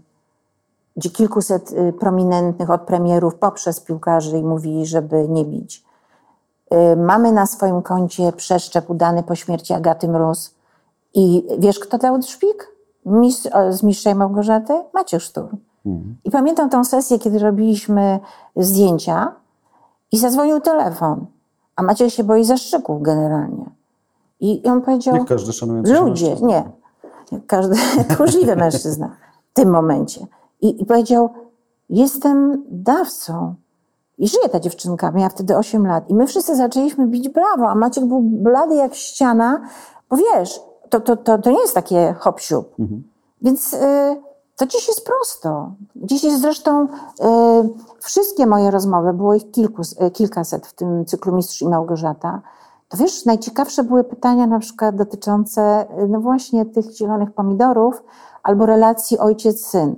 gdzie 0.96 1.10
kilkuset 1.10 1.72
y, 1.72 1.92
prominentnych 1.92 2.70
od 2.70 2.80
premierów 2.80 3.34
poprzez 3.34 3.80
piłkarzy 3.80 4.38
i 4.38 4.42
mówili, 4.42 4.86
żeby 4.86 5.28
nie 5.28 5.44
bić. 5.44 5.84
Y, 6.74 6.96
Mamy 6.96 7.32
na 7.32 7.46
swoim 7.46 7.82
koncie 7.82 8.32
przeszczep 8.32 8.90
udany 8.90 9.22
po 9.22 9.34
śmierci 9.34 9.72
Agaty 9.72 10.08
Mróz. 10.08 10.54
I 11.14 11.46
wiesz, 11.58 11.78
kto 11.78 11.98
dał 11.98 12.22
szpik? 12.22 12.68
Mistrz, 13.06 13.48
z 13.70 13.82
mistrzej 13.82 14.14
Małgorzaty? 14.14 14.72
Maciek 14.94 15.20
Sztur. 15.20 15.48
I 16.24 16.30
pamiętam 16.30 16.70
tą 16.70 16.84
sesję, 16.84 17.18
kiedy 17.18 17.38
robiliśmy 17.38 18.20
zdjęcia 18.56 19.32
i 20.12 20.18
zadzwonił 20.18 20.60
telefon. 20.60 21.26
A 21.76 21.82
Maciek 21.82 22.10
się 22.10 22.24
boi 22.24 22.44
zaszczyków 22.44 23.02
generalnie. 23.02 23.64
I, 24.40 24.62
on 24.66 24.82
powiedział... 24.82 25.14
Jak 25.16 25.24
każdy 25.26 25.52
Ludzie, 25.94 26.28
mężczyzna. 26.28 26.48
nie. 26.48 26.64
Każdy 27.46 27.74
tchórzliwy 28.10 28.56
mężczyzna 28.56 29.16
w 29.50 29.54
tym 29.54 29.70
momencie. 29.70 30.26
I, 30.60 30.82
I 30.82 30.86
powiedział, 30.86 31.30
jestem 31.90 32.64
dawcą. 32.70 33.54
I 34.18 34.28
żyje 34.28 34.48
ta 34.48 34.60
dziewczynka, 34.60 35.10
miała 35.10 35.28
wtedy 35.28 35.56
8 35.56 35.86
lat. 35.86 36.10
I 36.10 36.14
my 36.14 36.26
wszyscy 36.26 36.56
zaczęliśmy 36.56 37.06
bić 37.06 37.28
brawo, 37.28 37.68
a 37.68 37.74
Maciek 37.74 38.04
był 38.04 38.20
blady 38.20 38.74
jak 38.74 38.94
ściana, 38.94 39.60
bo 40.08 40.16
wiesz, 40.16 40.60
to, 40.90 41.00
to, 41.00 41.16
to, 41.16 41.38
to 41.38 41.50
nie 41.50 41.60
jest 41.60 41.74
takie 41.74 42.14
hop 42.18 42.40
siup. 42.40 42.74
Więc 43.42 43.72
y, 43.72 43.76
to 44.56 44.66
dziś 44.66 44.88
jest 44.88 45.06
prosto. 45.06 45.72
Dziś 45.96 46.24
jest 46.24 46.40
zresztą 46.40 46.84
y, 46.84 46.88
wszystkie 48.00 48.46
moje 48.46 48.70
rozmowy, 48.70 49.12
było 49.12 49.34
ich 49.34 49.50
kilku, 49.50 49.82
y, 50.06 50.10
kilkaset 50.10 50.66
w 50.66 50.72
tym 50.72 51.04
cyklu 51.04 51.36
Mistrz 51.36 51.62
i 51.62 51.68
Małgorzata. 51.68 52.42
To 52.88 52.96
wiesz, 52.96 53.24
najciekawsze 53.24 53.84
były 53.84 54.04
pytania 54.04 54.46
na 54.46 54.58
przykład 54.58 54.96
dotyczące 54.96 55.86
y, 56.02 56.08
no 56.08 56.20
właśnie 56.20 56.66
tych 56.66 56.90
zielonych 56.90 57.30
pomidorów, 57.30 58.02
albo 58.42 58.66
relacji 58.66 59.18
ojciec-syn. 59.18 59.94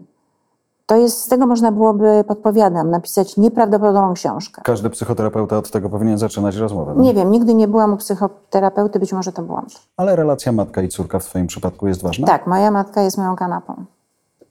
To 0.86 0.96
jest, 0.96 1.18
z 1.20 1.28
tego 1.28 1.46
można 1.46 1.72
byłoby, 1.72 2.24
podpowiadam, 2.28 2.90
napisać 2.90 3.36
nieprawdopodobną 3.36 4.14
książkę. 4.14 4.62
Każdy 4.64 4.90
psychoterapeuta 4.90 5.58
od 5.58 5.70
tego 5.70 5.88
powinien 5.90 6.18
zaczynać 6.18 6.56
rozmowę. 6.56 6.92
No? 6.96 7.02
Nie 7.02 7.14
wiem, 7.14 7.30
nigdy 7.30 7.54
nie 7.54 7.68
byłam 7.68 7.92
u 7.92 7.96
psychoterapeuty, 7.96 8.98
być 8.98 9.12
może 9.12 9.32
to 9.32 9.42
błąd. 9.42 9.80
Ale 9.96 10.16
relacja 10.16 10.52
matka 10.52 10.82
i 10.82 10.88
córka 10.88 11.18
w 11.18 11.24
Twoim 11.24 11.46
przypadku 11.46 11.86
jest 11.86 12.02
ważna? 12.02 12.26
Tak, 12.26 12.46
moja 12.46 12.70
matka 12.70 13.02
jest 13.02 13.18
moją 13.18 13.36
kanapą. 13.36 13.84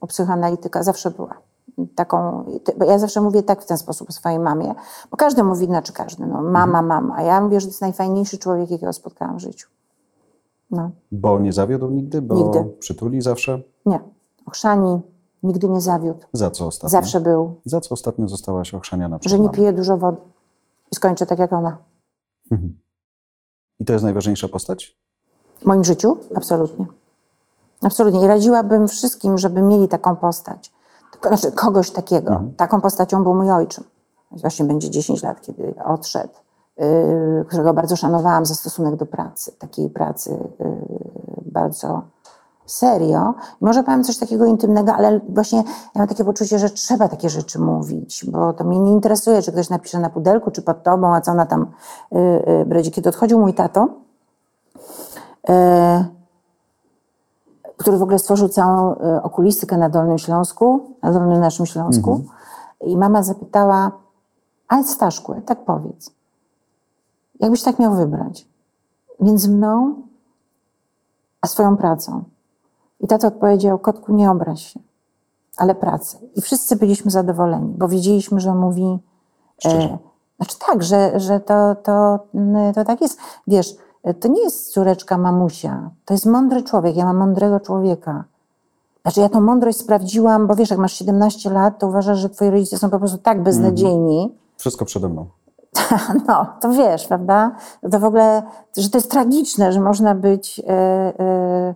U 0.00 0.06
psychoanalityka 0.06 0.82
zawsze 0.82 1.10
była. 1.10 1.34
Taką, 1.94 2.44
bo 2.78 2.84
ja 2.84 2.98
zawsze 2.98 3.20
mówię 3.20 3.42
tak 3.42 3.62
w 3.62 3.66
ten 3.66 3.78
sposób 3.78 4.12
swojej 4.12 4.38
mamie, 4.38 4.74
bo 5.10 5.16
każdy 5.16 5.42
mówi, 5.42 5.66
znaczy 5.66 5.92
każdy, 5.92 6.26
no, 6.26 6.42
mama, 6.42 6.82
mama. 6.82 7.14
A 7.16 7.22
ja 7.22 7.40
mówię, 7.40 7.60
że 7.60 7.66
to 7.66 7.70
jest 7.70 7.80
najfajniejszy 7.80 8.38
człowiek, 8.38 8.70
jakiego 8.70 8.92
spotkałam 8.92 9.36
w 9.36 9.40
życiu. 9.40 9.68
No, 10.70 10.90
Bo 11.12 11.38
nie 11.38 11.52
zawiódł 11.52 11.90
nigdy? 11.90 12.22
Bo 12.22 12.34
Nigdy. 12.34 12.64
przytuli 12.78 13.20
zawsze? 13.22 13.60
nie. 13.86 14.00
Ochrzani, 14.46 15.00
nigdy 15.46 15.68
nie 15.68 15.80
zawiódł. 15.80 16.20
Za 16.32 16.50
co 16.50 16.66
ostatnio? 16.66 16.88
Zawsze 16.88 17.20
był. 17.20 17.54
Za 17.64 17.80
co 17.80 17.94
ostatnio 17.94 18.28
zostałaś 18.28 18.74
ochrzaniana 18.74 19.18
Że 19.26 19.38
nie 19.38 19.50
pije 19.50 19.72
dużo 19.72 19.96
wody. 19.96 20.18
I 20.92 20.96
skończę 20.96 21.26
tak 21.26 21.38
jak 21.38 21.52
ona. 21.52 21.78
I 23.80 23.84
to 23.84 23.92
jest 23.92 24.04
najważniejsza 24.04 24.48
postać? 24.48 24.96
W 25.60 25.64
moim 25.64 25.84
życiu? 25.84 26.16
Absolutnie. 26.34 26.86
Absolutnie. 27.82 28.24
I 28.24 28.26
radziłabym 28.26 28.88
wszystkim, 28.88 29.38
żeby 29.38 29.62
mieli 29.62 29.88
taką 29.88 30.16
postać. 30.16 30.72
Znaczy 31.22 31.52
kogoś 31.52 31.90
takiego. 31.90 32.42
Taką 32.56 32.80
postacią 32.80 33.22
był 33.22 33.34
mój 33.34 33.50
ojczym. 33.50 33.84
Właśnie 34.30 34.64
będzie 34.64 34.90
10 34.90 35.22
lat, 35.22 35.40
kiedy 35.40 35.74
odszedł, 35.84 36.34
yy, 36.76 37.44
którego 37.48 37.74
bardzo 37.74 37.96
szanowałam 37.96 38.46
za 38.46 38.54
stosunek 38.54 38.96
do 38.96 39.06
pracy. 39.06 39.52
Takiej 39.58 39.90
pracy 39.90 40.30
yy, 40.58 40.76
bardzo 41.52 42.02
serio. 42.66 43.34
Może 43.60 43.82
powiem 43.82 44.04
coś 44.04 44.18
takiego 44.18 44.44
intymnego, 44.44 44.94
ale 44.94 45.20
właśnie 45.28 45.58
ja 45.58 45.64
mam 45.94 46.08
takie 46.08 46.24
poczucie, 46.24 46.58
że 46.58 46.70
trzeba 46.70 47.08
takie 47.08 47.30
rzeczy 47.30 47.58
mówić, 47.58 48.24
bo 48.28 48.52
to 48.52 48.64
mnie 48.64 48.78
nie 48.78 48.92
interesuje, 48.92 49.42
czy 49.42 49.52
ktoś 49.52 49.70
napisze 49.70 49.98
na 49.98 50.10
pudelku, 50.10 50.50
czy 50.50 50.62
pod 50.62 50.82
tobą, 50.82 51.14
a 51.14 51.20
co 51.20 51.32
ona 51.32 51.46
tam 51.46 51.66
yy, 52.12 52.82
yy. 52.82 52.90
Kiedy 52.90 53.08
odchodził 53.08 53.40
mój 53.40 53.54
tato, 53.54 53.88
e, 55.48 56.04
który 57.76 57.98
w 57.98 58.02
ogóle 58.02 58.18
stworzył 58.18 58.48
całą 58.48 58.94
e, 58.94 59.22
okulistykę 59.22 59.76
na 59.76 59.88
Dolnym 59.88 60.18
Śląsku, 60.18 60.96
na 61.02 61.12
Dolnym 61.12 61.40
naszym 61.40 61.66
Śląsku. 61.66 62.24
I 62.80 62.96
mama 62.96 63.22
zapytała, 63.22 63.90
ale 64.68 64.84
Staszku, 64.84 65.34
tak 65.46 65.64
powiedz, 65.64 66.10
jakbyś 67.40 67.62
tak 67.62 67.78
miał 67.78 67.94
wybrać 67.94 68.48
między 69.20 69.48
mną 69.48 69.94
a 71.40 71.46
swoją 71.46 71.76
pracą. 71.76 72.24
I 73.06 73.08
tato 73.08 73.28
odpowiedział, 73.28 73.78
kotku, 73.78 74.12
nie 74.12 74.30
obraź 74.30 74.72
się, 74.72 74.80
ale 75.56 75.74
pracę. 75.74 76.18
I 76.34 76.40
wszyscy 76.40 76.76
byliśmy 76.76 77.10
zadowoleni, 77.10 77.74
bo 77.78 77.88
wiedzieliśmy, 77.88 78.40
że 78.40 78.54
mówi... 78.54 78.98
Szczerze. 79.58 79.98
Znaczy 80.36 80.56
tak, 80.66 80.82
że, 80.82 81.20
że 81.20 81.40
to, 81.40 81.74
to, 81.74 82.18
mm, 82.34 82.74
to 82.74 82.84
tak 82.84 83.00
jest. 83.00 83.18
Wiesz, 83.46 83.76
to 84.20 84.28
nie 84.28 84.42
jest 84.42 84.72
córeczka 84.72 85.18
mamusia. 85.18 85.90
To 86.04 86.14
jest 86.14 86.26
mądry 86.26 86.62
człowiek. 86.62 86.96
Ja 86.96 87.04
mam 87.04 87.16
mądrego 87.16 87.60
człowieka. 87.60 88.24
Znaczy 89.02 89.20
ja 89.20 89.28
tą 89.28 89.40
mądrość 89.40 89.78
sprawdziłam, 89.78 90.46
bo 90.46 90.54
wiesz, 90.54 90.70
jak 90.70 90.78
masz 90.78 90.92
17 90.92 91.50
lat, 91.50 91.78
to 91.78 91.88
uważasz, 91.88 92.18
że 92.18 92.30
twoi 92.30 92.50
rodzice 92.50 92.78
są 92.78 92.90
po 92.90 92.98
prostu 92.98 93.18
tak 93.18 93.42
beznadziejni. 93.42 94.34
Wszystko 94.56 94.84
przede 94.84 95.08
mną. 95.08 95.26
No, 96.28 96.46
to 96.60 96.72
wiesz, 96.72 97.06
prawda? 97.06 97.56
To 97.92 98.00
w 98.00 98.04
ogóle, 98.04 98.42
że 98.76 98.90
to 98.90 98.98
jest 98.98 99.10
tragiczne, 99.10 99.72
że 99.72 99.80
można 99.80 100.14
być... 100.14 100.62
e, 100.66 100.72
e, 100.72 101.14
em, 101.18 101.74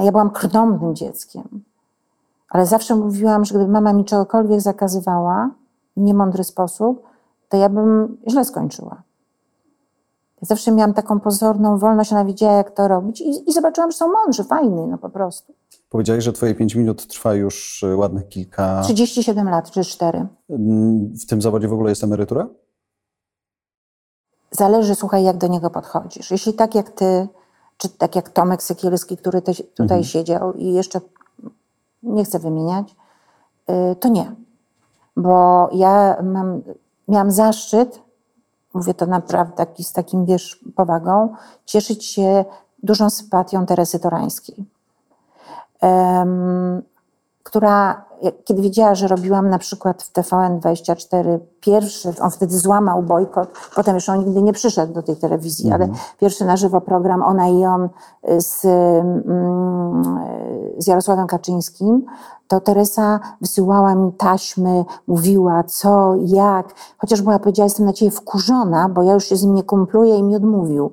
ja 0.00 0.12
byłam 0.12 0.30
krnąbnym 0.30 0.94
dzieckiem. 0.94 1.64
Ale 2.50 2.66
zawsze 2.66 2.96
mówiłam, 2.96 3.44
że 3.44 3.54
gdyby 3.54 3.70
mama 3.70 3.92
mi 3.92 4.04
czegokolwiek 4.04 4.60
zakazywała 4.60 5.50
w 5.96 6.00
niemądry 6.00 6.44
sposób, 6.44 7.02
to 7.48 7.56
ja 7.56 7.68
bym 7.68 8.16
źle 8.30 8.44
skończyła. 8.44 9.02
Ja 10.42 10.46
zawsze 10.46 10.72
miałam 10.72 10.94
taką 10.94 11.20
pozorną 11.20 11.78
wolność, 11.78 12.12
ona 12.12 12.24
wiedziała, 12.24 12.52
jak 12.52 12.70
to 12.70 12.88
robić 12.88 13.20
i, 13.20 13.50
i 13.50 13.52
zobaczyłam, 13.52 13.90
że 13.90 13.96
są 13.96 14.12
mądrzy, 14.12 14.44
fajni, 14.44 14.86
no 14.86 14.98
po 14.98 15.10
prostu. 15.10 15.54
Powiedziałeś, 15.90 16.24
że 16.24 16.32
Twoje 16.32 16.54
5 16.54 16.74
minut 16.74 17.06
trwa 17.06 17.34
już 17.34 17.82
y, 17.82 17.96
ładnych 17.96 18.28
kilka. 18.28 18.80
37 18.82 19.48
lat, 19.48 19.70
czy 19.70 19.84
4. 19.84 20.26
Mm, 20.50 21.14
W 21.16 21.26
tym 21.26 21.42
zawodzie 21.42 21.68
w 21.68 21.72
ogóle 21.72 21.90
jest 21.90 22.04
emerytura? 22.04 22.46
Zależy, 24.50 24.94
słuchaj, 24.94 25.24
jak 25.24 25.36
do 25.36 25.46
niego 25.46 25.70
podchodzisz. 25.70 26.30
Jeśli 26.30 26.54
tak 26.54 26.74
jak 26.74 26.90
ty, 26.90 27.28
czy 27.76 27.88
tak 27.88 28.16
jak 28.16 28.28
Tomek 28.28 28.62
Sekielski, 28.62 29.16
który 29.16 29.42
te, 29.42 29.52
tutaj 29.54 30.04
siedział 30.04 30.52
i 30.52 30.72
jeszcze 30.72 31.00
nie 32.02 32.24
chcę 32.24 32.38
wymieniać, 32.38 32.96
y, 33.92 33.96
to 33.96 34.08
nie. 34.08 34.34
Bo 35.16 35.68
ja 35.72 36.16
mam, 36.22 36.62
miałam 37.08 37.30
zaszczyt, 37.30 38.00
mówię 38.74 38.94
to 38.94 39.06
naprawdę 39.06 39.56
taki, 39.56 39.84
z 39.84 39.92
takim, 39.92 40.24
wiesz, 40.24 40.64
powagą, 40.76 41.34
cieszyć 41.64 42.06
się 42.06 42.44
dużą 42.82 43.10
sympatią 43.10 43.66
Teresy 43.66 44.00
Torańskiej, 44.00 44.64
która, 47.44 48.04
kiedy 48.44 48.62
wiedziała, 48.62 48.94
że 48.94 49.08
robiłam 49.08 49.48
na 49.48 49.58
przykład 49.58 50.02
w 50.02 50.12
TVN24 50.12 51.38
pierwszy, 51.60 52.12
on 52.20 52.30
wtedy 52.30 52.58
złamał 52.58 53.02
bojkot, 53.02 53.48
potem 53.74 53.94
już 53.94 54.08
on 54.08 54.18
nigdy 54.18 54.42
nie 54.42 54.52
przyszedł 54.52 54.92
do 54.92 55.02
tej 55.02 55.16
telewizji, 55.16 55.72
ale 55.72 55.88
pierwszy 56.20 56.44
na 56.44 56.56
żywo 56.56 56.80
program 56.80 57.22
Ona 57.22 57.48
i 57.48 57.64
on 57.64 57.88
y, 58.28 58.40
z, 58.40 58.64
mm, 58.64 60.18
y, 60.78 60.82
z 60.82 60.86
Jarosławem 60.86 61.26
Kaczyńskim, 61.26 62.06
to 62.48 62.60
Teresa 62.60 63.20
wysyłała 63.40 63.94
mi 63.94 64.12
taśmy, 64.12 64.84
mówiła 65.06 65.64
co, 65.64 66.14
jak, 66.24 66.74
chociaż 66.98 67.22
była 67.22 67.38
powiedziała, 67.38 67.66
jestem 67.66 67.86
na 67.86 67.92
ciebie 67.92 68.10
wkurzona, 68.10 68.88
bo 68.88 69.02
ja 69.02 69.14
już 69.14 69.24
się 69.24 69.36
z 69.36 69.42
nim 69.42 69.54
nie 69.54 69.62
kumpluję 69.62 70.18
i 70.18 70.22
mi 70.22 70.36
odmówił. 70.36 70.92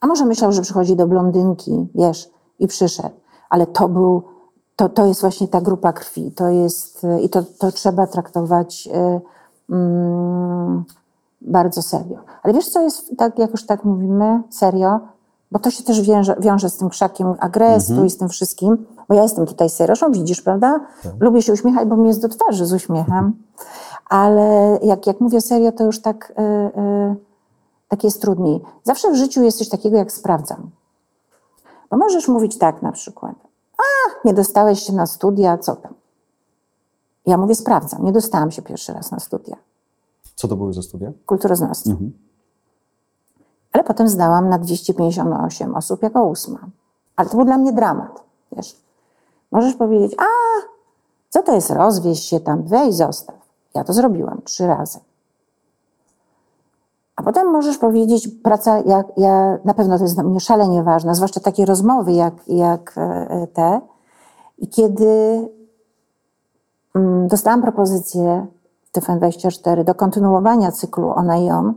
A 0.00 0.06
może 0.06 0.26
myślał, 0.26 0.52
że 0.52 0.62
przychodzi 0.62 0.96
do 0.96 1.06
blondynki, 1.06 1.88
wiesz, 1.94 2.30
i 2.58 2.66
przyszedł. 2.66 3.14
Ale 3.50 3.66
to 3.66 3.88
był, 3.88 4.22
to, 4.76 4.88
to 4.88 5.06
jest 5.06 5.20
właśnie 5.20 5.48
ta 5.48 5.60
grupa 5.60 5.92
krwi. 5.92 6.30
To 6.30 6.48
jest, 6.48 7.04
y, 7.04 7.20
i 7.20 7.28
to, 7.28 7.42
to 7.58 7.72
trzeba 7.72 8.06
traktować 8.06 8.88
y, 8.94 9.20
mm, 9.74 10.84
bardzo 11.40 11.82
serio. 11.82 12.18
Ale 12.42 12.54
wiesz, 12.54 12.68
co 12.68 12.80
jest, 12.82 13.16
tak, 13.18 13.38
jak 13.38 13.50
już 13.50 13.66
tak 13.66 13.84
mówimy, 13.84 14.42
serio? 14.50 15.00
Bo 15.52 15.58
to 15.58 15.70
się 15.70 15.84
też 15.84 16.00
wiąże, 16.00 16.36
wiąże 16.40 16.70
z 16.70 16.76
tym 16.76 16.88
krzakiem 16.88 17.34
agresu 17.38 18.04
i 18.04 18.10
z 18.10 18.18
tym 18.18 18.28
wszystkim. 18.28 18.86
Bo 19.08 19.14
ja 19.14 19.22
jestem 19.22 19.46
tutaj 19.46 19.70
serioszą, 19.70 20.12
widzisz, 20.12 20.42
prawda? 20.42 20.80
Lubię 21.20 21.42
się 21.42 21.52
uśmiechać, 21.52 21.88
bo 21.88 21.96
mi 21.96 22.08
jest 22.08 22.22
do 22.22 22.28
twarzy 22.28 22.66
z 22.66 22.72
uśmiechem. 22.72 23.32
Ale 24.08 24.78
jak, 24.82 25.06
jak 25.06 25.20
mówię 25.20 25.40
serio, 25.40 25.72
to 25.72 25.84
już 25.84 26.02
tak, 26.02 26.32
y, 26.38 26.42
y, 26.42 27.16
tak 27.88 28.04
jest 28.04 28.20
trudniej. 28.20 28.60
Zawsze 28.82 29.10
w 29.10 29.16
życiu 29.16 29.42
jest 29.42 29.58
coś 29.58 29.68
takiego, 29.68 29.96
jak 29.96 30.12
sprawdzam. 30.12 30.70
Bo 31.90 31.96
możesz 31.96 32.28
mówić 32.28 32.58
tak 32.58 32.82
na 32.82 32.92
przykład. 32.92 33.34
A, 33.78 33.82
nie 34.28 34.34
dostałeś 34.34 34.82
się 34.82 34.92
na 34.92 35.06
studia, 35.06 35.58
co 35.58 35.76
tam? 35.76 35.94
Ja 37.26 37.36
mówię, 37.36 37.54
sprawdzam. 37.54 38.04
Nie 38.04 38.12
dostałam 38.12 38.50
się 38.50 38.62
pierwszy 38.62 38.92
raz 38.92 39.10
na 39.10 39.20
studia 39.20 39.56
Co 40.34 40.48
to 40.48 40.56
były 40.56 40.72
za 40.74 40.82
studia? 40.82 41.12
kulturoznawstwa. 41.26 41.96
Ale 43.72 43.84
potem 43.84 44.08
zdałam 44.08 44.48
na 44.48 44.58
258 44.58 45.74
osób 45.74 46.02
jako 46.02 46.24
ósma. 46.24 46.58
Ale 47.16 47.28
to 47.28 47.36
był 47.36 47.44
dla 47.46 47.58
mnie 47.58 47.72
dramat, 47.72 48.22
wiesz. 48.52 48.76
Możesz 49.52 49.74
powiedzieć, 49.74 50.14
a 50.18 50.24
co 51.30 51.42
to 51.42 51.54
jest, 51.54 51.70
rozwieź 51.70 52.20
się 52.20 52.40
tam, 52.40 52.62
weź, 52.62 52.94
zostaw. 52.94 53.36
Ja 53.74 53.84
to 53.84 53.92
zrobiłam 53.92 54.42
trzy 54.44 54.66
razy. 54.66 54.98
A 57.16 57.22
potem 57.22 57.50
możesz 57.50 57.78
powiedzieć, 57.78 58.28
praca, 58.28 58.78
jak, 58.78 59.06
ja, 59.16 59.58
na 59.64 59.74
pewno 59.74 59.98
to 59.98 60.04
jest 60.04 60.14
dla 60.14 60.22
mnie 60.24 60.40
szalenie 60.40 60.82
ważne, 60.82 61.14
zwłaszcza 61.14 61.40
takie 61.40 61.66
rozmowy 61.66 62.12
jak, 62.12 62.34
jak 62.46 62.94
e, 62.96 63.46
te. 63.46 63.80
I 64.58 64.68
kiedy 64.68 65.08
mm, 66.94 67.28
dostałam 67.28 67.62
propozycję 67.62 68.46
w 68.84 68.98
TVN24 68.98 69.84
do 69.84 69.94
kontynuowania 69.94 70.72
cyklu 70.72 71.10
Ona 71.10 71.38
i 71.38 71.50
On, 71.50 71.74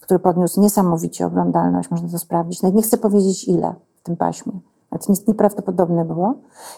który 0.00 0.18
podniósł 0.18 0.60
niesamowicie 0.60 1.26
oglądalność, 1.26 1.90
można 1.90 2.08
to 2.08 2.18
sprawdzić. 2.18 2.62
Nawet 2.62 2.76
nie 2.76 2.82
chcę 2.82 2.98
powiedzieć 2.98 3.48
ile 3.48 3.74
w 3.96 4.02
tym 4.02 4.16
paśmie. 4.16 4.52
Ale 4.90 4.98
to 4.98 5.06
nic 5.08 5.26
nieprawdopodobne 5.26 6.04
było. 6.04 6.34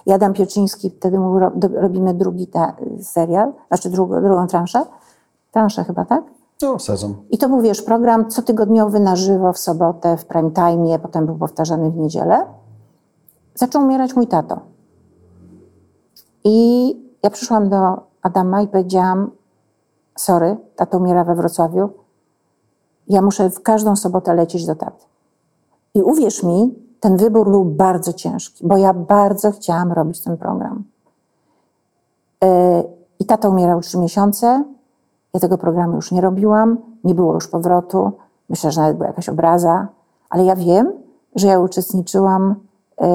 I 0.06 0.12
Adam 0.12 0.32
Pieczyński, 0.32 0.90
wtedy 0.90 1.18
do, 1.54 1.68
robimy 1.80 2.14
drugi 2.14 2.46
ta, 2.46 2.76
serial, 3.02 3.52
znaczy 3.68 3.90
drugą, 3.90 4.22
drugą 4.22 4.46
transzę. 4.46 4.84
Transzę 5.52 5.84
chyba, 5.84 6.04
tak? 6.04 6.24
No, 6.62 6.78
sezon. 6.78 7.14
I 7.30 7.38
to 7.38 7.48
był, 7.48 7.60
wiesz, 7.60 7.82
program 7.82 8.30
cotygodniowy 8.30 9.00
na 9.00 9.16
żywo 9.16 9.52
w 9.52 9.58
sobotę, 9.58 10.16
w 10.16 10.24
prime 10.24 10.50
time, 10.50 10.98
potem 10.98 11.26
był 11.26 11.38
powtarzany 11.38 11.90
w 11.90 11.96
niedzielę. 11.96 12.46
Zaczął 13.54 13.82
umierać 13.82 14.16
mój 14.16 14.26
tato. 14.26 14.60
I 16.44 16.88
ja 17.22 17.30
przyszłam 17.30 17.68
do 17.68 17.76
Adama 18.22 18.62
i 18.62 18.68
powiedziałam, 18.68 19.30
sorry, 20.18 20.56
tato 20.76 20.98
umiera 20.98 21.24
we 21.24 21.34
Wrocławiu, 21.34 21.90
ja 23.08 23.22
muszę 23.22 23.50
w 23.50 23.62
każdą 23.62 23.96
sobotę 23.96 24.34
lecieć 24.34 24.66
do 24.66 24.74
taty. 24.74 25.04
I 25.94 26.02
uwierz 26.02 26.42
mi, 26.42 26.74
ten 27.00 27.16
wybór 27.16 27.50
był 27.50 27.64
bardzo 27.64 28.12
ciężki, 28.12 28.66
bo 28.66 28.76
ja 28.76 28.94
bardzo 28.94 29.52
chciałam 29.52 29.92
robić 29.92 30.20
ten 30.20 30.36
program. 30.36 30.84
E, 32.44 32.82
I 33.18 33.24
tata 33.24 33.48
umierał 33.48 33.80
trzy 33.80 33.98
miesiące. 33.98 34.64
Ja 35.34 35.40
tego 35.40 35.58
programu 35.58 35.96
już 35.96 36.12
nie 36.12 36.20
robiłam, 36.20 36.78
nie 37.04 37.14
było 37.14 37.34
już 37.34 37.48
powrotu. 37.48 38.12
Myślę, 38.48 38.72
że 38.72 38.80
nawet 38.80 38.96
była 38.96 39.08
jakaś 39.08 39.28
obraza, 39.28 39.88
ale 40.30 40.44
ja 40.44 40.56
wiem, 40.56 40.92
że 41.34 41.46
ja 41.46 41.58
uczestniczyłam 41.58 42.54
e, 43.00 43.06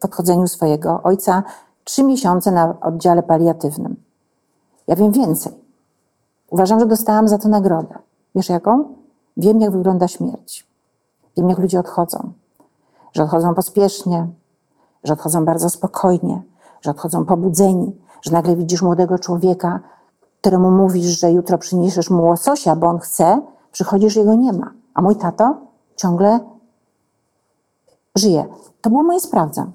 w 0.00 0.04
odchodzeniu 0.04 0.48
swojego 0.48 1.02
ojca 1.02 1.42
trzy 1.84 2.04
miesiące 2.04 2.50
na 2.52 2.80
oddziale 2.80 3.22
paliatywnym. 3.22 3.96
Ja 4.86 4.96
wiem 4.96 5.12
więcej. 5.12 5.52
Uważam, 6.50 6.80
że 6.80 6.86
dostałam 6.86 7.28
za 7.28 7.38
to 7.38 7.48
nagrodę. 7.48 7.94
Wiesz 8.34 8.48
jaką? 8.48 8.84
Wiem, 9.36 9.60
jak 9.60 9.70
wygląda 9.70 10.08
śmierć. 10.08 10.66
Wiem, 11.36 11.48
jak 11.48 11.58
ludzie 11.58 11.80
odchodzą. 11.80 12.32
Że 13.12 13.22
odchodzą 13.22 13.54
pospiesznie, 13.54 14.26
że 15.04 15.12
odchodzą 15.12 15.44
bardzo 15.44 15.70
spokojnie, 15.70 16.42
że 16.80 16.90
odchodzą 16.90 17.24
pobudzeni, 17.24 17.96
że 18.22 18.32
nagle 18.32 18.56
widzisz 18.56 18.82
młodego 18.82 19.18
człowieka, 19.18 19.80
któremu 20.40 20.70
mówisz, 20.70 21.20
że 21.20 21.32
jutro 21.32 21.58
przyniesiesz 21.58 22.10
mu 22.10 22.26
łososia, 22.26 22.76
bo 22.76 22.86
on 22.86 22.98
chce, 22.98 23.40
przychodzisz, 23.72 24.16
jego 24.16 24.34
nie 24.34 24.52
ma. 24.52 24.72
A 24.94 25.02
mój 25.02 25.16
tato 25.16 25.56
ciągle 25.96 26.40
żyje. 28.16 28.44
To 28.80 28.90
było 28.90 29.02
moje 29.02 29.20
sprawdzam. 29.20 29.72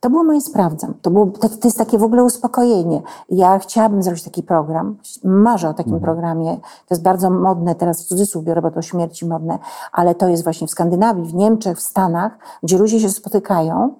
To 0.00 0.10
było 0.10 0.24
moje 0.24 0.40
sprawdzam. 0.40 0.94
To, 1.02 1.10
było, 1.10 1.26
to, 1.26 1.48
to 1.48 1.68
jest 1.68 1.78
takie 1.78 1.98
w 1.98 2.02
ogóle 2.02 2.24
uspokojenie. 2.24 3.02
Ja 3.30 3.58
chciałabym 3.58 4.02
zrobić 4.02 4.22
taki 4.22 4.42
program. 4.42 4.96
Marzę 5.24 5.68
o 5.68 5.74
takim 5.74 5.94
mhm. 5.94 6.02
programie. 6.02 6.56
To 6.56 6.94
jest 6.94 7.02
bardzo 7.02 7.30
modne, 7.30 7.74
teraz 7.74 8.04
w 8.04 8.06
cudzysłów 8.06 8.44
biorę, 8.44 8.62
bo 8.62 8.70
to 8.70 8.82
śmierci 8.82 9.26
modne, 9.26 9.58
ale 9.92 10.14
to 10.14 10.28
jest 10.28 10.44
właśnie 10.44 10.66
w 10.66 10.70
Skandynawii, 10.70 11.24
w 11.24 11.34
Niemczech, 11.34 11.78
w 11.78 11.80
Stanach, 11.80 12.38
gdzie 12.62 12.78
ludzie 12.78 13.00
się 13.00 13.08
spotykają, 13.08 13.94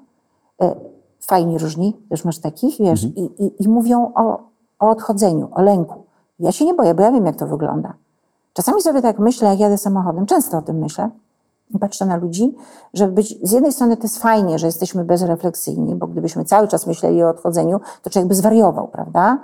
e, 0.62 0.74
fajni 1.20 1.58
różni, 1.58 1.96
też 2.10 2.24
masz 2.24 2.38
takich, 2.38 2.78
wiesz, 2.78 3.04
mhm. 3.04 3.26
i, 3.26 3.44
i, 3.44 3.62
i 3.62 3.68
mówią 3.68 4.12
o, 4.14 4.42
o 4.86 4.90
odchodzeniu, 4.90 5.48
o 5.52 5.62
lęku. 5.62 6.04
Ja 6.38 6.52
się 6.52 6.64
nie 6.64 6.74
boję, 6.74 6.94
bo 6.94 7.02
ja 7.02 7.12
wiem, 7.12 7.26
jak 7.26 7.36
to 7.36 7.46
wygląda. 7.46 7.94
Czasami 8.52 8.82
sobie 8.82 9.02
tak 9.02 9.18
myślę, 9.18 9.48
jak 9.48 9.58
jadę 9.58 9.78
samochodem, 9.78 10.26
często 10.26 10.58
o 10.58 10.62
tym 10.62 10.78
myślę, 10.78 11.10
patrzę 11.80 12.06
na 12.06 12.16
ludzi, 12.16 12.54
żeby 12.94 13.12
być, 13.12 13.38
z 13.42 13.52
jednej 13.52 13.72
strony 13.72 13.96
to 13.96 14.02
jest 14.02 14.18
fajnie, 14.18 14.58
że 14.58 14.66
jesteśmy 14.66 15.04
bezrefleksyjni, 15.04 15.94
bo 15.94 16.06
gdybyśmy 16.06 16.44
cały 16.44 16.68
czas 16.68 16.86
myśleli 16.86 17.22
o 17.22 17.28
odchodzeniu, 17.28 17.80
to 18.02 18.10
człowiek 18.10 18.28
by 18.28 18.34
zwariował, 18.34 18.88
prawda? 18.88 19.38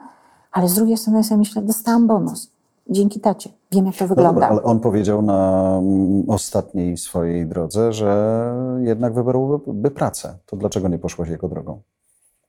Ale 0.52 0.68
z 0.68 0.74
drugiej 0.74 0.96
strony 0.96 1.24
sobie 1.24 1.38
myślę, 1.38 1.62
dostałam 1.62 2.06
bonus. 2.06 2.50
Dzięki 2.90 3.20
tacie. 3.20 3.50
Wiem, 3.72 3.86
jak 3.86 3.96
to 3.96 4.08
wygląda. 4.08 4.32
No 4.32 4.34
dobra, 4.34 4.48
ale 4.48 4.62
on 4.62 4.80
powiedział 4.80 5.22
na 5.22 5.68
mm, 5.78 6.24
ostatniej 6.30 6.96
swojej 6.96 7.46
drodze, 7.46 7.92
że 7.92 8.54
jednak 8.80 9.14
wybrałby 9.14 9.90
pracę. 9.90 10.38
To 10.46 10.56
dlaczego 10.56 10.88
nie 10.88 10.98
poszłaś 10.98 11.28
jego 11.28 11.48
drogą? 11.48 11.80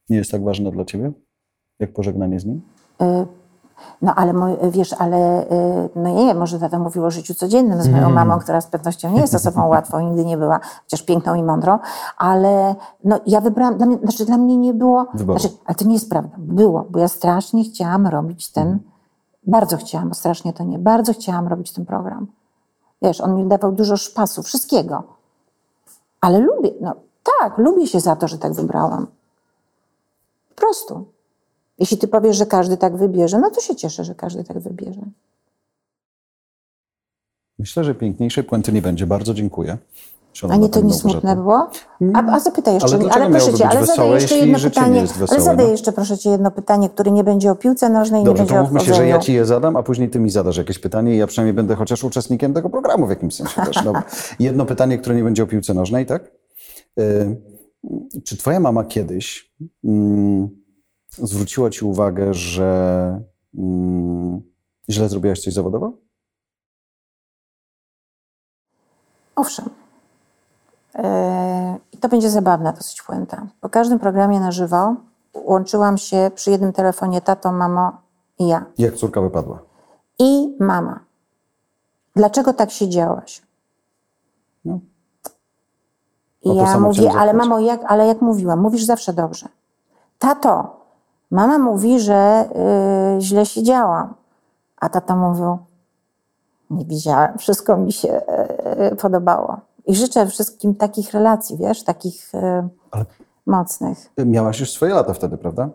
Nie 0.10 0.18
jest 0.18 0.32
tak 0.32 0.44
ważne 0.44 0.72
dla 0.72 0.86
ciebie, 0.86 1.12
jak 1.80 1.94
pożegnanie 1.94 2.40
z 2.40 2.46
nim? 2.46 2.62
Y 3.02 3.42
no 4.02 4.16
ale 4.16 4.34
wiesz, 4.72 4.94
ale 4.94 5.44
y, 5.52 5.90
no 5.96 6.10
nie 6.10 6.34
może 6.34 6.60
tata 6.60 6.80
mówił 6.80 7.06
o 7.06 7.12
życiu 7.12 7.34
codziennym 7.36 7.82
z 7.82 7.90
moją 7.90 8.04
mm. 8.04 8.14
mamą, 8.14 8.40
która 8.40 8.62
z 8.62 8.68
pewnością 8.68 9.12
nie 9.12 9.22
jest 9.22 9.36
osobą 9.36 9.68
łatwą, 9.68 10.00
nigdy 10.00 10.26
nie 10.26 10.38
była, 10.38 10.60
chociaż 10.84 11.04
piękną 11.04 11.36
i 11.36 11.44
mądrą, 11.44 11.80
ale 12.18 12.76
no 13.04 13.20
ja 13.26 13.42
wybrałam, 13.42 13.78
dla 13.78 13.86
mnie, 13.86 13.98
znaczy 13.98 14.26
dla 14.26 14.38
mnie 14.38 14.58
nie 14.58 14.74
było, 14.74 15.06
znaczy, 15.16 15.50
ale 15.66 15.76
to 15.76 15.86
nie 15.86 15.94
jest 15.94 16.10
prawda, 16.10 16.36
było, 16.38 16.86
bo 16.90 17.00
ja 17.00 17.08
strasznie 17.08 17.64
chciałam 17.64 18.08
robić 18.08 18.52
ten, 18.52 18.68
mm. 18.68 18.80
bardzo 19.48 19.78
chciałam, 19.78 20.14
strasznie 20.14 20.54
to 20.54 20.64
nie, 20.64 20.80
bardzo 20.80 21.14
chciałam 21.14 21.48
robić 21.48 21.74
ten 21.74 21.86
program. 21.86 22.28
Wiesz, 23.02 23.22
on 23.22 23.36
mi 23.36 23.46
dawał 23.46 23.72
dużo 23.72 23.98
szpasu, 23.98 24.44
wszystkiego, 24.44 25.04
ale 26.22 26.40
lubię, 26.40 26.72
no 26.82 26.96
tak, 27.40 27.58
lubię 27.58 27.88
się 27.88 28.00
za 28.00 28.16
to, 28.16 28.28
że 28.28 28.38
tak 28.38 28.54
wybrałam. 28.54 29.08
Po 30.50 30.62
prostu. 30.62 31.06
Jeśli 31.82 31.98
ty 31.98 32.08
powiesz, 32.08 32.38
że 32.38 32.46
każdy 32.46 32.78
tak 32.78 32.98
wybierze, 32.98 33.40
no 33.40 33.50
to 33.50 33.62
się 33.62 33.76
cieszę, 33.76 34.04
że 34.04 34.16
każdy 34.16 34.44
tak 34.44 34.60
wybierze. 34.60 35.02
Myślę, 37.60 37.84
że 37.84 37.96
piękniejszej 37.96 38.44
puenty 38.44 38.72
nie 38.72 38.82
będzie. 38.82 39.08
Bardzo 39.08 39.34
dziękuję. 39.34 39.78
A 40.50 40.56
nie 40.56 40.70
to 40.70 40.82
nie 40.82 40.94
smutne 40.94 41.36
było? 41.36 41.70
A, 42.14 42.32
a 42.32 42.40
zapytaj 42.40 42.74
jeszcze, 42.74 42.96
ale, 42.96 43.12
ale 43.12 43.30
proszę 43.30 43.54
cię, 43.54 43.68
ale 43.68 43.86
zadaj 43.86 44.12
jeszcze 44.12 44.38
jedno 44.38 44.60
pytanie. 44.60 45.06
ale 45.30 45.42
zadaj 45.42 45.66
no? 45.66 45.72
jeszcze 45.72 45.92
proszę 45.92 46.18
cię 46.18 46.30
jedno 46.30 46.52
pytanie, 46.52 46.90
które 46.90 47.12
nie 47.12 47.24
będzie 47.24 47.52
o 47.52 47.56
piłce 47.56 47.90
nożnej, 47.90 48.24
Dobrze, 48.24 48.44
nie 48.44 48.50
będzie 48.50 48.56
to 48.56 48.64
mówmy 48.64 48.80
się, 48.80 48.94
że 48.94 49.08
ja 49.08 49.20
ci 49.20 49.34
je 49.34 49.46
zadam, 49.46 49.76
a 49.76 49.84
później 49.84 50.10
ty 50.10 50.20
mi 50.20 50.30
zadasz 50.30 50.58
jakieś 50.58 50.80
pytanie 50.80 51.16
i 51.16 51.18
ja 51.18 51.28
przynajmniej 51.28 51.54
będę 51.54 51.76
chociaż 51.76 52.04
uczestnikiem 52.04 52.54
tego 52.54 52.70
programu 52.70 53.08
w 53.08 53.10
jakimś 53.10 53.36
sensie 53.36 53.62
też. 53.62 53.84
No, 53.86 53.94
jedno 54.40 54.66
pytanie, 54.66 54.98
które 54.98 55.16
nie 55.16 55.24
będzie 55.24 55.44
o 55.44 55.48
piłce 55.48 55.74
nożnej, 55.74 56.06
tak? 56.06 56.32
Y, 57.00 57.42
czy 58.26 58.38
twoja 58.38 58.60
mama 58.60 58.84
kiedyś 58.84 59.54
mm, 59.84 60.61
zwróciła 61.18 61.70
ci 61.70 61.86
uwagę, 61.86 62.34
że 62.34 63.22
mm, 63.58 64.42
źle 64.90 65.10
zrobiłaś 65.10 65.40
coś 65.40 65.54
zawodowo? 65.54 65.92
Owszem. 69.36 69.70
E, 70.96 71.80
I 71.92 71.98
to 71.98 72.10
będzie 72.10 72.30
zabawna 72.30 72.74
dosyć 72.74 73.02
puenta. 73.02 73.48
Po 73.62 73.70
każdym 73.70 74.00
programie 74.00 74.40
na 74.40 74.52
żywo 74.52 74.96
łączyłam 75.34 75.98
się 75.98 76.32
przy 76.36 76.52
jednym 76.52 76.74
telefonie 76.74 77.22
tato, 77.22 77.52
mamo 77.52 77.92
i 78.40 78.48
ja. 78.48 78.66
Jak 78.78 78.96
córka 78.96 79.22
wypadła? 79.22 79.60
I 80.20 80.56
mama. 80.60 81.00
Dlaczego 82.16 82.54
tak 82.54 82.72
się 82.72 82.90
działaś? 82.90 83.42
No. 84.66 84.80
I 86.44 86.56
ja 86.56 86.80
mówię, 86.80 87.12
ale 87.12 87.34
mamo, 87.34 87.60
jak, 87.60 87.82
ale 87.88 88.08
jak 88.08 88.22
mówiłam, 88.22 88.60
mówisz 88.60 88.84
zawsze 88.84 89.14
dobrze. 89.14 89.48
Tato, 90.20 90.81
Mama 91.32 91.58
mówi, 91.58 92.00
że 92.00 92.50
y, 93.18 93.22
źle 93.22 93.46
siedziałam, 93.46 94.14
a 94.78 94.90
tata 94.90 95.16
mówił, 95.16 95.58
nie 96.70 96.86
widziałem, 96.86 97.38
wszystko 97.38 97.78
mi 97.78 97.92
się 97.92 98.22
y, 98.92 98.96
podobało. 98.96 99.58
I 99.86 99.96
życzę 99.96 100.28
wszystkim 100.28 100.76
takich 100.76 101.14
relacji, 101.14 101.58
wiesz, 101.58 101.84
takich 101.84 102.36
y, 102.36 102.68
mocnych. 103.46 104.12
Miałaś 104.18 104.60
już 104.60 104.72
swoje 104.72 104.94
lata 104.94 105.14
wtedy, 105.14 105.38
prawda? 105.38 105.70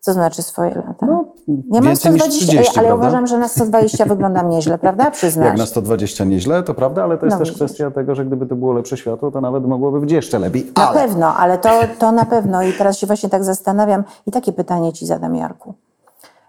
Co 0.00 0.12
znaczy 0.12 0.42
swoje 0.42 0.74
lata? 0.74 1.06
No, 1.06 1.24
ja 1.72 1.80
mam 1.80 1.96
120, 1.96 2.30
30, 2.30 2.78
ale 2.78 2.94
uważam, 2.94 3.26
że 3.26 3.38
na 3.38 3.48
120 3.48 4.04
wyglądam 4.04 4.50
nieźle, 4.50 4.78
prawda? 4.78 5.10
Przyznasz. 5.10 5.46
Jak 5.46 5.58
na 5.58 5.66
120 5.66 6.24
nieźle, 6.24 6.62
to 6.62 6.74
prawda, 6.74 7.04
ale 7.04 7.18
to 7.18 7.26
jest 7.26 7.34
no, 7.34 7.38
też 7.38 7.48
widzisz. 7.48 7.64
kwestia 7.64 7.90
tego, 7.90 8.14
że 8.14 8.24
gdyby 8.24 8.46
to 8.46 8.56
było 8.56 8.72
lepsze 8.72 8.96
światło, 8.96 9.30
to 9.30 9.40
nawet 9.40 9.66
mogłoby 9.66 10.00
być 10.00 10.12
jeszcze 10.12 10.38
lepiej. 10.38 10.72
Ale... 10.74 10.86
Na 10.86 10.92
pewno, 10.92 11.34
ale 11.36 11.58
to, 11.58 11.70
to 11.98 12.12
na 12.12 12.24
pewno. 12.24 12.62
I 12.62 12.72
teraz 12.72 12.98
się 12.98 13.06
właśnie 13.06 13.28
tak 13.28 13.44
zastanawiam 13.44 14.04
i 14.26 14.30
takie 14.30 14.52
pytanie 14.52 14.92
ci 14.92 15.06
zadam, 15.06 15.36
Jarku. 15.36 15.74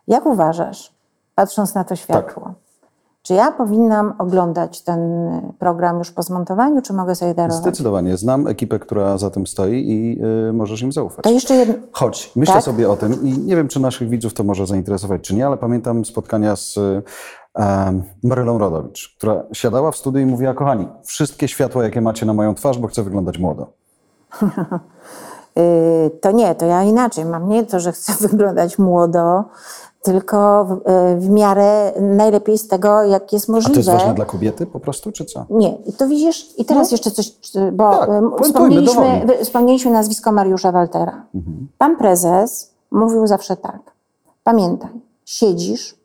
Jak 0.07 0.25
uważasz, 0.25 0.93
patrząc 1.35 1.75
na 1.75 1.83
to 1.83 1.95
światło, 1.95 2.43
tak. 2.43 2.70
Czy 3.23 3.33
ja 3.33 3.51
powinnam 3.51 4.13
oglądać 4.17 4.81
ten 4.81 4.99
program 5.59 5.97
już 5.99 6.11
po 6.11 6.23
zmontowaniu, 6.23 6.81
czy 6.81 6.93
mogę 6.93 7.15
sobie 7.15 7.33
darować? 7.33 7.61
Zdecydowanie. 7.61 8.17
Znam 8.17 8.47
ekipę, 8.47 8.79
która 8.79 9.17
za 9.17 9.29
tym 9.29 9.47
stoi 9.47 9.89
i 9.89 10.21
y, 10.49 10.53
możesz 10.53 10.81
im 10.81 10.91
zaufać. 10.91 11.23
To 11.23 11.31
jeszcze 11.31 11.55
jedno... 11.55 11.73
Chodź, 11.91 12.31
myślę 12.35 12.53
tak? 12.53 12.63
sobie 12.63 12.89
o 12.89 12.97
tym 12.97 13.23
i 13.23 13.39
nie 13.39 13.55
wiem, 13.55 13.67
czy 13.67 13.79
naszych 13.79 14.09
widzów 14.09 14.33
to 14.33 14.43
może 14.43 14.67
zainteresować, 14.67 15.21
czy 15.21 15.35
nie, 15.35 15.47
ale 15.47 15.57
pamiętam 15.57 16.05
spotkania 16.05 16.55
z 16.55 16.77
y, 16.77 17.03
Marylą 18.23 18.57
Rodowicz, 18.57 19.15
która 19.17 19.43
siadała 19.53 19.91
w 19.91 19.97
studiu 19.97 20.21
i 20.21 20.25
mówiła, 20.25 20.53
kochani, 20.53 20.87
wszystkie 21.03 21.47
światła, 21.47 21.83
jakie 21.83 22.01
macie 22.01 22.25
na 22.25 22.33
moją 22.33 22.55
twarz, 22.55 22.77
bo 22.77 22.87
chcę 22.87 23.03
wyglądać 23.03 23.37
młodo. 23.39 23.73
Y, 25.57 26.09
to 26.21 26.31
nie, 26.31 26.55
to 26.55 26.65
ja 26.65 26.83
inaczej 26.83 27.25
mam. 27.25 27.49
Nie 27.49 27.65
to, 27.65 27.79
że 27.79 27.91
chcę 27.91 28.13
wyglądać 28.27 28.79
młodo, 28.79 29.43
tylko 30.01 30.65
w, 30.65 30.71
e, 30.71 31.15
w, 31.17 31.29
miarę 31.29 31.91
najlepiej 32.01 32.57
z 32.57 32.67
tego, 32.67 33.03
jak 33.03 33.33
jest 33.33 33.49
możliwe. 33.49 33.71
A 33.71 33.73
to 33.73 33.79
jest 33.79 33.89
ważne 33.89 34.13
dla 34.13 34.25
kobiety 34.25 34.65
po 34.65 34.79
prostu, 34.79 35.11
czy 35.11 35.25
co? 35.25 35.45
Nie. 35.49 35.77
I 35.85 35.93
to 35.93 36.07
widzisz, 36.07 36.49
i 36.57 36.65
teraz 36.65 36.91
no. 36.91 36.93
jeszcze 36.93 37.11
coś, 37.11 37.33
bo 37.73 37.97
tak, 37.97 38.09
wspomnieliśmy, 38.43 39.27
wspomnieliśmy 39.43 39.91
nazwisko 39.91 40.31
Mariusza 40.31 40.71
Waltera. 40.71 41.25
Mhm. 41.35 41.67
Pan 41.77 41.97
prezes 41.97 42.71
mówił 42.91 43.27
zawsze 43.27 43.57
tak. 43.57 43.79
Pamiętaj, 44.43 44.89
siedzisz 45.25 45.95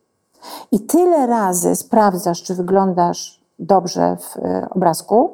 i 0.72 0.80
tyle 0.80 1.26
razy 1.26 1.76
sprawdzasz, 1.76 2.42
czy 2.42 2.55
wyglądasz 2.55 3.40
dobrze 3.59 4.16
w 4.20 4.36
e, 4.36 4.68
obrazku, 4.70 5.30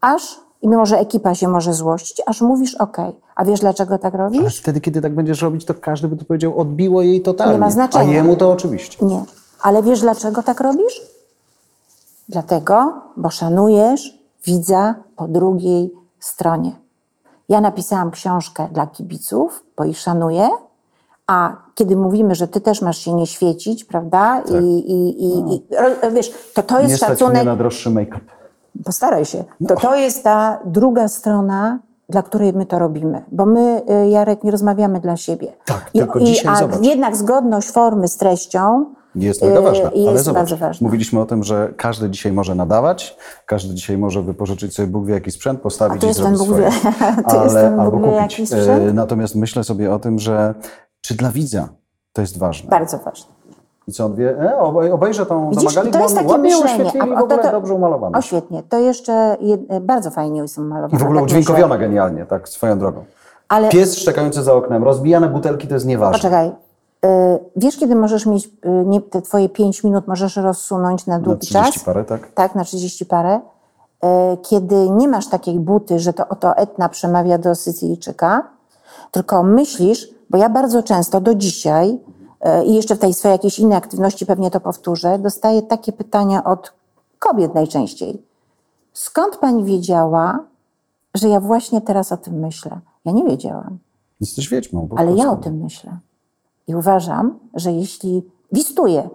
aż 0.00 0.40
i 0.64 0.68
mimo, 0.68 0.86
że 0.86 0.98
ekipa 0.98 1.34
się 1.34 1.48
może 1.48 1.74
złościć, 1.74 2.22
aż 2.26 2.40
mówisz 2.40 2.74
OK. 2.74 2.96
A 3.36 3.44
wiesz, 3.44 3.60
dlaczego 3.60 3.98
tak 3.98 4.14
robisz? 4.14 4.40
Ale 4.40 4.50
wtedy, 4.50 4.80
kiedy 4.80 5.00
tak 5.00 5.14
będziesz 5.14 5.42
robić, 5.42 5.64
to 5.64 5.74
każdy 5.74 6.08
by 6.08 6.16
to 6.16 6.24
powiedział, 6.24 6.58
odbiło 6.60 7.02
jej 7.02 7.22
totalnie. 7.22 7.52
Nie 7.52 7.58
ma 7.58 7.70
znaczenia. 7.70 8.10
A 8.10 8.14
jemu 8.14 8.36
to 8.36 8.52
oczywiście. 8.52 9.06
Nie. 9.06 9.24
Ale 9.62 9.82
wiesz, 9.82 10.00
dlaczego 10.00 10.42
tak 10.42 10.60
robisz? 10.60 11.02
Dlatego, 12.28 12.92
bo 13.16 13.30
szanujesz 13.30 14.18
widza 14.44 14.94
po 15.16 15.28
drugiej 15.28 15.92
stronie. 16.20 16.72
Ja 17.48 17.60
napisałam 17.60 18.10
książkę 18.10 18.68
dla 18.72 18.86
kibiców, 18.86 19.64
bo 19.76 19.84
ich 19.84 19.98
szanuję, 19.98 20.48
a 21.26 21.56
kiedy 21.74 21.96
mówimy, 21.96 22.34
że 22.34 22.48
ty 22.48 22.60
też 22.60 22.82
masz 22.82 22.98
się 22.98 23.14
nie 23.14 23.26
świecić, 23.26 23.84
prawda? 23.84 24.42
Tak. 24.42 24.62
I, 24.62 24.92
i, 24.92 25.24
i, 25.24 25.42
no. 25.42 25.54
i 25.54 25.62
wiesz, 26.14 26.32
to 26.54 26.62
to 26.62 26.80
jest 26.80 26.90
nie 26.90 26.98
szacunek. 26.98 27.36
Nie 27.36 27.44
na 27.44 27.56
droższy 27.56 27.90
make-up. 27.90 28.20
Postaraj 28.84 29.24
się. 29.24 29.44
To 29.68 29.76
to 29.76 29.94
jest 29.96 30.24
ta 30.24 30.58
druga 30.64 31.08
strona, 31.08 31.78
dla 32.08 32.22
której 32.22 32.52
my 32.52 32.66
to 32.66 32.78
robimy. 32.78 33.22
Bo 33.32 33.46
my, 33.46 33.82
y, 34.04 34.08
Jarek, 34.08 34.44
nie 34.44 34.50
rozmawiamy 34.50 35.00
dla 35.00 35.16
siebie. 35.16 35.52
Tak, 35.64 35.90
tylko 35.90 36.20
dzisiaj 36.20 36.52
a 36.52 36.56
zobacz. 36.56 36.80
jednak 36.82 37.16
zgodność 37.16 37.70
formy 37.70 38.08
z 38.08 38.16
treścią 38.16 38.84
Jest 39.14 39.42
mega 39.42 39.60
ważna, 39.60 39.84
y, 39.84 39.92
ale 39.92 40.12
jest 40.12 40.24
zobacz, 40.24 40.40
bardzo 40.40 40.56
ważna. 40.56 40.84
mówiliśmy 40.86 41.20
o 41.20 41.26
tym, 41.26 41.44
że 41.44 41.74
każdy 41.76 42.10
dzisiaj 42.10 42.32
może 42.32 42.54
nadawać, 42.54 43.16
każdy 43.46 43.74
dzisiaj 43.74 43.98
może 43.98 44.22
wypożyczyć 44.22 44.74
sobie 44.74 44.88
Bóg 44.88 45.06
wie 45.06 45.14
jaki 45.14 45.30
sprzęt, 45.30 45.60
postawić 45.60 46.02
i 46.02 46.06
jest 46.06 46.18
zrobić 46.18 46.40
swoje. 46.40 46.70
wie- 46.70 47.22
to 47.30 47.44
jest 47.44 47.54
ten 47.56 47.70
Bóg 47.76 47.80
albo 47.80 47.98
kupić. 47.98 48.42
Natomiast 48.94 49.34
myślę 49.34 49.64
sobie 49.64 49.94
o 49.94 49.98
tym, 49.98 50.18
że 50.18 50.54
czy 51.00 51.14
dla 51.14 51.30
widza 51.30 51.68
to 52.12 52.20
jest 52.20 52.38
ważne. 52.38 52.70
Bardzo 52.70 52.98
ważne. 52.98 53.33
I 53.88 53.92
co 53.92 54.04
on 54.04 54.14
wie, 54.14 54.38
e, 54.40 54.58
obej- 54.58 54.90
obejrzę 54.92 55.26
tą 55.26 55.50
Widzisz, 55.50 55.64
domagali, 55.64 55.90
to 55.90 55.98
jest 55.98 56.14
takie 56.14 56.28
ładnie 56.28 56.56
myślenie. 56.62 56.92
A- 57.02 57.06
w 57.06 57.22
ogóle 57.22 57.36
to- 57.36 57.42
to- 57.42 57.50
dobrze 57.50 57.74
umalowane. 57.74 58.18
O 58.18 58.22
świetnie, 58.22 58.62
to 58.62 58.78
jeszcze 58.78 59.36
jed, 59.40 59.60
bardzo 59.80 60.10
fajnie 60.10 60.40
jest 60.40 60.58
umalowane. 60.58 60.94
I 60.94 60.98
w 60.98 61.02
ogóle 61.02 61.26
tak 61.68 61.80
genialnie, 61.80 62.26
tak 62.26 62.48
swoją 62.48 62.78
drogą. 62.78 63.04
Ale 63.48 63.68
Pies 63.68 63.96
szczekający 63.96 64.42
za 64.42 64.54
oknem, 64.54 64.84
rozbijane 64.84 65.28
butelki 65.28 65.68
to 65.68 65.74
jest 65.74 65.86
nieważne. 65.86 66.18
poczekaj, 66.18 66.48
y, 66.48 67.08
wiesz 67.56 67.76
kiedy 67.76 67.94
możesz 67.94 68.26
mieć, 68.26 68.46
y, 68.46 68.50
nie, 68.86 69.00
te 69.00 69.22
twoje 69.22 69.48
5 69.48 69.84
minut 69.84 70.08
możesz 70.08 70.36
rozsunąć 70.36 71.06
na 71.06 71.14
Na 71.18 71.20
długi 71.24 71.38
30 71.40 71.72
czas? 71.72 71.84
parę, 71.84 72.04
tak? 72.04 72.32
Tak, 72.34 72.54
na 72.54 72.64
30 72.64 73.06
parę. 73.06 73.40
Y, 74.04 74.08
Kiedy 74.42 74.90
nie 74.90 75.08
masz 75.08 75.28
takiej 75.28 75.60
buty, 75.60 75.98
że 75.98 76.12
to 76.12 76.28
oto 76.28 76.56
Etna 76.56 76.88
przemawia 76.88 77.38
do 77.38 77.54
Sycylijczyka, 77.54 78.42
tylko 79.10 79.42
myślisz, 79.42 80.08
bo 80.30 80.38
ja 80.38 80.48
bardzo 80.48 80.82
często 80.82 81.20
do 81.20 81.34
dzisiaj 81.34 81.98
i 82.66 82.74
jeszcze 82.74 82.96
w 82.96 82.98
tej 82.98 83.14
swojej 83.14 83.34
jakiejś 83.34 83.58
innej 83.58 83.78
aktywności 83.78 84.26
pewnie 84.26 84.50
to 84.50 84.60
powtórzę, 84.60 85.18
dostaję 85.18 85.62
takie 85.62 85.92
pytania 85.92 86.44
od 86.44 86.72
kobiet 87.18 87.54
najczęściej. 87.54 88.22
Skąd 88.92 89.36
pani 89.36 89.64
wiedziała, 89.64 90.38
że 91.14 91.28
ja 91.28 91.40
właśnie 91.40 91.80
teraz 91.80 92.12
o 92.12 92.16
tym 92.16 92.34
myślę? 92.34 92.80
Ja 93.04 93.12
nie 93.12 93.24
wiedziałam. 93.24 93.78
Jesteś 94.20 94.48
wiedźmą. 94.48 94.88
Ale 94.96 95.12
ja 95.12 95.30
o 95.30 95.36
tym 95.36 95.62
myślę. 95.62 95.98
I 96.66 96.74
uważam, 96.74 97.38
że 97.54 97.72
jeśli 97.72 98.22
wistuję, 98.52 99.08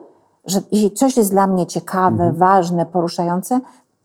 że 0.46 0.62
jeśli 0.72 0.92
coś 0.92 1.18
jest 1.18 1.32
dla 1.32 1.48
mnie 1.48 1.66
ciekawe, 1.66 2.24
Mhm. 2.24 2.36
ważne, 2.36 2.86
poruszające, 2.86 3.60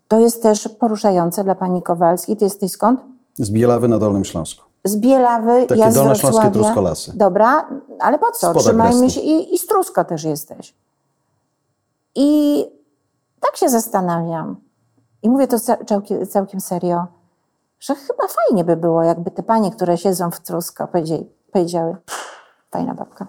to 0.08 0.20
jest 0.20 0.42
też 0.42 0.68
poruszające 0.68 1.44
dla 1.44 1.54
pani 1.54 1.82
Kowalskiej. 1.82 2.36
Ty 2.36 2.44
jesteś 2.44 2.70
skąd? 2.72 3.00
Z 3.34 3.50
Bielawy 3.50 3.88
na 3.88 3.98
Dolnym 3.98 4.24
Śląsku. 4.24 4.63
Z 4.84 4.96
Bielawy, 4.96 5.66
Takie 5.66 5.80
ja 5.80 5.90
z 5.90 5.98
Wrocławia. 5.98 6.50
truskolasy. 6.50 7.12
Dobra, 7.18 7.68
ale 8.00 8.18
po 8.18 8.30
co? 8.32 8.54
Trzymajmy 8.54 9.10
się. 9.10 9.20
I, 9.20 9.54
I 9.54 9.58
z 9.58 9.66
Trusko 9.66 10.04
też 10.04 10.24
jesteś. 10.24 10.74
I 12.14 12.64
tak 13.40 13.56
się 13.56 13.68
zastanawiam. 13.68 14.56
I 15.22 15.28
mówię 15.30 15.46
to 15.48 15.60
ca- 15.60 15.84
całkiem, 15.84 16.26
całkiem 16.26 16.60
serio, 16.60 17.06
że 17.80 17.94
chyba 17.94 18.24
fajnie 18.28 18.64
by 18.64 18.76
było, 18.76 19.02
jakby 19.02 19.30
te 19.30 19.42
panie, 19.42 19.70
które 19.70 19.98
siedzą 19.98 20.30
w 20.30 20.40
Trusko, 20.40 20.88
powiedzieli, 20.88 21.30
powiedziały, 21.52 21.96
fajna 22.70 22.94
babka. 22.94 23.26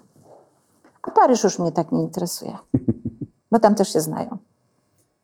A 1.01 1.11
Paryż 1.11 1.43
już 1.43 1.59
mnie 1.59 1.71
tak 1.71 1.91
nie 1.91 2.01
interesuje, 2.03 2.57
bo 3.51 3.59
tam 3.59 3.75
też 3.75 3.93
się 3.93 4.01
znają. 4.01 4.37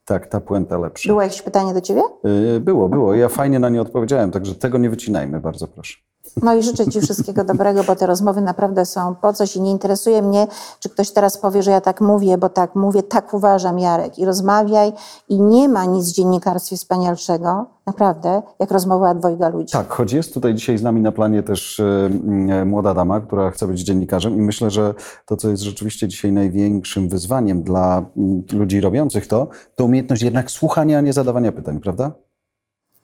Tak, 0.05 0.27
ta 0.27 0.39
puenta 0.41 0.77
lepsza. 0.77 1.09
Było 1.09 1.21
jakieś 1.21 1.41
pytanie 1.41 1.73
do 1.73 1.81
ciebie? 1.81 2.01
Yy, 2.23 2.59
Było, 2.59 2.89
było. 2.89 3.13
Ja 3.15 3.29
fajnie 3.29 3.59
na 3.59 3.69
nie 3.69 3.81
odpowiedziałem, 3.81 4.31
także 4.31 4.55
tego 4.55 4.77
nie 4.77 4.89
wycinajmy, 4.89 5.39
bardzo 5.39 5.67
proszę. 5.67 5.97
No 6.43 6.53
i 6.55 6.63
życzę 6.63 6.87
Ci 6.87 7.01
wszystkiego 7.01 7.43
dobrego, 7.43 7.83
bo 7.83 7.95
te 7.95 8.07
rozmowy 8.07 8.41
naprawdę 8.41 8.85
są 8.85 9.15
po 9.15 9.33
coś 9.33 9.55
i 9.55 9.61
nie 9.61 9.71
interesuje 9.71 10.21
mnie, 10.21 10.47
czy 10.79 10.89
ktoś 10.89 11.11
teraz 11.11 11.37
powie, 11.37 11.63
że 11.63 11.71
ja 11.71 11.81
tak 11.81 12.01
mówię, 12.01 12.37
bo 12.37 12.49
tak 12.49 12.75
mówię, 12.75 13.03
tak 13.03 13.33
uważam, 13.33 13.79
Jarek. 13.79 14.19
I 14.19 14.25
rozmawiaj 14.25 14.93
i 15.29 15.41
nie 15.41 15.69
ma 15.69 15.85
nic 15.85 16.11
w 16.11 16.15
dziennikarstwie 16.15 16.77
wspanialszego, 16.77 17.65
naprawdę, 17.85 18.41
jak 18.59 18.71
rozmowa 18.71 19.15
dwojga 19.15 19.49
ludzi. 19.49 19.73
Tak, 19.73 19.89
choć 19.89 20.13
jest 20.13 20.33
tutaj 20.33 20.53
dzisiaj 20.55 20.77
z 20.77 20.83
nami 20.83 21.01
na 21.01 21.11
planie 21.11 21.43
też 21.43 21.79
e, 21.79 22.05
m, 22.05 22.69
młoda 22.69 22.93
dama, 22.93 23.21
która 23.21 23.51
chce 23.51 23.67
być 23.67 23.81
dziennikarzem 23.81 24.37
i 24.37 24.41
myślę, 24.41 24.69
że 24.69 24.93
to, 25.25 25.37
co 25.37 25.49
jest 25.49 25.63
rzeczywiście 25.63 26.07
dzisiaj 26.07 26.31
największym 26.31 27.09
wyzwaniem 27.09 27.63
dla 27.63 28.05
ludzi 28.53 28.81
robiących 28.81 29.27
to, 29.27 29.47
to 29.75 29.85
umiejętność 29.85 30.21
jednak 30.21 30.51
słuchania, 30.51 30.97
a 30.97 31.01
nie 31.01 31.13
zadawania 31.13 31.51
pytań, 31.51 31.79
prawda? 31.79 32.11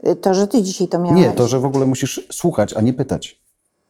Y, 0.07 0.15
To, 0.15 0.33
że 0.33 0.47
Ty 0.47 0.61
dzisiaj 0.63 0.87
to 0.87 0.99
miałeś. 0.99 1.19
Nie, 1.21 1.31
to, 1.31 1.47
że 1.47 1.59
w 1.59 1.65
ogóle 1.65 1.85
musisz 1.85 2.27
słuchać, 2.31 2.73
a 2.73 2.81
nie 2.81 2.93
pytać. 2.93 3.41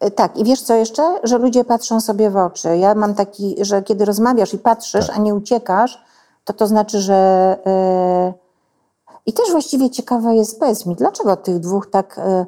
Y, 0.05 0.11
Tak, 0.11 0.37
i 0.37 0.43
wiesz 0.43 0.61
co 0.61 0.75
jeszcze? 0.75 1.19
Że 1.23 1.37
ludzie 1.37 1.63
patrzą 1.65 2.01
sobie 2.01 2.29
w 2.29 2.37
oczy. 2.37 2.77
Ja 2.77 2.95
mam 2.95 3.13
taki, 3.15 3.55
że 3.61 3.83
kiedy 3.83 4.05
rozmawiasz 4.05 4.53
i 4.53 4.57
patrzysz, 4.57 5.09
a 5.09 5.17
nie 5.17 5.35
uciekasz, 5.35 6.01
to 6.43 6.53
to 6.53 6.67
znaczy, 6.67 7.01
że... 7.01 7.57
y, 7.67 8.33
I 9.25 9.33
też 9.33 9.51
właściwie 9.51 9.89
ciekawe 9.89 10.35
jest, 10.35 10.59
powiedz 10.59 10.85
mi, 10.85 10.95
dlaczego 10.95 11.35
tych 11.35 11.59
dwóch 11.59 11.89
tak 11.89 12.17
y, 12.17 12.45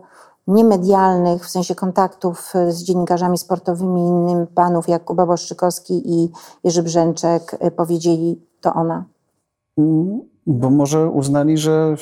niemedialnych, 0.48 1.46
w 1.46 1.50
sensie 1.50 1.76
kontaktów 1.76 2.54
y, 2.56 2.72
z 2.72 2.84
dziennikarzami 2.84 3.38
sportowymi 3.38 4.02
innym 4.02 4.48
panów, 4.48 4.88
jak 4.90 5.04
Kuba 5.04 5.26
Boszczykowski 5.26 6.02
i 6.14 6.30
Jerzy 6.64 6.84
Brzęczek, 6.84 7.58
y, 7.66 7.72
powiedzieli, 7.72 8.42
to 8.62 8.74
ona? 8.74 9.04
Mm, 9.78 10.22
Bo 10.48 10.70
może 10.70 11.10
uznali, 11.10 11.58
że 11.58 11.96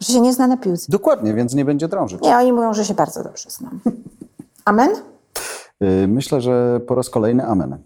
Że 0.00 0.12
się 0.12 0.20
nie 0.20 0.32
zna 0.32 0.46
na 0.46 0.56
piłce. 0.56 0.86
dokładnie, 0.88 1.34
więc 1.34 1.54
nie 1.54 1.64
będzie 1.64 1.88
drążyć. 1.88 2.20
Nie, 2.22 2.36
oni 2.36 2.52
mówią, 2.52 2.74
że 2.74 2.84
się 2.84 2.94
bardzo 2.94 3.22
dobrze 3.24 3.50
znam. 3.50 3.80
Amen? 4.64 4.90
Y, 5.82 6.08
Myślę, 6.08 6.40
że 6.40 6.80
po 6.86 6.94
raz 6.94 7.10
kolejny 7.10 7.46
amen. 7.46 7.78